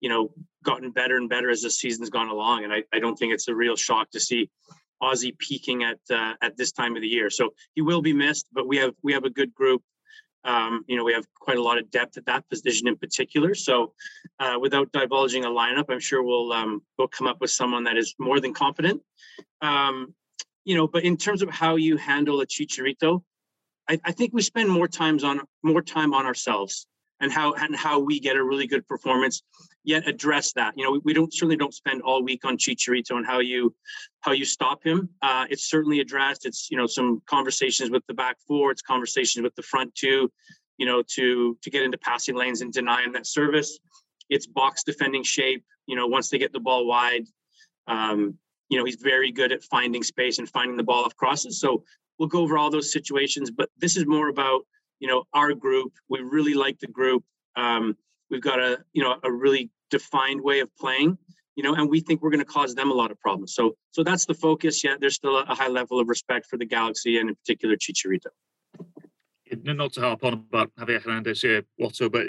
you 0.01 0.09
know, 0.09 0.31
gotten 0.64 0.90
better 0.90 1.16
and 1.16 1.29
better 1.29 1.51
as 1.51 1.62
the 1.62 1.70
season's 1.70 2.11
gone 2.11 2.29
along, 2.29 2.64
and 2.64 2.73
I 2.73 2.85
I 2.92 2.99
don't 2.99 3.16
think 3.16 3.33
it's 3.33 3.49
a 3.49 3.55
real 3.55 3.77
shock 3.77 4.11
to 4.11 4.20
see 4.20 4.51
Ozzie 5.01 5.35
peaking 5.38 5.83
at 5.83 5.99
uh, 6.11 6.35
at 6.42 6.57
this 6.57 6.73
time 6.73 6.96
of 6.96 7.03
the 7.03 7.09
year. 7.09 7.31
So 7.31 7.55
he 7.75 7.81
will 7.81 8.03
be 8.03 8.12
missed, 8.12 8.46
but 8.53 8.66
we 8.66 8.77
have 8.79 8.94
we 9.03 9.12
have 9.14 9.25
a 9.25 9.31
good 9.31 9.55
group. 9.55 9.83
Um, 10.42 10.85
you 10.88 10.96
know, 10.96 11.05
we 11.05 11.12
have 11.12 11.27
quite 11.35 11.59
a 11.59 11.62
lot 11.62 11.77
of 11.77 11.90
depth 11.90 12.16
at 12.16 12.25
that 12.25 12.49
position 12.49 12.88
in 12.88 12.96
particular. 12.96 13.55
So, 13.55 13.92
uh, 14.38 14.57
without 14.59 14.90
divulging 14.90 15.44
a 15.44 15.49
lineup, 15.49 15.87
I'm 15.90 16.01
sure 16.01 16.23
we'll 16.23 16.53
um, 16.53 16.83
we'll 16.99 17.09
come 17.09 17.27
up 17.27 17.40
with 17.40 17.51
someone 17.51 17.85
that 17.85 17.99
is 17.99 18.14
more 18.18 18.40
than 18.40 18.55
confident. 18.55 19.03
Um, 19.61 20.14
you 20.64 20.77
know, 20.77 20.87
but 20.87 21.05
in 21.05 21.16
terms 21.16 21.42
of 21.42 21.51
how 21.51 21.77
you 21.77 21.96
handle 21.96 22.40
a 22.40 22.46
Chicharito, 22.46 23.23
I, 23.88 23.99
I 24.05 24.12
think 24.12 24.33
we 24.33 24.42
spend 24.42 24.68
more 24.68 24.88
times 24.88 25.25
on 25.25 25.40
more 25.62 25.83
time 25.83 26.14
on 26.14 26.27
ourselves 26.27 26.87
and 27.20 27.33
how 27.33 27.55
and 27.55 27.75
how 27.75 27.99
we 27.99 28.20
get 28.20 28.37
a 28.37 28.42
really 28.42 28.66
good 28.66 28.87
performance 28.87 29.42
yet 29.85 30.07
address 30.07 30.53
that. 30.53 30.75
You 30.77 30.85
know 30.85 30.92
we, 30.92 31.01
we 31.05 31.12
don't 31.12 31.33
certainly 31.33 31.57
don't 31.57 31.75
spend 31.75 32.03
all 32.03 32.23
week 32.23 32.44
on 32.44 32.57
chicharito 32.57 33.12
and 33.12 33.27
how 33.27 33.40
you 33.40 33.75
how 34.20 34.33
you 34.33 34.44
stop 34.44 34.85
him. 34.85 35.09
Uh, 35.23 35.46
it's 35.51 35.68
certainly 35.68 36.01
addressed. 36.01 36.46
It's 36.46 36.70
you 36.70 36.77
know 36.77 36.87
some 36.87 37.23
conversations 37.27 37.90
with 37.90 38.05
the 38.07 38.14
back 38.14 38.37
four. 38.46 38.70
It's 38.70 38.83
conversations 38.83 39.42
with 39.42 39.55
the 39.55 39.62
front 39.62 39.94
two 39.94 40.31
you 40.79 40.87
know 40.87 41.03
to 41.14 41.59
to 41.62 41.70
get 41.70 41.83
into 41.83 41.99
passing 41.99 42.37
lanes 42.37 42.61
and 42.61 42.73
deny 42.73 43.03
him 43.03 43.12
that 43.12 43.27
service. 43.27 43.79
It's 44.29 44.46
box 44.46 44.85
defending 44.85 45.23
shape 45.23 45.64
you 45.87 45.96
know 45.96 46.07
once 46.07 46.29
they 46.29 46.38
get 46.38 46.53
the 46.53 46.61
ball 46.61 46.87
wide. 46.87 47.25
Um, 47.87 48.38
you 48.70 48.78
know 48.78 48.85
he's 48.85 48.96
very 48.96 49.30
good 49.30 49.52
at 49.52 49.62
finding 49.64 50.02
space 50.02 50.38
and 50.38 50.48
finding 50.48 50.76
the 50.76 50.83
ball 50.83 51.04
off 51.04 51.14
crosses. 51.16 51.61
So 51.61 51.85
we'll 52.18 52.28
go 52.28 52.40
over 52.40 52.56
all 52.56 52.70
those 52.70 52.92
situations 52.92 53.50
but 53.50 53.68
this 53.78 53.96
is 53.96 54.06
more 54.06 54.28
about 54.28 54.62
you 55.00 55.09
know 55.09 55.24
our 55.35 55.52
group. 55.52 55.92
We 56.09 56.20
really 56.20 56.54
like 56.54 56.78
the 56.78 56.87
group. 56.87 57.24
Um, 57.56 57.96
we've 58.30 58.42
got 58.42 58.61
a 58.61 58.78
you 58.92 59.02
know 59.02 59.16
a 59.22 59.30
really 59.30 59.70
defined 59.90 60.40
way 60.40 60.61
of 60.61 60.74
playing 60.76 61.18
you 61.56 61.64
know 61.64 61.74
and 61.74 61.90
we 61.90 62.00
think 62.00 62.22
we're 62.22 62.30
going 62.30 62.38
to 62.38 62.44
cause 62.44 62.74
them 62.74 62.90
a 62.90 62.94
lot 62.94 63.11
of 63.11 63.20
problems. 63.20 63.54
So 63.54 63.76
so 63.90 64.02
that's 64.02 64.24
the 64.24 64.35
focus. 64.35 64.83
Yeah 64.83 64.94
there's 64.98 65.16
still 65.16 65.38
a 65.38 65.54
high 65.54 65.68
level 65.68 66.00
of 66.00 66.09
respect 66.09 66.46
for 66.46 66.56
the 66.56 66.66
galaxy 66.66 67.18
and 67.18 67.28
in 67.28 67.35
particular 67.35 67.76
chicharito. 67.76 68.30
Not 69.64 69.92
to 69.94 70.00
harp 70.00 70.24
on 70.24 70.35
about 70.35 70.70
Javier 70.78 71.02
Hernandez 71.02 71.42
here, 71.42 71.62
Watto, 71.80 72.11
but 72.11 72.26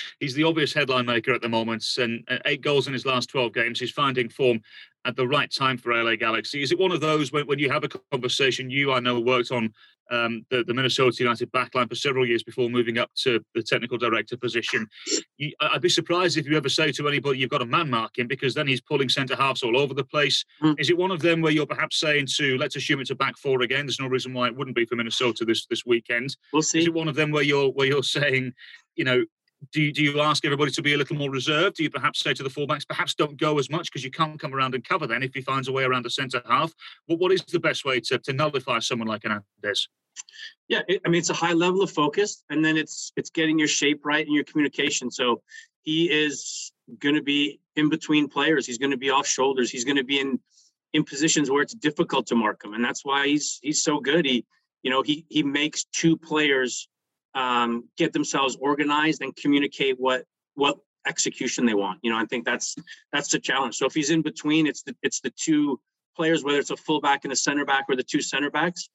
he's 0.20 0.34
the 0.34 0.44
obvious 0.44 0.72
headline 0.72 1.06
maker 1.06 1.34
at 1.34 1.42
the 1.42 1.48
moment. 1.48 1.84
And 1.98 2.26
eight 2.46 2.62
goals 2.62 2.86
in 2.86 2.92
his 2.92 3.04
last 3.04 3.28
12 3.28 3.52
games. 3.52 3.80
He's 3.80 3.90
finding 3.90 4.28
form 4.28 4.60
at 5.04 5.16
the 5.16 5.26
right 5.26 5.50
time 5.50 5.76
for 5.76 5.92
LA 5.94 6.16
Galaxy. 6.16 6.62
Is 6.62 6.72
it 6.72 6.78
one 6.78 6.92
of 6.92 7.00
those 7.00 7.32
when, 7.32 7.46
when 7.46 7.58
you 7.58 7.70
have 7.70 7.84
a 7.84 7.88
conversation? 7.88 8.70
You, 8.70 8.92
I 8.92 9.00
know, 9.00 9.20
worked 9.20 9.50
on 9.50 9.72
um, 10.10 10.44
the, 10.50 10.64
the, 10.64 10.74
Minnesota 10.74 11.16
United 11.18 11.50
backline 11.52 11.88
for 11.88 11.94
several 11.94 12.26
years 12.26 12.42
before 12.42 12.68
moving 12.68 12.98
up 12.98 13.10
to 13.16 13.42
the 13.54 13.62
technical 13.62 13.96
director 13.96 14.36
position. 14.36 14.86
You, 15.38 15.52
I'd 15.60 15.80
be 15.80 15.88
surprised 15.88 16.36
if 16.36 16.46
you 16.46 16.56
ever 16.56 16.68
say 16.68 16.92
to 16.92 17.08
anybody 17.08 17.38
you've 17.38 17.50
got 17.50 17.62
a 17.62 17.66
man 17.66 17.88
marking 17.88 18.26
because 18.26 18.54
then 18.54 18.66
he's 18.66 18.80
pulling 18.80 19.08
centre 19.08 19.36
halves 19.36 19.62
all 19.62 19.78
over 19.78 19.94
the 19.94 20.04
place. 20.04 20.44
Mm. 20.62 20.78
Is 20.78 20.90
it 20.90 20.96
one 20.96 21.10
of 21.10 21.20
them 21.20 21.40
where 21.40 21.52
you're 21.52 21.66
perhaps 21.66 21.98
saying 21.98 22.28
to 22.36 22.58
let's 22.58 22.76
assume 22.76 23.00
it's 23.00 23.10
a 23.10 23.14
back 23.14 23.36
four 23.38 23.62
again? 23.62 23.86
There's 23.86 24.00
no 24.00 24.06
reason 24.06 24.34
why 24.34 24.48
it 24.48 24.56
wouldn't 24.56 24.76
be 24.76 24.84
for 24.84 24.96
Minnesota 24.96 25.44
this 25.44 25.66
this 25.66 25.86
weekend. 25.86 26.36
We'll 26.52 26.62
see. 26.62 26.80
Is 26.80 26.86
it 26.86 26.94
one 26.94 27.08
of 27.08 27.14
them 27.14 27.30
where 27.30 27.42
you're 27.42 27.70
where 27.70 27.86
you're 27.86 28.02
saying, 28.02 28.52
you 28.96 29.04
know, 29.04 29.24
do 29.72 29.82
you, 29.82 29.92
do 29.92 30.02
you 30.02 30.20
ask 30.20 30.44
everybody 30.44 30.70
to 30.72 30.82
be 30.82 30.94
a 30.94 30.96
little 30.96 31.16
more 31.16 31.30
reserved? 31.30 31.76
Do 31.76 31.82
you 31.82 31.90
perhaps 31.90 32.20
say 32.20 32.34
to 32.34 32.42
the 32.42 32.48
fullbacks, 32.48 32.86
perhaps 32.86 33.14
don't 33.14 33.36
go 33.36 33.58
as 33.58 33.70
much 33.70 33.90
because 33.90 34.04
you 34.04 34.10
can't 34.10 34.38
come 34.40 34.54
around 34.54 34.74
and 34.74 34.84
cover 34.84 35.06
then 35.06 35.22
if 35.22 35.34
he 35.34 35.40
finds 35.40 35.68
a 35.68 35.72
way 35.72 35.84
around 35.84 36.04
the 36.04 36.10
centre 36.10 36.42
half? 36.48 36.72
But 37.08 37.18
what 37.18 37.32
is 37.32 37.42
the 37.42 37.60
best 37.60 37.84
way 37.84 38.00
to, 38.00 38.18
to 38.18 38.32
nullify 38.32 38.78
someone 38.80 39.08
like 39.08 39.22
Hernandez? 39.22 39.88
Yeah, 40.68 40.82
it, 40.88 41.02
I 41.04 41.08
mean 41.08 41.18
it's 41.18 41.30
a 41.30 41.34
high 41.34 41.52
level 41.52 41.82
of 41.82 41.90
focus, 41.90 42.44
and 42.48 42.64
then 42.64 42.76
it's 42.76 43.12
it's 43.16 43.30
getting 43.30 43.58
your 43.58 43.68
shape 43.68 44.04
right 44.04 44.24
and 44.24 44.34
your 44.34 44.44
communication. 44.44 45.10
So 45.10 45.42
he 45.82 46.10
is 46.10 46.72
going 46.98 47.14
to 47.14 47.22
be 47.22 47.60
in 47.76 47.88
between 47.88 48.28
players. 48.28 48.66
He's 48.66 48.78
going 48.78 48.92
to 48.92 48.96
be 48.96 49.10
off 49.10 49.26
shoulders. 49.26 49.70
He's 49.70 49.84
going 49.84 49.96
to 49.96 50.04
be 50.04 50.20
in 50.20 50.38
in 50.92 51.04
positions 51.04 51.50
where 51.50 51.62
it's 51.62 51.74
difficult 51.74 52.26
to 52.28 52.36
mark 52.36 52.64
him, 52.64 52.74
and 52.74 52.84
that's 52.84 53.04
why 53.04 53.26
he's 53.26 53.58
he's 53.62 53.82
so 53.82 54.00
good. 54.00 54.24
He 54.24 54.46
you 54.82 54.90
know 54.90 55.02
he 55.02 55.26
he 55.28 55.42
makes 55.42 55.84
two 55.84 56.16
players 56.16 56.88
um, 57.34 57.88
get 57.96 58.12
themselves 58.12 58.56
organized 58.60 59.22
and 59.22 59.34
communicate 59.36 59.96
what 59.98 60.24
what 60.54 60.78
execution 61.06 61.66
they 61.66 61.74
want. 61.74 61.98
You 62.02 62.10
know, 62.10 62.18
I 62.18 62.24
think 62.24 62.44
that's 62.44 62.76
that's 63.12 63.30
the 63.30 63.38
challenge. 63.38 63.76
So 63.76 63.86
if 63.86 63.94
he's 63.94 64.10
in 64.10 64.22
between, 64.22 64.66
it's 64.66 64.82
the 64.82 64.94
it's 65.02 65.20
the 65.20 65.30
two 65.30 65.80
players, 66.16 66.44
whether 66.44 66.58
it's 66.58 66.70
a 66.70 66.76
fullback 66.76 67.24
and 67.24 67.32
a 67.32 67.36
center 67.36 67.64
back 67.64 67.86
or 67.88 67.96
the 67.96 68.02
two 68.02 68.20
center 68.20 68.50
backs, 68.50 68.88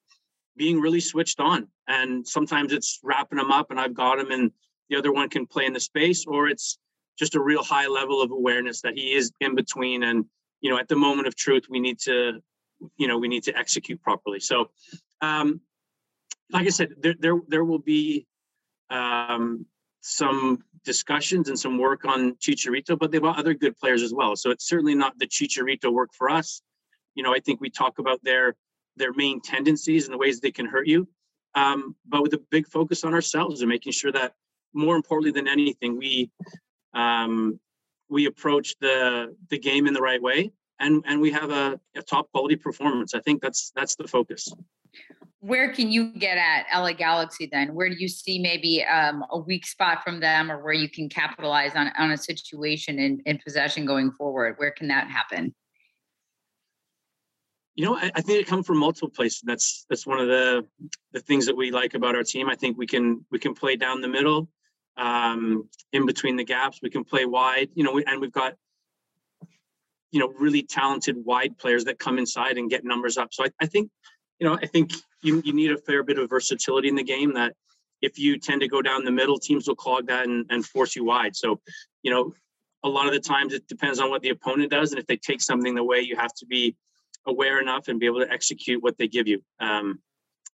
being 0.56 0.80
really 0.80 1.00
switched 1.00 1.40
on. 1.40 1.68
And 1.86 2.26
sometimes 2.26 2.72
it's 2.72 2.98
wrapping 3.02 3.38
them 3.38 3.50
up 3.50 3.70
and 3.70 3.78
I've 3.78 3.94
got 3.94 4.18
him 4.18 4.30
and 4.30 4.50
the 4.88 4.96
other 4.96 5.12
one 5.12 5.28
can 5.28 5.46
play 5.46 5.66
in 5.66 5.72
the 5.72 5.80
space, 5.80 6.24
or 6.26 6.48
it's 6.48 6.78
just 7.18 7.34
a 7.34 7.40
real 7.40 7.62
high 7.62 7.86
level 7.86 8.22
of 8.22 8.30
awareness 8.30 8.80
that 8.80 8.94
he 8.94 9.12
is 9.12 9.30
in 9.40 9.54
between. 9.54 10.02
And, 10.02 10.24
you 10.62 10.70
know, 10.70 10.78
at 10.78 10.88
the 10.88 10.96
moment 10.96 11.28
of 11.28 11.36
truth, 11.36 11.64
we 11.70 11.78
need 11.78 11.98
to, 12.00 12.40
you 12.96 13.06
know, 13.06 13.18
we 13.18 13.28
need 13.28 13.44
to 13.44 13.56
execute 13.56 14.02
properly. 14.02 14.40
So 14.40 14.70
um, 15.20 15.60
like 16.52 16.66
I 16.66 16.70
said, 16.70 16.94
there 16.98 17.14
there 17.18 17.38
there 17.48 17.64
will 17.64 17.78
be 17.78 18.26
um, 18.90 19.66
some 20.00 20.64
discussions 20.84 21.48
and 21.48 21.58
some 21.58 21.78
work 21.78 22.04
on 22.04 22.34
Chicharito, 22.36 22.98
but 22.98 23.10
they've 23.10 23.22
got 23.22 23.38
other 23.38 23.54
good 23.54 23.76
players 23.76 24.02
as 24.02 24.14
well. 24.14 24.36
So 24.36 24.50
it's 24.50 24.66
certainly 24.66 24.94
not 24.94 25.18
the 25.18 25.26
Chicharito 25.26 25.92
work 25.92 26.10
for 26.16 26.30
us. 26.30 26.62
You 27.14 27.22
know, 27.22 27.34
I 27.34 27.40
think 27.40 27.60
we 27.60 27.70
talk 27.70 27.98
about 27.98 28.22
their 28.22 28.56
their 28.96 29.12
main 29.12 29.40
tendencies 29.40 30.04
and 30.04 30.14
the 30.14 30.18
ways 30.18 30.40
they 30.40 30.50
can 30.50 30.66
hurt 30.66 30.86
you, 30.86 31.08
um, 31.54 31.94
but 32.06 32.22
with 32.22 32.34
a 32.34 32.42
big 32.50 32.66
focus 32.66 33.04
on 33.04 33.14
ourselves 33.14 33.60
and 33.60 33.68
making 33.68 33.92
sure 33.92 34.12
that 34.12 34.34
more 34.74 34.96
importantly 34.96 35.32
than 35.32 35.48
anything, 35.48 35.96
we 35.96 36.30
um, 36.94 37.58
we 38.08 38.26
approach 38.26 38.74
the 38.80 39.34
the 39.48 39.58
game 39.58 39.86
in 39.86 39.94
the 39.94 40.00
right 40.00 40.22
way 40.22 40.52
and 40.80 41.04
and 41.06 41.20
we 41.20 41.30
have 41.30 41.50
a, 41.50 41.78
a 41.94 42.02
top 42.02 42.30
quality 42.32 42.56
performance. 42.56 43.14
I 43.14 43.20
think 43.20 43.40
that's 43.40 43.70
that's 43.76 43.94
the 43.94 44.08
focus 44.08 44.52
where 45.40 45.72
can 45.72 45.90
you 45.90 46.12
get 46.12 46.36
at 46.36 46.66
LA 46.74 46.92
Galaxy 46.92 47.48
then? 47.50 47.74
Where 47.74 47.88
do 47.88 47.96
you 47.98 48.08
see 48.08 48.38
maybe 48.38 48.84
um, 48.84 49.24
a 49.30 49.38
weak 49.38 49.66
spot 49.66 50.04
from 50.04 50.20
them 50.20 50.52
or 50.52 50.62
where 50.62 50.74
you 50.74 50.88
can 50.88 51.08
capitalize 51.08 51.74
on, 51.74 51.90
on 51.98 52.12
a 52.12 52.16
situation 52.16 52.98
in, 52.98 53.22
in 53.24 53.38
possession 53.38 53.86
going 53.86 54.12
forward? 54.12 54.56
Where 54.58 54.70
can 54.70 54.88
that 54.88 55.08
happen? 55.08 55.54
You 57.74 57.86
know, 57.86 57.96
I, 57.96 58.10
I 58.14 58.20
think 58.20 58.38
it 58.38 58.46
comes 58.46 58.66
from 58.66 58.76
multiple 58.76 59.08
places. 59.08 59.40
That's 59.42 59.86
that's 59.88 60.06
one 60.06 60.18
of 60.18 60.28
the 60.28 60.66
the 61.12 61.20
things 61.20 61.46
that 61.46 61.56
we 61.56 61.70
like 61.70 61.94
about 61.94 62.14
our 62.14 62.24
team. 62.24 62.50
I 62.50 62.54
think 62.54 62.76
we 62.76 62.86
can 62.86 63.24
we 63.30 63.38
can 63.38 63.54
play 63.54 63.76
down 63.76 64.02
the 64.02 64.08
middle, 64.08 64.50
um, 64.98 65.66
in 65.92 66.04
between 66.04 66.36
the 66.36 66.44
gaps. 66.44 66.80
We 66.82 66.90
can 66.90 67.04
play 67.04 67.24
wide. 67.24 67.70
You 67.74 67.84
know, 67.84 67.92
we, 67.92 68.04
and 68.04 68.20
we've 68.20 68.32
got 68.32 68.54
you 70.10 70.20
know 70.20 70.30
really 70.38 70.62
talented 70.62 71.16
wide 71.24 71.56
players 71.56 71.84
that 71.84 71.98
come 71.98 72.18
inside 72.18 72.58
and 72.58 72.68
get 72.68 72.84
numbers 72.84 73.16
up. 73.16 73.32
So 73.32 73.44
I, 73.44 73.48
I 73.60 73.66
think 73.66 73.88
you 74.40 74.46
know, 74.46 74.58
I 74.60 74.66
think 74.66 74.90
you, 75.22 75.42
you 75.44 75.52
need 75.52 75.72
a 75.72 75.78
fair 75.78 76.02
bit 76.02 76.18
of 76.18 76.28
versatility 76.28 76.88
in 76.88 76.94
the 76.94 77.04
game 77.04 77.34
that 77.34 77.54
if 78.02 78.18
you 78.18 78.38
tend 78.38 78.62
to 78.62 78.68
go 78.68 78.80
down 78.80 79.04
the 79.04 79.10
middle, 79.10 79.38
teams 79.38 79.68
will 79.68 79.76
clog 79.76 80.06
that 80.06 80.26
and, 80.26 80.46
and 80.50 80.64
force 80.64 80.96
you 80.96 81.04
wide. 81.04 81.36
So, 81.36 81.60
you 82.02 82.10
know, 82.10 82.32
a 82.82 82.88
lot 82.88 83.06
of 83.06 83.12
the 83.12 83.20
times 83.20 83.52
it 83.52 83.68
depends 83.68 83.98
on 83.98 84.10
what 84.10 84.22
the 84.22 84.30
opponent 84.30 84.70
does. 84.70 84.92
And 84.92 84.98
if 84.98 85.06
they 85.06 85.16
take 85.16 85.42
something 85.42 85.74
the 85.74 85.84
way, 85.84 86.00
you 86.00 86.16
have 86.16 86.32
to 86.34 86.46
be 86.46 86.76
aware 87.26 87.60
enough 87.60 87.88
and 87.88 88.00
be 88.00 88.06
able 88.06 88.20
to 88.20 88.30
execute 88.30 88.82
what 88.82 88.96
they 88.96 89.06
give 89.06 89.28
you. 89.28 89.42
Um, 89.58 90.00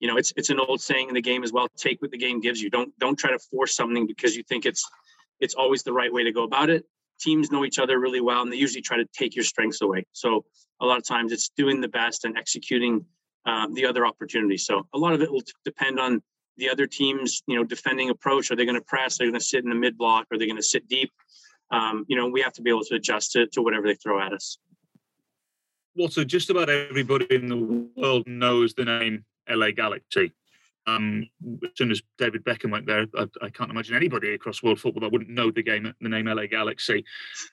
you 0.01 0.09
know, 0.09 0.17
it's 0.17 0.33
it's 0.37 0.51
an 0.51 0.61
old 0.61 0.81
saying 0.81 1.09
in 1.09 1.15
the 1.15 1.23
game 1.23 1.43
as 1.43 1.53
well. 1.53 1.69
Take 1.77 2.03
what 2.03 2.11
the 2.11 2.19
game 2.19 2.41
gives 2.41 2.61
you. 2.61 2.69
Don't 2.69 2.97
don't 2.99 3.17
try 3.17 3.31
to 3.31 3.39
force 3.39 3.75
something 3.75 4.07
because 4.07 4.37
you 4.37 4.43
think 4.43 4.67
it's 4.67 4.85
it's 5.41 5.55
always 5.55 5.85
the 5.85 5.93
right 5.93 6.13
way 6.13 6.25
to 6.25 6.33
go 6.33 6.43
about 6.43 6.69
it. 6.69 6.85
Teams 7.19 7.51
know 7.51 7.65
each 7.65 7.79
other 7.79 7.99
really 7.99 8.21
well, 8.21 8.43
and 8.43 8.53
they 8.53 8.57
usually 8.57 8.83
try 8.83 8.99
to 8.99 9.07
take 9.15 9.35
your 9.35 9.45
strengths 9.45 9.81
away. 9.81 10.05
So 10.13 10.45
a 10.81 10.87
lot 10.87 10.99
of 10.99 11.07
times 11.07 11.33
it's 11.33 11.49
doing 11.49 11.81
the 11.81 11.89
best 11.89 12.25
and 12.25 12.37
executing 12.37 13.07
um, 13.47 13.75
the 13.75 13.87
other 13.87 14.07
opportunities. 14.07 14.67
So 14.67 14.87
a 14.93 14.99
lot 14.99 15.15
of 15.15 15.23
it 15.23 15.31
will 15.31 15.43
depend 15.65 15.99
on 15.99 16.23
the 16.57 16.69
other 16.69 16.87
team's, 16.87 17.43
you 17.47 17.57
know, 17.57 17.65
defending 17.65 18.11
approach. 18.11 18.51
Are 18.51 18.57
they 18.57 18.65
going 18.65 18.79
to 18.79 18.85
press? 18.85 19.21
Are 19.21 19.25
they 19.25 19.31
going 19.31 19.41
to 19.41 19.45
sit 19.45 19.63
in 19.63 19.71
the 19.71 19.77
mid 19.77 19.97
block? 19.97 20.27
Are 20.31 20.39
they 20.39 20.47
going 20.47 20.57
to 20.57 20.63
sit 20.63 20.89
deep? 20.89 21.13
Um, 21.71 22.05
you 22.09 22.17
know, 22.17 22.29
we 22.29 22.41
have 22.43 22.53
to 22.55 22.63
be 22.63 22.71
able 22.71 22.85
to 22.85 22.95
adjust 22.95 23.33
to, 23.33 23.47
to 23.49 23.63
whatever 23.63 23.87
they 23.87 23.95
throw 23.95 24.21
at 24.21 24.33
us. 24.33 24.59
Well, 25.97 26.09
so 26.09 26.25
just 26.25 26.51
about 26.51 26.69
everybody 26.69 27.27
in 27.31 27.49
the 27.49 27.91
world 27.97 28.27
knows 28.27 28.75
the 28.75 28.85
name 28.85 29.25
LA 29.49 29.71
Galaxy. 29.71 30.33
Um, 30.87 31.29
as 31.65 31.71
soon 31.75 31.91
as 31.91 32.01
David 32.17 32.45
Beckham 32.45 32.71
went 32.71 32.87
there, 32.87 33.07
I, 33.19 33.27
I, 33.43 33.49
can't 33.49 33.73
imagine 33.73 33.97
anybody 33.97 34.35
across 34.35 34.63
world 34.63 34.79
football 34.79 35.01
that 35.01 35.11
wouldn't 35.11 35.31
know 35.31 35.51
the 35.51 35.63
game, 35.63 35.93
the 36.01 36.09
name 36.09 36.27
LA 36.27 36.47
Galaxy. 36.47 37.05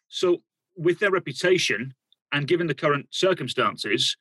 So, 0.07 0.43
with 0.75 0.99
their 0.99 1.09
reputation 1.09 1.95
and 2.31 2.47
given 2.47 2.67
the 2.67 2.75
current 2.75 3.07
circumstances, 3.09 4.17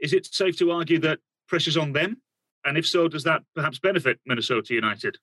is 0.00 0.12
it 0.12 0.26
safe 0.26 0.56
to 0.58 0.70
argue 0.70 0.98
that 1.00 1.18
pressure's 1.48 1.76
on 1.76 1.92
them? 1.92 2.20
And 2.64 2.78
if 2.78 2.86
so, 2.86 3.08
does 3.08 3.24
that 3.24 3.42
perhaps 3.54 3.78
benefit 3.78 4.18
Minnesota 4.26 4.74
United? 4.74 5.18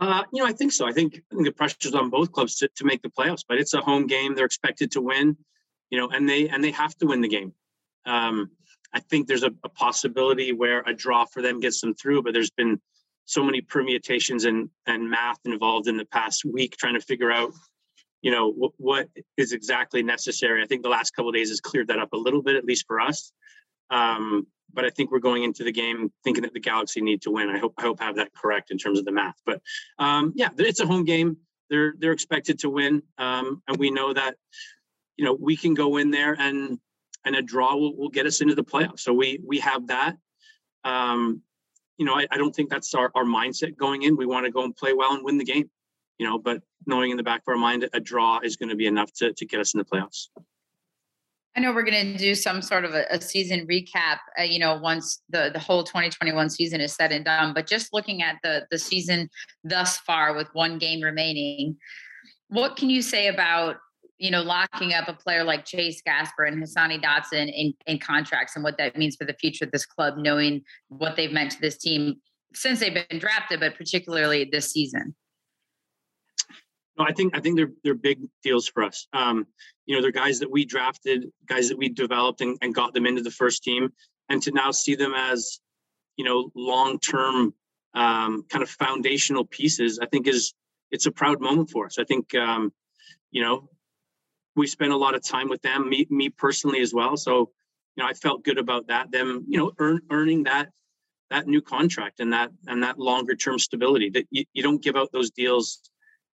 Uh, 0.00 0.22
you 0.32 0.42
know, 0.42 0.48
I 0.48 0.52
think 0.52 0.72
so. 0.72 0.86
I 0.86 0.92
think, 0.92 1.14
I 1.30 1.34
think 1.34 1.46
the 1.46 1.52
pressure's 1.52 1.94
on 1.94 2.10
both 2.10 2.32
clubs 2.32 2.56
to, 2.56 2.68
to 2.76 2.84
make 2.84 3.02
the 3.02 3.10
playoffs, 3.10 3.44
but 3.48 3.58
it's 3.58 3.74
a 3.74 3.80
home 3.80 4.06
game. 4.06 4.34
They're 4.34 4.44
expected 4.44 4.90
to 4.92 5.00
win, 5.00 5.36
you 5.90 5.98
know, 5.98 6.08
and 6.10 6.28
they 6.28 6.48
and 6.48 6.62
they 6.62 6.72
have 6.72 6.96
to 6.98 7.06
win 7.06 7.20
the 7.20 7.28
game. 7.28 7.52
Um, 8.04 8.50
I 8.92 9.00
think 9.00 9.26
there's 9.26 9.44
a, 9.44 9.52
a, 9.64 9.68
possibility 9.68 10.52
where 10.52 10.80
a 10.86 10.92
draw 10.92 11.24
for 11.24 11.42
them 11.42 11.58
gets 11.58 11.80
them 11.80 11.94
through, 11.94 12.22
but 12.22 12.34
there's 12.34 12.50
been 12.50 12.80
so 13.24 13.42
many 13.42 13.60
permutations 13.60 14.44
and 14.44 14.68
and 14.86 15.10
math 15.10 15.38
involved 15.44 15.88
in 15.88 15.96
the 15.96 16.04
past 16.04 16.44
week 16.44 16.76
trying 16.76 16.94
to 16.94 17.00
figure 17.00 17.32
out, 17.32 17.52
you 18.24 18.30
know, 18.30 18.50
what, 18.50 18.72
what 18.78 19.08
is 19.36 19.52
exactly 19.52 20.02
necessary. 20.02 20.62
I 20.62 20.66
think 20.66 20.82
the 20.82 20.88
last 20.88 21.14
couple 21.14 21.30
days 21.30 21.50
has 21.50 21.60
cleared 21.60 21.88
that 21.88 21.98
up 21.98 22.14
a 22.14 22.16
little 22.16 22.40
bit, 22.40 22.56
at 22.56 22.64
least 22.64 22.86
for 22.86 22.98
us. 22.98 23.32
Um, 23.90 24.46
but 24.72 24.86
I 24.86 24.90
think 24.90 25.12
we're 25.12 25.18
going 25.18 25.44
into 25.44 25.62
the 25.62 25.70
game 25.70 26.10
thinking 26.24 26.42
that 26.42 26.54
the 26.54 26.58
Galaxy 26.60 27.02
need 27.02 27.20
to 27.22 27.30
win. 27.30 27.50
I 27.50 27.58
hope 27.58 27.74
I 27.76 27.82
hope 27.82 28.00
I 28.00 28.06
have 28.06 28.16
that 28.16 28.34
correct 28.34 28.70
in 28.70 28.78
terms 28.78 28.98
of 28.98 29.04
the 29.04 29.12
math. 29.12 29.36
But 29.44 29.60
um, 29.98 30.32
yeah, 30.34 30.48
it's 30.56 30.80
a 30.80 30.86
home 30.86 31.04
game. 31.04 31.36
They're 31.68 31.94
they're 31.98 32.12
expected 32.12 32.58
to 32.60 32.70
win, 32.70 33.02
um, 33.18 33.62
and 33.68 33.76
we 33.76 33.90
know 33.90 34.14
that 34.14 34.36
you 35.18 35.26
know 35.26 35.36
we 35.38 35.54
can 35.54 35.74
go 35.74 35.98
in 35.98 36.10
there 36.10 36.34
and 36.40 36.78
and 37.26 37.36
a 37.36 37.42
draw 37.42 37.76
will, 37.76 37.94
will 37.94 38.08
get 38.08 38.24
us 38.24 38.40
into 38.40 38.54
the 38.54 38.64
playoffs. 38.64 39.00
So 39.00 39.12
we 39.12 39.38
we 39.46 39.58
have 39.58 39.86
that. 39.88 40.16
Um, 40.82 41.42
you 41.98 42.06
know, 42.06 42.14
I, 42.14 42.26
I 42.30 42.38
don't 42.38 42.56
think 42.56 42.70
that's 42.70 42.94
our, 42.94 43.12
our 43.14 43.24
mindset 43.24 43.76
going 43.76 44.02
in. 44.02 44.16
We 44.16 44.26
want 44.26 44.46
to 44.46 44.50
go 44.50 44.64
and 44.64 44.74
play 44.74 44.94
well 44.94 45.12
and 45.12 45.22
win 45.22 45.36
the 45.36 45.44
game. 45.44 45.70
You 46.18 46.26
know, 46.26 46.38
but 46.38 46.62
knowing 46.86 47.10
in 47.10 47.16
the 47.16 47.22
back 47.22 47.42
of 47.46 47.48
our 47.48 47.56
mind 47.56 47.88
a 47.92 48.00
draw 48.00 48.40
is 48.42 48.56
going 48.56 48.68
to 48.68 48.76
be 48.76 48.86
enough 48.86 49.12
to 49.14 49.32
to 49.32 49.46
get 49.46 49.60
us 49.60 49.74
in 49.74 49.78
the 49.78 49.84
playoffs. 49.84 50.28
I 51.56 51.60
know 51.60 51.72
we're 51.72 51.84
going 51.84 52.12
to 52.12 52.18
do 52.18 52.34
some 52.34 52.60
sort 52.62 52.84
of 52.84 52.94
a, 52.94 53.04
a 53.10 53.20
season 53.20 53.66
recap, 53.68 54.18
uh, 54.38 54.42
you 54.42 54.58
know, 54.58 54.76
once 54.76 55.22
the 55.28 55.50
the 55.52 55.60
whole 55.60 55.84
2021 55.84 56.50
season 56.50 56.80
is 56.80 56.94
said 56.94 57.12
and 57.12 57.24
done. 57.24 57.54
But 57.54 57.66
just 57.66 57.92
looking 57.92 58.22
at 58.22 58.36
the 58.42 58.66
the 58.70 58.78
season 58.78 59.30
thus 59.62 59.98
far, 59.98 60.34
with 60.34 60.48
one 60.52 60.78
game 60.78 61.00
remaining, 61.00 61.76
what 62.48 62.76
can 62.76 62.90
you 62.90 63.02
say 63.02 63.28
about 63.28 63.76
you 64.18 64.30
know 64.30 64.42
locking 64.42 64.94
up 64.94 65.08
a 65.08 65.12
player 65.12 65.44
like 65.44 65.64
Chase 65.64 66.02
Gasper 66.04 66.44
and 66.44 66.62
Hassani 66.62 67.00
Dotson 67.00 67.52
in, 67.52 67.72
in 67.86 67.98
contracts 67.98 68.56
and 68.56 68.64
what 68.64 68.76
that 68.78 68.96
means 68.96 69.14
for 69.14 69.24
the 69.24 69.34
future 69.34 69.64
of 69.64 69.70
this 69.70 69.86
club, 69.86 70.16
knowing 70.16 70.62
what 70.88 71.14
they've 71.14 71.32
meant 71.32 71.52
to 71.52 71.60
this 71.60 71.78
team 71.78 72.16
since 72.52 72.80
they've 72.80 72.94
been 72.94 73.18
drafted, 73.18 73.60
but 73.60 73.76
particularly 73.76 74.44
this 74.44 74.72
season? 74.72 75.14
No, 76.98 77.04
I 77.04 77.12
think 77.12 77.36
I 77.36 77.40
think 77.40 77.56
they're 77.56 77.72
they're 77.82 77.94
big 77.94 78.20
deals 78.42 78.68
for 78.68 78.84
us. 78.84 79.06
Um, 79.12 79.46
you 79.86 79.96
know, 79.96 80.02
they're 80.02 80.12
guys 80.12 80.38
that 80.40 80.50
we 80.50 80.64
drafted, 80.64 81.30
guys 81.46 81.68
that 81.68 81.78
we 81.78 81.88
developed 81.88 82.40
and, 82.40 82.56
and 82.62 82.74
got 82.74 82.94
them 82.94 83.06
into 83.06 83.22
the 83.22 83.30
first 83.30 83.64
team, 83.64 83.92
and 84.28 84.42
to 84.42 84.52
now 84.52 84.70
see 84.70 84.94
them 84.94 85.12
as, 85.14 85.60
you 86.16 86.24
know, 86.24 86.50
long 86.54 86.98
term 87.00 87.52
um, 87.94 88.44
kind 88.48 88.62
of 88.62 88.70
foundational 88.70 89.44
pieces, 89.44 89.98
I 90.00 90.06
think 90.06 90.26
is 90.28 90.54
it's 90.90 91.06
a 91.06 91.12
proud 91.12 91.40
moment 91.40 91.70
for 91.70 91.86
us. 91.86 91.98
I 91.98 92.04
think 92.04 92.34
um, 92.34 92.72
you 93.30 93.42
know 93.42 93.68
we 94.56 94.66
spent 94.66 94.92
a 94.92 94.96
lot 94.96 95.14
of 95.14 95.24
time 95.24 95.48
with 95.48 95.62
them, 95.62 95.88
me 95.88 96.06
me 96.10 96.28
personally 96.28 96.80
as 96.80 96.94
well. 96.94 97.16
So 97.16 97.50
you 97.96 98.02
know, 98.02 98.08
I 98.08 98.12
felt 98.12 98.44
good 98.44 98.58
about 98.58 98.88
that. 98.88 99.10
Them, 99.10 99.44
you 99.48 99.58
know, 99.58 99.72
earn, 99.78 100.00
earning 100.10 100.44
that 100.44 100.70
that 101.30 101.46
new 101.46 101.62
contract 101.62 102.20
and 102.20 102.32
that 102.32 102.50
and 102.66 102.82
that 102.82 102.98
longer 102.98 103.34
term 103.34 103.58
stability 103.58 104.10
that 104.10 104.26
you, 104.30 104.44
you 104.52 104.62
don't 104.62 104.82
give 104.82 104.96
out 104.96 105.10
those 105.12 105.30
deals 105.30 105.80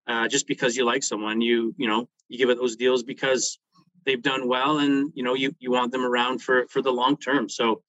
uh, 0.07 0.27
just 0.27 0.47
because 0.47 0.75
you 0.75 0.85
like 0.85 1.03
someone. 1.03 1.41
You 1.41 1.73
you 1.77 1.87
know 1.87 2.07
you 2.29 2.37
give 2.37 2.49
it 2.49 2.57
those 2.57 2.75
deals 2.75 3.03
because 3.03 3.59
they've 4.05 4.21
done 4.21 4.47
well, 4.47 4.79
and 4.79 5.11
you 5.15 5.23
know 5.23 5.33
you 5.33 5.55
you 5.59 5.71
want 5.71 5.91
them 5.91 6.05
around 6.05 6.41
for 6.41 6.67
for 6.67 6.81
the 6.81 6.91
long 6.91 7.17
term. 7.17 7.49
So 7.49 7.81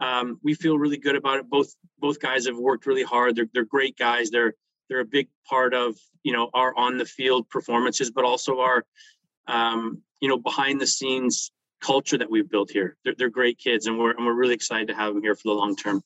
um, 0.00 0.38
we 0.42 0.54
feel 0.54 0.78
really 0.78 0.98
good 0.98 1.16
about 1.16 1.38
it. 1.38 1.50
Both 1.50 1.74
both 1.98 2.20
guys 2.20 2.46
have 2.46 2.56
worked 2.56 2.86
really 2.86 3.04
hard. 3.04 3.36
They're 3.36 3.48
they're 3.52 3.64
great 3.64 3.96
guys. 3.96 4.30
They're 4.30 4.54
they're 4.88 5.00
a 5.00 5.04
big 5.04 5.28
part 5.48 5.74
of 5.74 5.96
you 6.22 6.32
know 6.32 6.50
our 6.54 6.76
on 6.76 6.98
the 6.98 7.04
field 7.04 7.48
performances, 7.48 8.10
but 8.10 8.24
also 8.24 8.60
our 8.60 8.84
um, 9.46 10.02
you 10.20 10.28
know 10.28 10.38
behind 10.38 10.80
the 10.80 10.86
scenes 10.86 11.52
culture 11.80 12.18
that 12.18 12.30
we've 12.30 12.50
built 12.50 12.70
here. 12.70 12.96
They're, 13.04 13.14
they're 13.16 13.30
great 13.30 13.58
kids, 13.58 13.86
and 13.86 13.98
we're 13.98 14.12
and 14.12 14.26
we're 14.26 14.34
really 14.34 14.54
excited 14.54 14.88
to 14.88 14.94
have 14.94 15.14
them 15.14 15.22
here 15.22 15.34
for 15.34 15.48
the 15.48 15.54
long 15.54 15.76
term. 15.76 16.02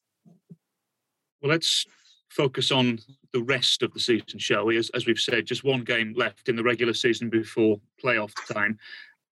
Well, 1.40 1.50
let's 1.50 1.86
focus 2.30 2.70
on 2.70 2.98
the 3.32 3.42
rest 3.42 3.82
of 3.82 3.92
the 3.92 4.00
season, 4.00 4.38
shall 4.38 4.66
we? 4.66 4.76
As, 4.76 4.90
as 4.94 5.06
we've 5.06 5.18
said, 5.18 5.46
just 5.46 5.64
one 5.64 5.84
game 5.84 6.14
left 6.16 6.48
in 6.48 6.56
the 6.56 6.62
regular 6.62 6.94
season 6.94 7.30
before 7.30 7.80
playoff 8.02 8.32
time. 8.52 8.78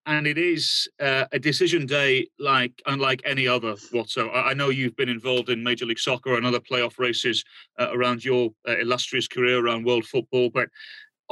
And 0.06 0.26
it 0.26 0.36
is 0.36 0.88
uh, 0.98 1.26
a 1.30 1.38
decision 1.38 1.86
day 1.86 2.26
like 2.40 2.82
unlike 2.86 3.22
any 3.24 3.46
other 3.46 3.74
Watto. 3.92 4.30
I 4.34 4.52
know 4.52 4.70
you've 4.70 4.96
been 4.96 5.08
involved 5.08 5.48
in 5.48 5.62
Major 5.62 5.86
League 5.86 6.00
Soccer 6.00 6.36
and 6.36 6.44
other 6.44 6.58
playoff 6.58 6.98
races 6.98 7.44
uh, 7.78 7.88
around 7.92 8.24
your 8.24 8.50
uh, 8.68 8.78
illustrious 8.78 9.28
career 9.28 9.64
around 9.64 9.86
world 9.86 10.04
football, 10.04 10.50
but 10.50 10.68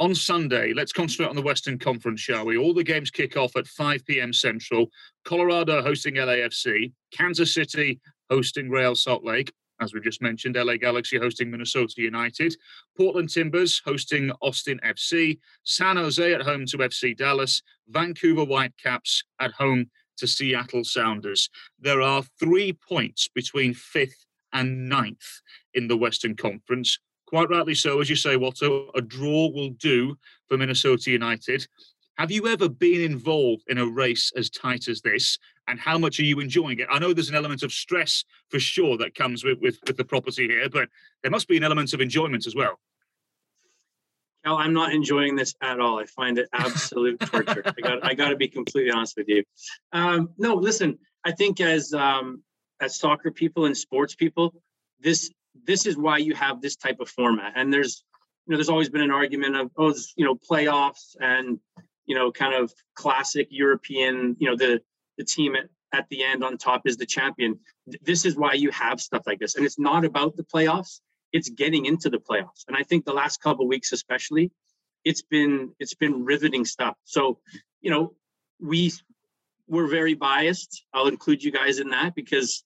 on 0.01 0.15
Sunday, 0.15 0.73
let's 0.73 0.91
concentrate 0.91 1.29
on 1.29 1.35
the 1.35 1.41
Western 1.43 1.77
Conference, 1.77 2.19
shall 2.19 2.45
we? 2.45 2.57
All 2.57 2.73
the 2.73 2.83
games 2.83 3.11
kick 3.11 3.37
off 3.37 3.55
at 3.55 3.67
5 3.67 4.03
p.m. 4.05 4.33
Central. 4.33 4.87
Colorado 5.25 5.83
hosting 5.83 6.15
LAFC, 6.15 6.91
Kansas 7.11 7.53
City 7.53 7.99
hosting 8.31 8.69
Real 8.69 8.95
Salt 8.95 9.23
Lake, 9.23 9.53
as 9.81 9.93
we 9.93 9.99
just 9.99 10.21
mentioned, 10.21 10.55
LA 10.55 10.77
Galaxy 10.77 11.17
hosting 11.17 11.49
Minnesota 11.49 11.95
United, 11.97 12.55
Portland 12.95 13.29
Timbers 13.29 13.81
hosting 13.83 14.31
Austin 14.41 14.79
FC, 14.85 15.39
San 15.63 15.97
Jose 15.97 16.33
at 16.33 16.41
home 16.41 16.65
to 16.67 16.77
FC 16.77 17.17
Dallas, 17.17 17.61
Vancouver 17.89 18.43
Whitecaps 18.43 19.23
at 19.39 19.51
home 19.51 19.89
to 20.17 20.27
Seattle 20.27 20.83
Sounders. 20.83 21.49
There 21.79 22.01
are 22.01 22.23
three 22.39 22.73
points 22.73 23.27
between 23.33 23.73
fifth 23.73 24.25
and 24.53 24.87
ninth 24.87 25.41
in 25.73 25.87
the 25.87 25.97
Western 25.97 26.35
Conference. 26.35 26.99
Quite 27.25 27.49
rightly 27.49 27.75
so, 27.75 28.01
as 28.01 28.09
you 28.09 28.15
say, 28.15 28.35
Watto, 28.35 28.89
a 28.93 29.01
draw 29.01 29.49
will 29.51 29.69
do 29.71 30.17
for 30.47 30.57
Minnesota 30.57 31.11
United. 31.11 31.65
Have 32.17 32.31
you 32.31 32.47
ever 32.47 32.69
been 32.69 33.01
involved 33.01 33.63
in 33.67 33.77
a 33.77 33.85
race 33.85 34.31
as 34.35 34.49
tight 34.49 34.87
as 34.87 35.01
this? 35.01 35.37
And 35.67 35.79
how 35.79 35.97
much 35.97 36.19
are 36.19 36.23
you 36.23 36.39
enjoying 36.39 36.79
it? 36.79 36.87
I 36.91 36.99
know 36.99 37.13
there's 37.13 37.29
an 37.29 37.35
element 37.35 37.63
of 37.63 37.71
stress 37.71 38.23
for 38.49 38.59
sure 38.59 38.97
that 38.97 39.15
comes 39.15 39.43
with, 39.43 39.59
with, 39.59 39.79
with 39.87 39.97
the 39.97 40.03
property 40.03 40.47
here, 40.47 40.69
but 40.69 40.89
there 41.23 41.31
must 41.31 41.47
be 41.47 41.57
an 41.57 41.63
element 41.63 41.93
of 41.93 42.01
enjoyment 42.01 42.45
as 42.45 42.55
well. 42.55 42.79
Cal, 44.43 44.57
I'm 44.57 44.73
not 44.73 44.93
enjoying 44.93 45.35
this 45.35 45.53
at 45.61 45.79
all. 45.79 45.99
I 45.99 46.05
find 46.05 46.37
it 46.37 46.49
absolute 46.53 47.19
torture. 47.21 47.63
I 47.65 47.81
got 47.81 48.05
I 48.05 48.13
got 48.13 48.29
to 48.29 48.35
be 48.35 48.47
completely 48.47 48.91
honest 48.91 49.15
with 49.17 49.27
you. 49.27 49.43
Um, 49.93 50.29
no, 50.37 50.55
listen. 50.55 50.97
I 51.23 51.31
think 51.31 51.61
as 51.61 51.93
um, 51.93 52.41
as 52.81 52.97
soccer 52.97 53.31
people 53.31 53.65
and 53.65 53.77
sports 53.77 54.15
people, 54.15 54.53
this 54.99 55.31
this 55.65 55.85
is 55.85 55.97
why 55.97 56.17
you 56.17 56.33
have 56.33 56.61
this 56.61 56.75
type 56.75 56.99
of 56.99 57.09
format. 57.09 57.53
And 57.55 57.71
there's 57.71 58.03
you 58.47 58.51
know 58.51 58.57
there's 58.57 58.69
always 58.69 58.89
been 58.89 59.01
an 59.01 59.11
argument 59.11 59.55
of 59.55 59.69
oh 59.77 59.93
you 60.15 60.25
know 60.25 60.35
playoffs 60.35 61.15
and 61.19 61.59
you 62.11 62.17
know, 62.17 62.29
kind 62.29 62.53
of 62.53 62.73
classic 62.95 63.47
European, 63.51 64.35
you 64.37 64.49
know, 64.49 64.57
the 64.57 64.81
the 65.17 65.23
team 65.23 65.55
at, 65.55 65.69
at 65.93 66.09
the 66.09 66.21
end 66.21 66.43
on 66.43 66.57
top 66.57 66.81
is 66.83 66.97
the 66.97 67.05
champion. 67.05 67.57
This 68.01 68.25
is 68.25 68.35
why 68.35 68.51
you 68.51 68.69
have 68.71 68.99
stuff 68.99 69.23
like 69.25 69.39
this. 69.39 69.55
And 69.55 69.65
it's 69.65 69.79
not 69.79 70.03
about 70.03 70.35
the 70.35 70.43
playoffs, 70.43 70.99
it's 71.31 71.47
getting 71.47 71.85
into 71.85 72.09
the 72.09 72.17
playoffs. 72.17 72.65
And 72.67 72.75
I 72.75 72.83
think 72.83 73.05
the 73.05 73.13
last 73.13 73.41
couple 73.41 73.65
weeks 73.65 73.93
especially, 73.93 74.51
it's 75.05 75.21
been 75.21 75.71
it's 75.79 75.93
been 75.93 76.25
riveting 76.25 76.65
stuff. 76.65 76.97
So, 77.05 77.39
you 77.79 77.91
know, 77.91 78.13
we 78.59 78.91
we're 79.69 79.87
very 79.87 80.13
biased. 80.13 80.83
I'll 80.93 81.07
include 81.07 81.41
you 81.41 81.51
guys 81.53 81.79
in 81.79 81.91
that 81.91 82.13
because 82.13 82.65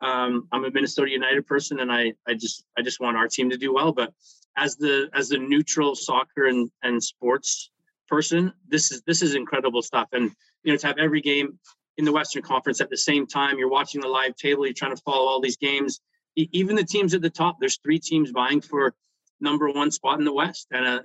um, 0.00 0.48
I'm 0.50 0.64
a 0.64 0.70
Minnesota 0.70 1.10
United 1.10 1.46
person, 1.46 1.80
and 1.80 1.92
I 1.92 2.14
I 2.26 2.32
just 2.32 2.64
I 2.78 2.80
just 2.80 3.00
want 3.00 3.18
our 3.18 3.28
team 3.28 3.50
to 3.50 3.58
do 3.58 3.74
well. 3.74 3.92
But 3.92 4.14
as 4.56 4.76
the 4.76 5.10
as 5.12 5.28
the 5.28 5.36
neutral 5.36 5.94
soccer 5.94 6.46
and 6.46 6.70
and 6.82 7.04
sports 7.04 7.70
person, 8.08 8.52
this 8.68 8.90
is 8.90 9.02
this 9.06 9.22
is 9.22 9.34
incredible 9.34 9.82
stuff. 9.82 10.08
And 10.12 10.30
you 10.64 10.72
know, 10.72 10.76
to 10.78 10.86
have 10.86 10.98
every 10.98 11.20
game 11.20 11.58
in 11.96 12.04
the 12.04 12.12
Western 12.12 12.42
Conference 12.42 12.80
at 12.80 12.90
the 12.90 12.96
same 12.96 13.26
time, 13.26 13.58
you're 13.58 13.70
watching 13.70 14.00
the 14.00 14.08
live 14.08 14.36
table, 14.36 14.66
you're 14.66 14.74
trying 14.74 14.94
to 14.94 15.02
follow 15.02 15.26
all 15.26 15.40
these 15.40 15.56
games. 15.56 16.00
Even 16.36 16.76
the 16.76 16.84
teams 16.84 17.14
at 17.14 17.22
the 17.22 17.30
top, 17.30 17.56
there's 17.58 17.78
three 17.78 17.98
teams 17.98 18.30
vying 18.30 18.60
for 18.60 18.94
number 19.40 19.68
one 19.70 19.90
spot 19.90 20.18
in 20.18 20.24
the 20.24 20.32
West 20.32 20.68
and 20.70 20.84
a 20.84 21.04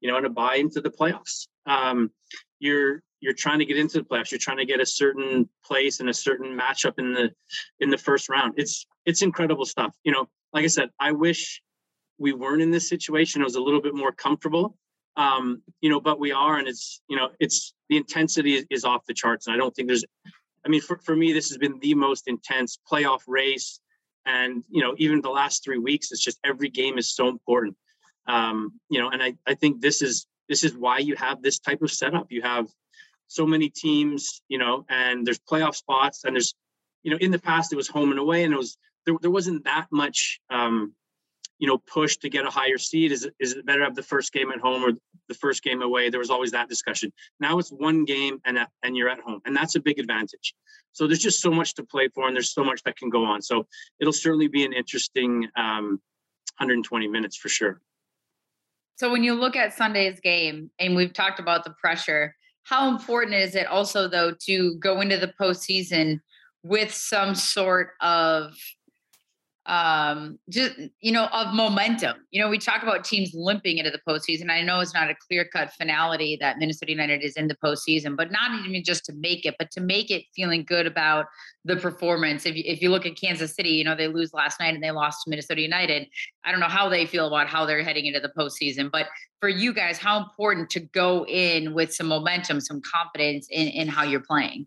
you 0.00 0.10
know 0.10 0.16
and 0.16 0.26
a 0.26 0.30
buy 0.30 0.56
into 0.56 0.80
the 0.80 0.90
playoffs. 0.90 1.46
Um, 1.66 2.10
you're 2.58 3.02
you're 3.20 3.34
trying 3.34 3.60
to 3.60 3.64
get 3.64 3.78
into 3.78 3.98
the 3.98 4.04
playoffs. 4.04 4.32
You're 4.32 4.38
trying 4.38 4.58
to 4.58 4.66
get 4.66 4.80
a 4.80 4.86
certain 4.86 5.48
place 5.64 6.00
and 6.00 6.08
a 6.08 6.14
certain 6.14 6.58
matchup 6.58 6.98
in 6.98 7.12
the 7.12 7.30
in 7.80 7.90
the 7.90 7.98
first 7.98 8.28
round. 8.28 8.54
It's 8.56 8.86
it's 9.06 9.22
incredible 9.22 9.64
stuff. 9.64 9.94
You 10.04 10.12
know, 10.12 10.28
like 10.52 10.64
I 10.64 10.68
said, 10.68 10.90
I 10.98 11.12
wish 11.12 11.62
we 12.18 12.32
weren't 12.32 12.62
in 12.62 12.70
this 12.70 12.88
situation. 12.88 13.40
It 13.40 13.44
was 13.44 13.54
a 13.54 13.60
little 13.60 13.80
bit 13.80 13.94
more 13.94 14.12
comfortable 14.12 14.76
um, 15.16 15.62
you 15.80 15.90
know, 15.90 16.00
but 16.00 16.18
we 16.18 16.32
are, 16.32 16.58
and 16.58 16.68
it's, 16.68 17.00
you 17.08 17.16
know, 17.16 17.30
it's 17.40 17.74
the 17.88 17.96
intensity 17.96 18.54
is, 18.54 18.66
is 18.70 18.84
off 18.84 19.04
the 19.06 19.14
charts. 19.14 19.46
And 19.46 19.54
I 19.54 19.58
don't 19.58 19.74
think 19.74 19.88
there's, 19.88 20.04
I 20.64 20.68
mean, 20.68 20.80
for, 20.80 20.98
for 21.04 21.14
me, 21.14 21.32
this 21.32 21.48
has 21.48 21.58
been 21.58 21.78
the 21.80 21.94
most 21.94 22.28
intense 22.28 22.78
playoff 22.90 23.22
race. 23.26 23.80
And, 24.24 24.64
you 24.70 24.82
know, 24.82 24.94
even 24.98 25.20
the 25.20 25.30
last 25.30 25.64
three 25.64 25.78
weeks, 25.78 26.12
it's 26.12 26.22
just 26.22 26.38
every 26.44 26.70
game 26.70 26.98
is 26.98 27.14
so 27.14 27.28
important. 27.28 27.76
Um, 28.26 28.80
you 28.88 29.00
know, 29.00 29.10
and 29.10 29.22
I, 29.22 29.34
I 29.46 29.54
think 29.54 29.80
this 29.80 30.00
is, 30.00 30.26
this 30.48 30.64
is 30.64 30.76
why 30.76 30.98
you 30.98 31.16
have 31.16 31.42
this 31.42 31.58
type 31.58 31.82
of 31.82 31.90
setup. 31.90 32.26
You 32.30 32.42
have 32.42 32.68
so 33.26 33.46
many 33.46 33.68
teams, 33.68 34.42
you 34.48 34.58
know, 34.58 34.84
and 34.88 35.26
there's 35.26 35.40
playoff 35.40 35.74
spots 35.74 36.24
and 36.24 36.36
there's, 36.36 36.54
you 37.02 37.10
know, 37.10 37.16
in 37.16 37.32
the 37.32 37.38
past 37.38 37.72
it 37.72 37.76
was 37.76 37.88
home 37.88 38.10
and 38.10 38.20
away, 38.20 38.44
and 38.44 38.54
it 38.54 38.56
was 38.56 38.78
there, 39.06 39.16
there 39.20 39.30
wasn't 39.30 39.64
that 39.64 39.88
much 39.90 40.40
um, 40.50 40.94
you 41.62 41.68
know, 41.68 41.78
push 41.78 42.16
to 42.16 42.28
get 42.28 42.44
a 42.44 42.50
higher 42.50 42.76
seed? 42.76 43.12
Is 43.12 43.24
it, 43.24 43.34
is 43.38 43.52
it 43.52 43.64
better 43.64 43.78
to 43.78 43.84
have 43.84 43.94
the 43.94 44.02
first 44.02 44.32
game 44.32 44.50
at 44.50 44.58
home 44.58 44.82
or 44.82 44.90
the 45.28 45.34
first 45.34 45.62
game 45.62 45.80
away? 45.80 46.10
There 46.10 46.18
was 46.18 46.28
always 46.28 46.50
that 46.50 46.68
discussion. 46.68 47.12
Now 47.38 47.60
it's 47.60 47.70
one 47.70 48.04
game 48.04 48.40
and 48.44 48.58
and 48.82 48.96
you're 48.96 49.08
at 49.08 49.20
home, 49.20 49.40
and 49.46 49.54
that's 49.54 49.76
a 49.76 49.80
big 49.80 50.00
advantage. 50.00 50.54
So 50.90 51.06
there's 51.06 51.20
just 51.20 51.40
so 51.40 51.52
much 51.52 51.74
to 51.74 51.84
play 51.84 52.08
for, 52.12 52.26
and 52.26 52.34
there's 52.34 52.52
so 52.52 52.64
much 52.64 52.82
that 52.82 52.96
can 52.96 53.10
go 53.10 53.24
on. 53.24 53.42
So 53.42 53.68
it'll 54.00 54.12
certainly 54.12 54.48
be 54.48 54.64
an 54.64 54.72
interesting 54.72 55.46
um, 55.56 56.00
120 56.58 57.06
minutes 57.06 57.36
for 57.36 57.48
sure. 57.48 57.80
So 58.96 59.12
when 59.12 59.22
you 59.22 59.34
look 59.34 59.54
at 59.54 59.72
Sunday's 59.72 60.18
game, 60.18 60.68
and 60.80 60.96
we've 60.96 61.12
talked 61.12 61.38
about 61.38 61.62
the 61.62 61.74
pressure, 61.80 62.34
how 62.64 62.88
important 62.88 63.36
is 63.36 63.54
it 63.54 63.68
also 63.68 64.08
though 64.08 64.34
to 64.46 64.74
go 64.80 65.00
into 65.00 65.16
the 65.16 65.32
postseason 65.40 66.18
with 66.64 66.92
some 66.92 67.36
sort 67.36 67.90
of 68.00 68.52
um 69.66 70.40
just 70.48 70.74
you 71.00 71.12
know 71.12 71.26
of 71.26 71.54
momentum. 71.54 72.16
You 72.32 72.42
know 72.42 72.48
we 72.48 72.58
talk 72.58 72.82
about 72.82 73.04
teams 73.04 73.30
limping 73.32 73.78
into 73.78 73.92
the 73.92 74.00
postseason. 74.08 74.50
I 74.50 74.62
know 74.62 74.80
it's 74.80 74.92
not 74.92 75.08
a 75.08 75.14
clear 75.28 75.44
cut 75.44 75.72
finality 75.72 76.36
that 76.40 76.58
minnesota 76.58 76.90
united 76.90 77.22
is 77.22 77.36
in 77.36 77.46
the 77.46 77.54
postseason 77.54 78.16
but 78.16 78.32
not 78.32 78.66
even 78.66 78.82
just 78.82 79.04
to 79.04 79.12
make 79.12 79.46
it 79.46 79.54
but 79.58 79.70
to 79.72 79.80
make 79.80 80.10
it 80.10 80.24
feeling 80.34 80.64
good 80.64 80.86
about 80.86 81.26
the 81.64 81.76
performance. 81.76 82.44
If 82.44 82.56
you, 82.56 82.64
if 82.66 82.82
you 82.82 82.90
look 82.90 83.06
at 83.06 83.14
kansas 83.14 83.54
city 83.54 83.70
you 83.70 83.84
know 83.84 83.94
they 83.94 84.08
lose 84.08 84.34
last 84.34 84.58
night 84.58 84.74
and 84.74 84.82
they 84.82 84.90
lost 84.90 85.22
to 85.24 85.30
minnesota 85.30 85.60
united. 85.60 86.08
I 86.44 86.50
don't 86.50 86.60
know 86.60 86.66
how 86.66 86.88
they 86.88 87.06
feel 87.06 87.28
about 87.28 87.46
how 87.46 87.64
they're 87.64 87.84
heading 87.84 88.06
into 88.06 88.18
the 88.18 88.32
postseason 88.36 88.90
but 88.90 89.06
for 89.38 89.48
you 89.48 89.72
guys 89.72 89.98
how 89.98 90.18
important 90.18 90.70
to 90.70 90.80
go 90.80 91.24
in 91.26 91.72
with 91.72 91.94
some 91.94 92.08
momentum 92.08 92.60
some 92.60 92.80
confidence 92.80 93.46
in 93.48 93.68
in 93.68 93.86
how 93.86 94.02
you're 94.02 94.20
playing 94.20 94.66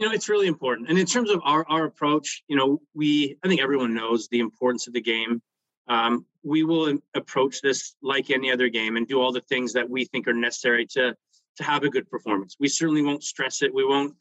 you 0.00 0.08
know, 0.08 0.14
it's 0.14 0.30
really 0.30 0.46
important. 0.46 0.88
And 0.88 0.98
in 0.98 1.04
terms 1.04 1.30
of 1.30 1.42
our, 1.44 1.64
our 1.68 1.84
approach, 1.84 2.42
you 2.48 2.56
know, 2.56 2.80
we, 2.94 3.36
I 3.44 3.48
think 3.48 3.60
everyone 3.60 3.94
knows 3.94 4.28
the 4.28 4.40
importance 4.40 4.86
of 4.86 4.94
the 4.94 5.00
game. 5.02 5.42
Um, 5.88 6.24
we 6.42 6.64
will 6.64 6.98
approach 7.14 7.60
this 7.60 7.94
like 8.02 8.30
any 8.30 8.50
other 8.50 8.70
game 8.70 8.96
and 8.96 9.06
do 9.06 9.20
all 9.20 9.30
the 9.30 9.42
things 9.42 9.74
that 9.74 9.88
we 9.88 10.06
think 10.06 10.26
are 10.26 10.32
necessary 10.32 10.86
to, 10.92 11.14
to 11.56 11.64
have 11.64 11.84
a 11.84 11.90
good 11.90 12.08
performance. 12.08 12.56
We 12.58 12.68
certainly 12.68 13.02
won't 13.02 13.22
stress 13.22 13.60
it. 13.60 13.74
We 13.74 13.84
won't, 13.84 14.14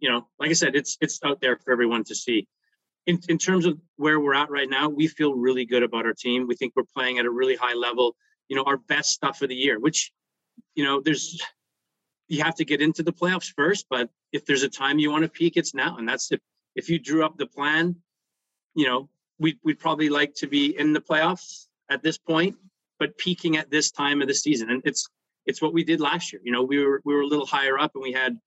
you 0.00 0.10
know, 0.10 0.26
like 0.40 0.50
I 0.50 0.54
said, 0.54 0.74
it's, 0.74 0.98
it's 1.00 1.20
out 1.24 1.40
there 1.40 1.56
for 1.56 1.72
everyone 1.72 2.02
to 2.04 2.14
see. 2.14 2.48
In, 3.06 3.20
in 3.28 3.38
terms 3.38 3.66
of 3.66 3.78
where 3.96 4.18
we're 4.18 4.34
at 4.34 4.50
right 4.50 4.68
now, 4.68 4.88
we 4.88 5.06
feel 5.06 5.34
really 5.34 5.64
good 5.64 5.84
about 5.84 6.06
our 6.06 6.14
team. 6.14 6.48
We 6.48 6.56
think 6.56 6.72
we're 6.74 6.82
playing 6.92 7.18
at 7.18 7.24
a 7.24 7.30
really 7.30 7.54
high 7.54 7.74
level, 7.74 8.16
you 8.48 8.56
know, 8.56 8.64
our 8.64 8.78
best 8.78 9.10
stuff 9.10 9.42
of 9.42 9.48
the 9.48 9.54
year, 9.54 9.78
which, 9.78 10.10
you 10.74 10.82
know, 10.82 11.00
there's, 11.00 11.40
you 12.30 12.44
have 12.44 12.54
to 12.54 12.64
get 12.64 12.80
into 12.80 13.02
the 13.02 13.12
playoffs 13.12 13.52
first. 13.54 13.86
But 13.90 14.08
if 14.32 14.46
there's 14.46 14.62
a 14.62 14.68
time 14.68 15.00
you 15.00 15.10
want 15.10 15.24
to 15.24 15.28
peak, 15.28 15.56
it's 15.56 15.74
now. 15.74 15.96
And 15.98 16.08
that's 16.08 16.30
if 16.32 16.40
if 16.76 16.88
you 16.88 16.98
drew 16.98 17.24
up 17.24 17.36
the 17.36 17.46
plan, 17.46 17.96
you 18.74 18.86
know, 18.86 19.10
we 19.38 19.58
we'd 19.64 19.80
probably 19.80 20.08
like 20.08 20.34
to 20.36 20.46
be 20.46 20.78
in 20.78 20.92
the 20.92 21.00
playoffs 21.00 21.66
at 21.90 22.02
this 22.02 22.16
point, 22.16 22.56
but 23.00 23.18
peaking 23.18 23.56
at 23.56 23.68
this 23.68 23.90
time 23.90 24.22
of 24.22 24.28
the 24.28 24.34
season. 24.34 24.70
And 24.70 24.80
it's 24.84 25.08
it's 25.44 25.60
what 25.60 25.74
we 25.74 25.82
did 25.82 26.00
last 26.00 26.32
year. 26.32 26.40
You 26.44 26.52
know, 26.52 26.62
we 26.62 26.78
were 26.78 27.02
we 27.04 27.14
were 27.14 27.22
a 27.22 27.26
little 27.26 27.46
higher 27.46 27.78
up 27.78 27.92
and 27.94 28.02
we 28.02 28.12
had 28.12 28.38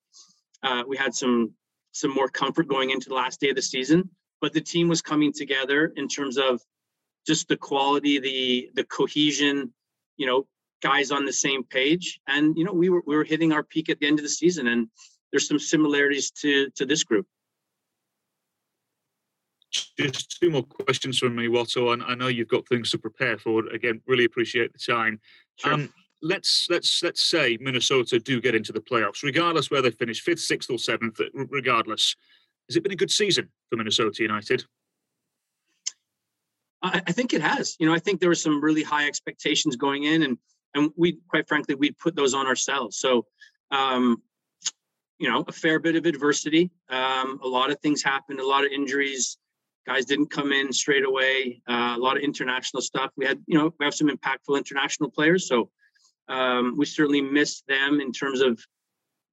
uh, 0.63 0.83
we 0.87 0.95
had 0.95 1.13
some 1.13 1.51
some 1.91 2.11
more 2.11 2.29
comfort 2.29 2.69
going 2.69 2.89
into 2.89 3.09
the 3.09 3.15
last 3.15 3.41
day 3.41 3.49
of 3.49 3.57
the 3.57 3.61
season. 3.61 4.09
But 4.39 4.53
the 4.53 4.61
team 4.61 4.87
was 4.87 5.01
coming 5.01 5.33
together 5.33 5.91
in 5.97 6.07
terms 6.07 6.37
of 6.37 6.61
just 7.27 7.49
the 7.49 7.57
quality, 7.57 8.17
the 8.19 8.69
the 8.75 8.85
cohesion, 8.85 9.73
you 10.15 10.25
know, 10.25 10.47
guys 10.83 11.11
on 11.11 11.25
the 11.25 11.33
same 11.33 11.63
page. 11.63 12.19
And 12.27 12.55
you 12.57 12.63
know, 12.65 12.73
we 12.73 12.89
were 12.89 13.01
we 13.07 13.15
were 13.15 13.23
hitting 13.23 13.53
our 13.53 13.63
peak 13.63 13.89
at 13.89 13.99
the 13.99 14.07
end 14.07 14.19
of 14.19 14.23
the 14.23 14.29
season, 14.29 14.67
and 14.67 14.87
there's 15.31 15.47
some 15.47 15.59
similarities 15.59 16.29
to 16.41 16.69
to 16.75 16.85
this 16.85 17.03
group. 17.03 17.25
Just 19.97 20.37
two 20.39 20.51
more 20.51 20.63
questions 20.63 21.17
from 21.17 21.35
me, 21.35 21.47
Watto, 21.47 21.93
and 21.93 22.03
I 22.03 22.13
know 22.13 22.27
you've 22.27 22.47
got 22.47 22.67
things 22.67 22.91
to 22.91 22.99
prepare 22.99 23.39
for. 23.39 23.65
Again, 23.69 24.01
really 24.05 24.25
appreciate 24.25 24.71
the 24.71 24.79
time. 24.79 25.19
Sure. 25.55 25.73
Um, 25.73 25.93
let's 26.21 26.67
let's 26.69 27.01
let's 27.01 27.25
say 27.25 27.57
Minnesota 27.59 28.19
do 28.19 28.39
get 28.39 28.53
into 28.53 28.71
the 28.71 28.81
playoffs, 28.81 29.23
regardless 29.23 29.71
where 29.71 29.81
they 29.81 29.91
finish 29.91 30.21
fifth, 30.21 30.41
sixth, 30.41 30.69
or 30.69 30.77
seventh. 30.77 31.19
Regardless, 31.33 32.15
has 32.69 32.75
it 32.75 32.83
been 32.83 32.91
a 32.91 32.97
good 32.97 33.11
season 33.11 33.49
for 33.69 33.77
Minnesota 33.77 34.21
United? 34.21 34.65
I, 36.83 37.01
I 37.07 37.11
think 37.11 37.33
it 37.33 37.41
has. 37.41 37.75
You 37.79 37.87
know, 37.87 37.95
I 37.95 37.99
think 37.99 38.19
there 38.19 38.29
were 38.29 38.35
some 38.35 38.61
really 38.61 38.83
high 38.83 39.07
expectations 39.07 39.75
going 39.75 40.03
in, 40.03 40.21
and 40.21 40.37
and 40.75 40.91
we 40.95 41.19
quite 41.27 41.47
frankly 41.47 41.75
we 41.75 41.91
put 41.91 42.15
those 42.15 42.33
on 42.33 42.47
ourselves. 42.47 42.97
So 42.97 43.25
um, 43.71 44.21
you 45.19 45.29
know 45.29 45.43
a 45.47 45.51
fair 45.51 45.79
bit 45.79 45.95
of 45.95 46.05
adversity. 46.05 46.71
Um, 46.89 47.39
a 47.43 47.47
lot 47.47 47.71
of 47.71 47.79
things 47.79 48.03
happened 48.03 48.39
a 48.39 48.47
lot 48.47 48.65
of 48.65 48.71
injuries. 48.71 49.37
Guys 49.85 50.05
didn't 50.05 50.29
come 50.31 50.53
in 50.53 50.71
straight 50.71 51.03
away. 51.03 51.61
Uh, 51.67 51.95
a 51.97 51.99
lot 51.99 52.15
of 52.15 52.23
international 52.23 52.81
stuff. 52.81 53.11
We 53.17 53.25
had 53.25 53.41
you 53.47 53.57
know 53.57 53.73
we 53.79 53.85
have 53.85 53.93
some 53.93 54.09
impactful 54.09 54.57
international 54.57 55.09
players. 55.09 55.47
So 55.47 55.69
um, 56.29 56.75
we 56.77 56.85
certainly 56.85 57.21
missed 57.21 57.65
them 57.67 57.99
in 57.99 58.11
terms 58.11 58.41
of 58.41 58.59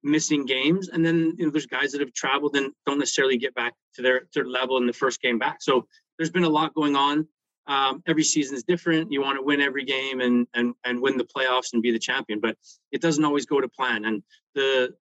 missing 0.03 0.45
games. 0.45 0.89
And 0.89 1.05
then 1.05 1.33
you 1.37 1.45
know 1.45 1.51
there's 1.51 1.65
guys 1.65 1.91
that 1.91 2.01
have 2.01 2.13
traveled 2.13 2.55
and 2.55 2.73
don't 2.85 2.99
necessarily 2.99 3.37
get 3.37 3.53
back 3.55 3.73
to 3.95 4.01
their, 4.01 4.23
their 4.33 4.45
level 4.45 4.77
in 4.77 4.87
the 4.87 4.93
first 4.93 5.21
game 5.21 5.39
back. 5.39 5.57
So 5.61 5.87
there's 6.17 6.31
been 6.31 6.43
a 6.43 6.49
lot 6.49 6.73
going 6.73 6.95
on 6.95 7.27
um, 7.67 8.01
every 8.07 8.23
season 8.23 8.55
is 8.55 8.63
different. 8.63 9.11
You 9.11 9.21
want 9.21 9.37
to 9.37 9.43
win 9.43 9.61
every 9.61 9.85
game 9.85 10.21
and 10.21 10.47
and 10.53 10.73
and 10.83 11.01
win 11.01 11.17
the 11.17 11.25
playoffs 11.25 11.73
and 11.73 11.81
be 11.81 11.91
the 11.91 11.99
champion, 11.99 12.39
but 12.39 12.57
it 12.91 13.01
doesn't 13.01 13.23
always 13.23 13.45
go 13.45 13.61
to 13.61 13.67
plan. 13.67 14.05
And 14.05 14.23
the, 14.55 14.93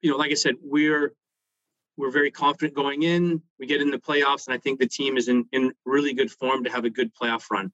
you 0.00 0.10
know, 0.10 0.16
like 0.16 0.30
I 0.30 0.34
said, 0.34 0.56
we're 0.62 1.14
we're 1.96 2.12
very 2.12 2.30
confident 2.30 2.74
going 2.74 3.02
in. 3.02 3.42
We 3.58 3.66
get 3.66 3.82
in 3.82 3.90
the 3.90 3.98
playoffs, 3.98 4.46
and 4.46 4.54
I 4.54 4.58
think 4.58 4.78
the 4.78 4.86
team 4.86 5.16
is 5.16 5.28
in 5.28 5.44
in 5.52 5.72
really 5.84 6.14
good 6.14 6.30
form 6.30 6.64
to 6.64 6.70
have 6.70 6.84
a 6.84 6.90
good 6.90 7.10
playoff 7.20 7.50
run. 7.50 7.72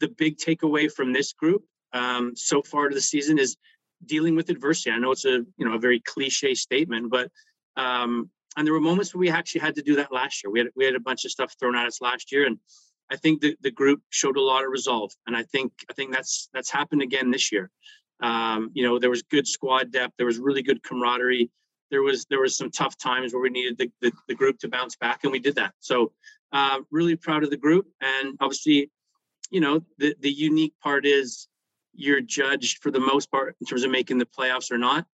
The 0.00 0.08
big 0.08 0.36
takeaway 0.36 0.92
from 0.92 1.12
this 1.12 1.32
group 1.32 1.64
um, 1.92 2.34
so 2.36 2.62
far 2.62 2.88
to 2.88 2.94
the 2.94 3.00
season 3.00 3.38
is 3.38 3.56
dealing 4.04 4.34
with 4.34 4.50
adversity. 4.50 4.90
I 4.90 4.98
know 4.98 5.12
it's 5.12 5.24
a 5.24 5.44
you 5.56 5.64
know 5.64 5.74
a 5.74 5.78
very 5.78 6.00
cliche 6.00 6.54
statement, 6.54 7.10
but 7.10 7.30
um, 7.76 8.30
and 8.56 8.66
there 8.66 8.74
were 8.74 8.80
moments 8.80 9.14
where 9.14 9.20
we 9.20 9.30
actually 9.30 9.60
had 9.60 9.76
to 9.76 9.82
do 9.82 9.96
that 9.96 10.12
last 10.12 10.42
year. 10.42 10.50
We 10.50 10.60
had 10.60 10.68
we 10.74 10.84
had 10.84 10.94
a 10.94 11.00
bunch 11.00 11.24
of 11.24 11.30
stuff 11.30 11.54
thrown 11.58 11.76
at 11.76 11.86
us 11.86 12.00
last 12.00 12.32
year, 12.32 12.46
and 12.46 12.58
I 13.10 13.16
think 13.16 13.40
the, 13.40 13.56
the 13.60 13.70
group 13.70 14.02
showed 14.10 14.36
a 14.36 14.40
lot 14.40 14.64
of 14.64 14.70
resolve, 14.70 15.12
and 15.26 15.36
I 15.36 15.42
think 15.42 15.72
I 15.90 15.92
think 15.94 16.12
that's 16.12 16.48
that's 16.54 16.70
happened 16.70 17.02
again 17.02 17.30
this 17.30 17.50
year. 17.50 17.70
Um, 18.22 18.70
you 18.74 18.84
know, 18.84 18.98
there 18.98 19.10
was 19.10 19.22
good 19.22 19.46
squad 19.46 19.90
depth, 19.90 20.14
there 20.16 20.26
was 20.26 20.38
really 20.38 20.62
good 20.62 20.82
camaraderie. 20.82 21.50
There 21.90 22.02
was 22.02 22.24
there 22.26 22.40
was 22.40 22.56
some 22.56 22.70
tough 22.70 22.96
times 22.96 23.32
where 23.32 23.42
we 23.42 23.50
needed 23.50 23.78
the, 23.78 23.90
the, 24.00 24.12
the 24.28 24.34
group 24.34 24.58
to 24.60 24.68
bounce 24.68 24.96
back, 24.96 25.20
and 25.24 25.32
we 25.32 25.40
did 25.40 25.56
that. 25.56 25.74
So, 25.80 26.12
uh, 26.52 26.80
really 26.90 27.16
proud 27.16 27.42
of 27.42 27.50
the 27.50 27.56
group, 27.56 27.86
and 28.00 28.36
obviously, 28.40 28.90
you 29.50 29.60
know, 29.60 29.82
the 29.98 30.14
the 30.20 30.30
unique 30.30 30.74
part 30.82 31.04
is 31.04 31.48
you're 31.92 32.20
judged 32.20 32.78
for 32.82 32.90
the 32.92 33.00
most 33.00 33.30
part 33.30 33.56
in 33.60 33.66
terms 33.66 33.82
of 33.82 33.90
making 33.90 34.18
the 34.18 34.26
playoffs 34.26 34.70
or 34.70 34.78
not. 34.78 35.04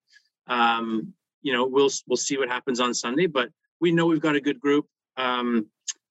Um, 0.49 1.15
you 1.43 1.53
know, 1.53 1.67
we'll 1.67 1.91
we'll 2.07 2.17
see 2.17 2.37
what 2.37 2.49
happens 2.49 2.81
on 2.81 2.93
Sunday, 2.93 3.27
but 3.27 3.51
we 3.81 3.91
know 3.91 4.07
we've 4.07 4.21
got 4.21 4.37
a 4.37 4.41
good 4.41 4.61
group. 4.61 4.87
Um, 5.17 5.67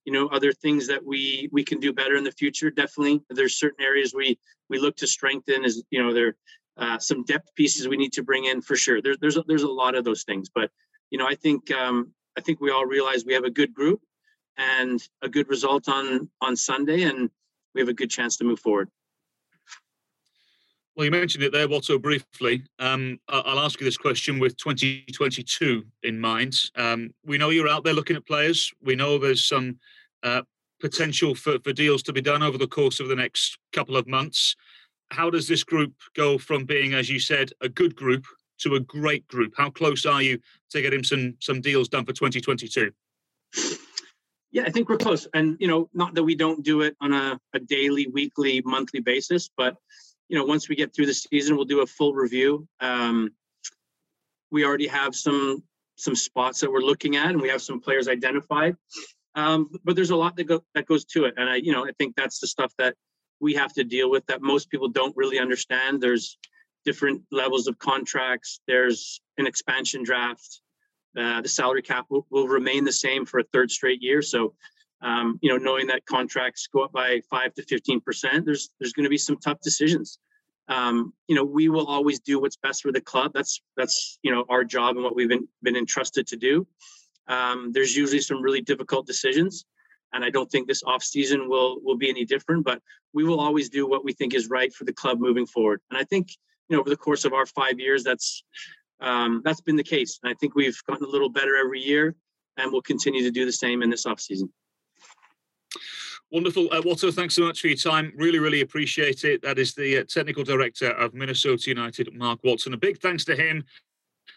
you 0.06 0.12
know 0.12 0.28
other 0.28 0.52
things 0.52 0.86
that 0.86 1.04
we 1.04 1.50
we 1.52 1.62
can 1.62 1.78
do 1.78 1.92
better 1.92 2.16
in 2.16 2.24
the 2.24 2.32
future 2.32 2.70
definitely. 2.70 3.22
There's 3.28 3.58
certain 3.58 3.84
areas 3.84 4.14
we 4.14 4.38
we 4.70 4.78
look 4.78 4.96
to 4.96 5.06
strengthen 5.06 5.64
as 5.64 5.82
you 5.90 6.02
know 6.02 6.14
there 6.14 6.36
uh, 6.78 6.98
some 6.98 7.24
depth 7.24 7.54
pieces 7.54 7.88
we 7.88 7.96
need 7.96 8.12
to 8.12 8.22
bring 8.22 8.44
in 8.44 8.62
for 8.62 8.76
sure. 8.76 9.02
There's 9.02 9.18
there's 9.18 9.36
a, 9.36 9.44
there's 9.46 9.62
a 9.62 9.68
lot 9.68 9.94
of 9.94 10.04
those 10.04 10.22
things 10.22 10.48
but 10.48 10.70
you 11.10 11.18
know 11.18 11.26
i 11.26 11.34
think 11.34 11.70
um, 11.72 12.12
i 12.36 12.40
think 12.40 12.60
we 12.60 12.70
all 12.70 12.86
realize 12.86 13.24
we 13.24 13.34
have 13.34 13.44
a 13.44 13.50
good 13.50 13.72
group 13.74 14.00
and 14.56 15.02
a 15.22 15.28
good 15.28 15.48
result 15.48 15.88
on 15.88 16.28
on 16.40 16.56
sunday 16.56 17.02
and 17.02 17.30
we 17.74 17.80
have 17.80 17.88
a 17.88 17.94
good 17.94 18.10
chance 18.10 18.36
to 18.36 18.44
move 18.44 18.60
forward 18.60 18.88
well, 20.96 21.04
you 21.04 21.10
mentioned 21.10 21.44
it 21.44 21.52
there, 21.52 21.68
Watto, 21.68 22.00
briefly. 22.00 22.62
Um, 22.78 23.20
I'll 23.28 23.58
ask 23.58 23.78
you 23.78 23.84
this 23.84 23.98
question 23.98 24.38
with 24.38 24.56
2022 24.56 25.84
in 26.04 26.18
mind. 26.18 26.54
Um, 26.74 27.12
we 27.22 27.36
know 27.36 27.50
you're 27.50 27.68
out 27.68 27.84
there 27.84 27.92
looking 27.92 28.16
at 28.16 28.26
players. 28.26 28.72
We 28.82 28.96
know 28.96 29.18
there's 29.18 29.46
some 29.46 29.78
uh, 30.22 30.42
potential 30.80 31.34
for, 31.34 31.58
for 31.62 31.74
deals 31.74 32.02
to 32.04 32.14
be 32.14 32.22
done 32.22 32.42
over 32.42 32.56
the 32.56 32.66
course 32.66 32.98
of 32.98 33.08
the 33.08 33.14
next 33.14 33.58
couple 33.74 33.94
of 33.94 34.06
months. 34.06 34.56
How 35.10 35.28
does 35.28 35.46
this 35.46 35.64
group 35.64 35.92
go 36.14 36.38
from 36.38 36.64
being, 36.64 36.94
as 36.94 37.10
you 37.10 37.20
said, 37.20 37.50
a 37.60 37.68
good 37.68 37.94
group 37.94 38.24
to 38.60 38.76
a 38.76 38.80
great 38.80 39.28
group? 39.28 39.52
How 39.54 39.68
close 39.68 40.06
are 40.06 40.22
you 40.22 40.40
to 40.70 40.80
getting 40.80 41.04
some 41.04 41.36
some 41.40 41.60
deals 41.60 41.90
done 41.90 42.06
for 42.06 42.14
2022? 42.14 42.90
Yeah, 44.50 44.62
I 44.64 44.70
think 44.70 44.88
we're 44.88 44.96
close. 44.96 45.28
And 45.34 45.58
you 45.60 45.68
know, 45.68 45.90
not 45.92 46.14
that 46.14 46.24
we 46.24 46.34
don't 46.34 46.64
do 46.64 46.80
it 46.80 46.96
on 47.02 47.12
a, 47.12 47.38
a 47.52 47.58
daily, 47.60 48.06
weekly, 48.06 48.62
monthly 48.64 49.00
basis, 49.00 49.50
but 49.54 49.76
you 50.28 50.38
know, 50.38 50.44
once 50.44 50.68
we 50.68 50.76
get 50.76 50.94
through 50.94 51.06
the 51.06 51.14
season, 51.14 51.56
we'll 51.56 51.64
do 51.64 51.82
a 51.82 51.86
full 51.86 52.14
review. 52.14 52.66
Um, 52.80 53.30
we 54.50 54.64
already 54.64 54.86
have 54.86 55.14
some 55.14 55.62
some 55.96 56.14
spots 56.14 56.60
that 56.60 56.70
we're 56.70 56.80
looking 56.80 57.16
at, 57.16 57.30
and 57.30 57.40
we 57.40 57.48
have 57.48 57.62
some 57.62 57.80
players 57.80 58.06
identified. 58.06 58.76
Um, 59.34 59.70
but 59.84 59.96
there's 59.96 60.10
a 60.10 60.16
lot 60.16 60.36
that 60.36 60.44
go 60.44 60.62
that 60.74 60.86
goes 60.86 61.04
to 61.06 61.24
it, 61.24 61.34
and 61.36 61.48
I, 61.48 61.56
you 61.56 61.72
know, 61.72 61.86
I 61.86 61.92
think 61.98 62.16
that's 62.16 62.38
the 62.38 62.46
stuff 62.46 62.72
that 62.78 62.94
we 63.40 63.54
have 63.54 63.72
to 63.74 63.84
deal 63.84 64.10
with 64.10 64.26
that 64.26 64.42
most 64.42 64.70
people 64.70 64.88
don't 64.88 65.16
really 65.16 65.38
understand. 65.38 66.00
There's 66.00 66.38
different 66.84 67.22
levels 67.30 67.66
of 67.66 67.78
contracts. 67.78 68.60
There's 68.66 69.20
an 69.38 69.46
expansion 69.46 70.02
draft. 70.02 70.62
Uh, 71.16 71.40
the 71.40 71.48
salary 71.48 71.82
cap 71.82 72.06
will, 72.08 72.26
will, 72.30 72.46
remain 72.46 72.84
the 72.84 72.92
same 72.92 73.24
for 73.24 73.40
a 73.40 73.44
third 73.44 73.70
straight 73.70 74.02
year. 74.02 74.22
So, 74.22 74.54
um, 75.02 75.38
you 75.42 75.50
know, 75.50 75.56
knowing 75.56 75.86
that 75.88 76.06
contracts 76.06 76.68
go 76.72 76.84
up 76.84 76.92
by 76.92 77.20
five 77.28 77.54
to 77.54 77.62
fifteen 77.62 78.00
percent, 78.00 78.46
there's 78.46 78.70
there's 78.80 78.92
going 78.92 79.04
to 79.04 79.10
be 79.10 79.18
some 79.18 79.36
tough 79.38 79.60
decisions. 79.60 80.18
Um, 80.68 81.12
you 81.28 81.36
know, 81.36 81.44
we 81.44 81.68
will 81.68 81.86
always 81.86 82.18
do 82.18 82.40
what's 82.40 82.56
best 82.56 82.82
for 82.82 82.92
the 82.92 83.00
club. 83.00 83.32
That's 83.34 83.60
that's 83.76 84.18
you 84.22 84.32
know 84.32 84.44
our 84.48 84.64
job 84.64 84.96
and 84.96 85.04
what 85.04 85.14
we've 85.14 85.28
been 85.28 85.48
been 85.62 85.76
entrusted 85.76 86.26
to 86.28 86.36
do. 86.36 86.66
Um, 87.28 87.70
there's 87.72 87.96
usually 87.96 88.20
some 88.20 88.42
really 88.42 88.60
difficult 88.60 89.06
decisions, 89.06 89.64
and 90.12 90.24
I 90.24 90.30
don't 90.30 90.50
think 90.50 90.66
this 90.66 90.82
off 90.84 91.02
season 91.02 91.48
will 91.48 91.80
will 91.82 91.96
be 91.96 92.08
any 92.08 92.24
different. 92.24 92.64
But 92.64 92.80
we 93.12 93.24
will 93.24 93.40
always 93.40 93.68
do 93.68 93.86
what 93.86 94.04
we 94.04 94.12
think 94.12 94.34
is 94.34 94.48
right 94.48 94.72
for 94.72 94.84
the 94.84 94.92
club 94.92 95.20
moving 95.20 95.46
forward. 95.46 95.80
And 95.90 95.98
I 95.98 96.04
think 96.04 96.30
you 96.68 96.76
know 96.76 96.80
over 96.80 96.90
the 96.90 96.96
course 96.96 97.24
of 97.24 97.32
our 97.32 97.46
five 97.46 97.78
years, 97.78 98.02
that's 98.02 98.42
um, 99.00 99.42
that's 99.44 99.60
been 99.60 99.76
the 99.76 99.84
case. 99.84 100.18
And 100.22 100.30
I 100.30 100.34
think 100.34 100.54
we've 100.54 100.78
gotten 100.88 101.04
a 101.04 101.10
little 101.10 101.28
better 101.28 101.56
every 101.56 101.80
year, 101.80 102.14
and 102.56 102.72
we'll 102.72 102.82
continue 102.82 103.22
to 103.22 103.30
do 103.30 103.44
the 103.44 103.52
same 103.52 103.82
in 103.82 103.90
this 103.90 104.06
off 104.06 104.20
season. 104.20 104.50
Wonderful. 106.32 106.68
Uh, 106.72 106.82
Watto, 106.82 107.12
thanks 107.12 107.34
so 107.34 107.42
much 107.42 107.60
for 107.60 107.68
your 107.68 107.76
time. 107.76 108.12
Really, 108.16 108.38
really 108.38 108.60
appreciate 108.60 109.24
it. 109.24 109.42
That 109.42 109.58
is 109.58 109.74
the 109.74 109.98
uh, 109.98 110.04
technical 110.08 110.42
director 110.42 110.90
of 110.90 111.14
Minnesota 111.14 111.70
United, 111.70 112.12
Mark 112.14 112.40
Watson. 112.42 112.74
A 112.74 112.76
big 112.76 112.98
thanks 112.98 113.24
to 113.26 113.36
him 113.36 113.64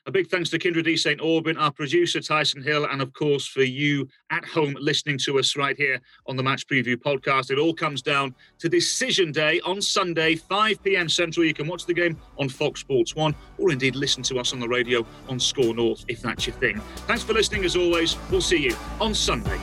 a 0.05 0.11
big 0.11 0.27
thanks 0.27 0.49
to 0.49 0.59
Kyndra 0.59 0.83
de 0.83 0.95
St. 0.95 1.19
Aubin, 1.21 1.57
our 1.57 1.71
producer, 1.71 2.19
Tyson 2.21 2.61
Hill, 2.61 2.85
and 2.85 3.01
of 3.01 3.13
course 3.13 3.45
for 3.45 3.63
you 3.63 4.07
at 4.31 4.45
home 4.45 4.75
listening 4.79 5.17
to 5.19 5.39
us 5.39 5.55
right 5.55 5.75
here 5.75 5.99
on 6.25 6.35
the 6.35 6.43
Match 6.43 6.67
Preview 6.67 6.95
podcast. 6.95 7.51
It 7.51 7.59
all 7.59 7.73
comes 7.73 8.01
down 8.01 8.33
to 8.59 8.69
Decision 8.69 9.31
Day 9.31 9.59
on 9.61 9.81
Sunday, 9.81 10.35
5 10.35 10.83
p.m. 10.83 11.09
Central. 11.09 11.45
You 11.45 11.53
can 11.53 11.67
watch 11.67 11.85
the 11.85 11.93
game 11.93 12.17
on 12.37 12.49
Fox 12.49 12.79
Sports 12.79 13.15
1 13.15 13.35
or 13.57 13.71
indeed 13.71 13.95
listen 13.95 14.23
to 14.23 14.39
us 14.39 14.53
on 14.53 14.59
the 14.59 14.67
radio 14.67 15.05
on 15.27 15.39
Score 15.39 15.73
North 15.73 16.05
if 16.07 16.21
that's 16.21 16.47
your 16.47 16.55
thing. 16.55 16.79
Thanks 17.07 17.23
for 17.23 17.33
listening 17.33 17.65
as 17.65 17.75
always. 17.75 18.15
We'll 18.31 18.41
see 18.41 18.63
you 18.63 18.75
on 18.99 19.13
Sunday. 19.13 19.59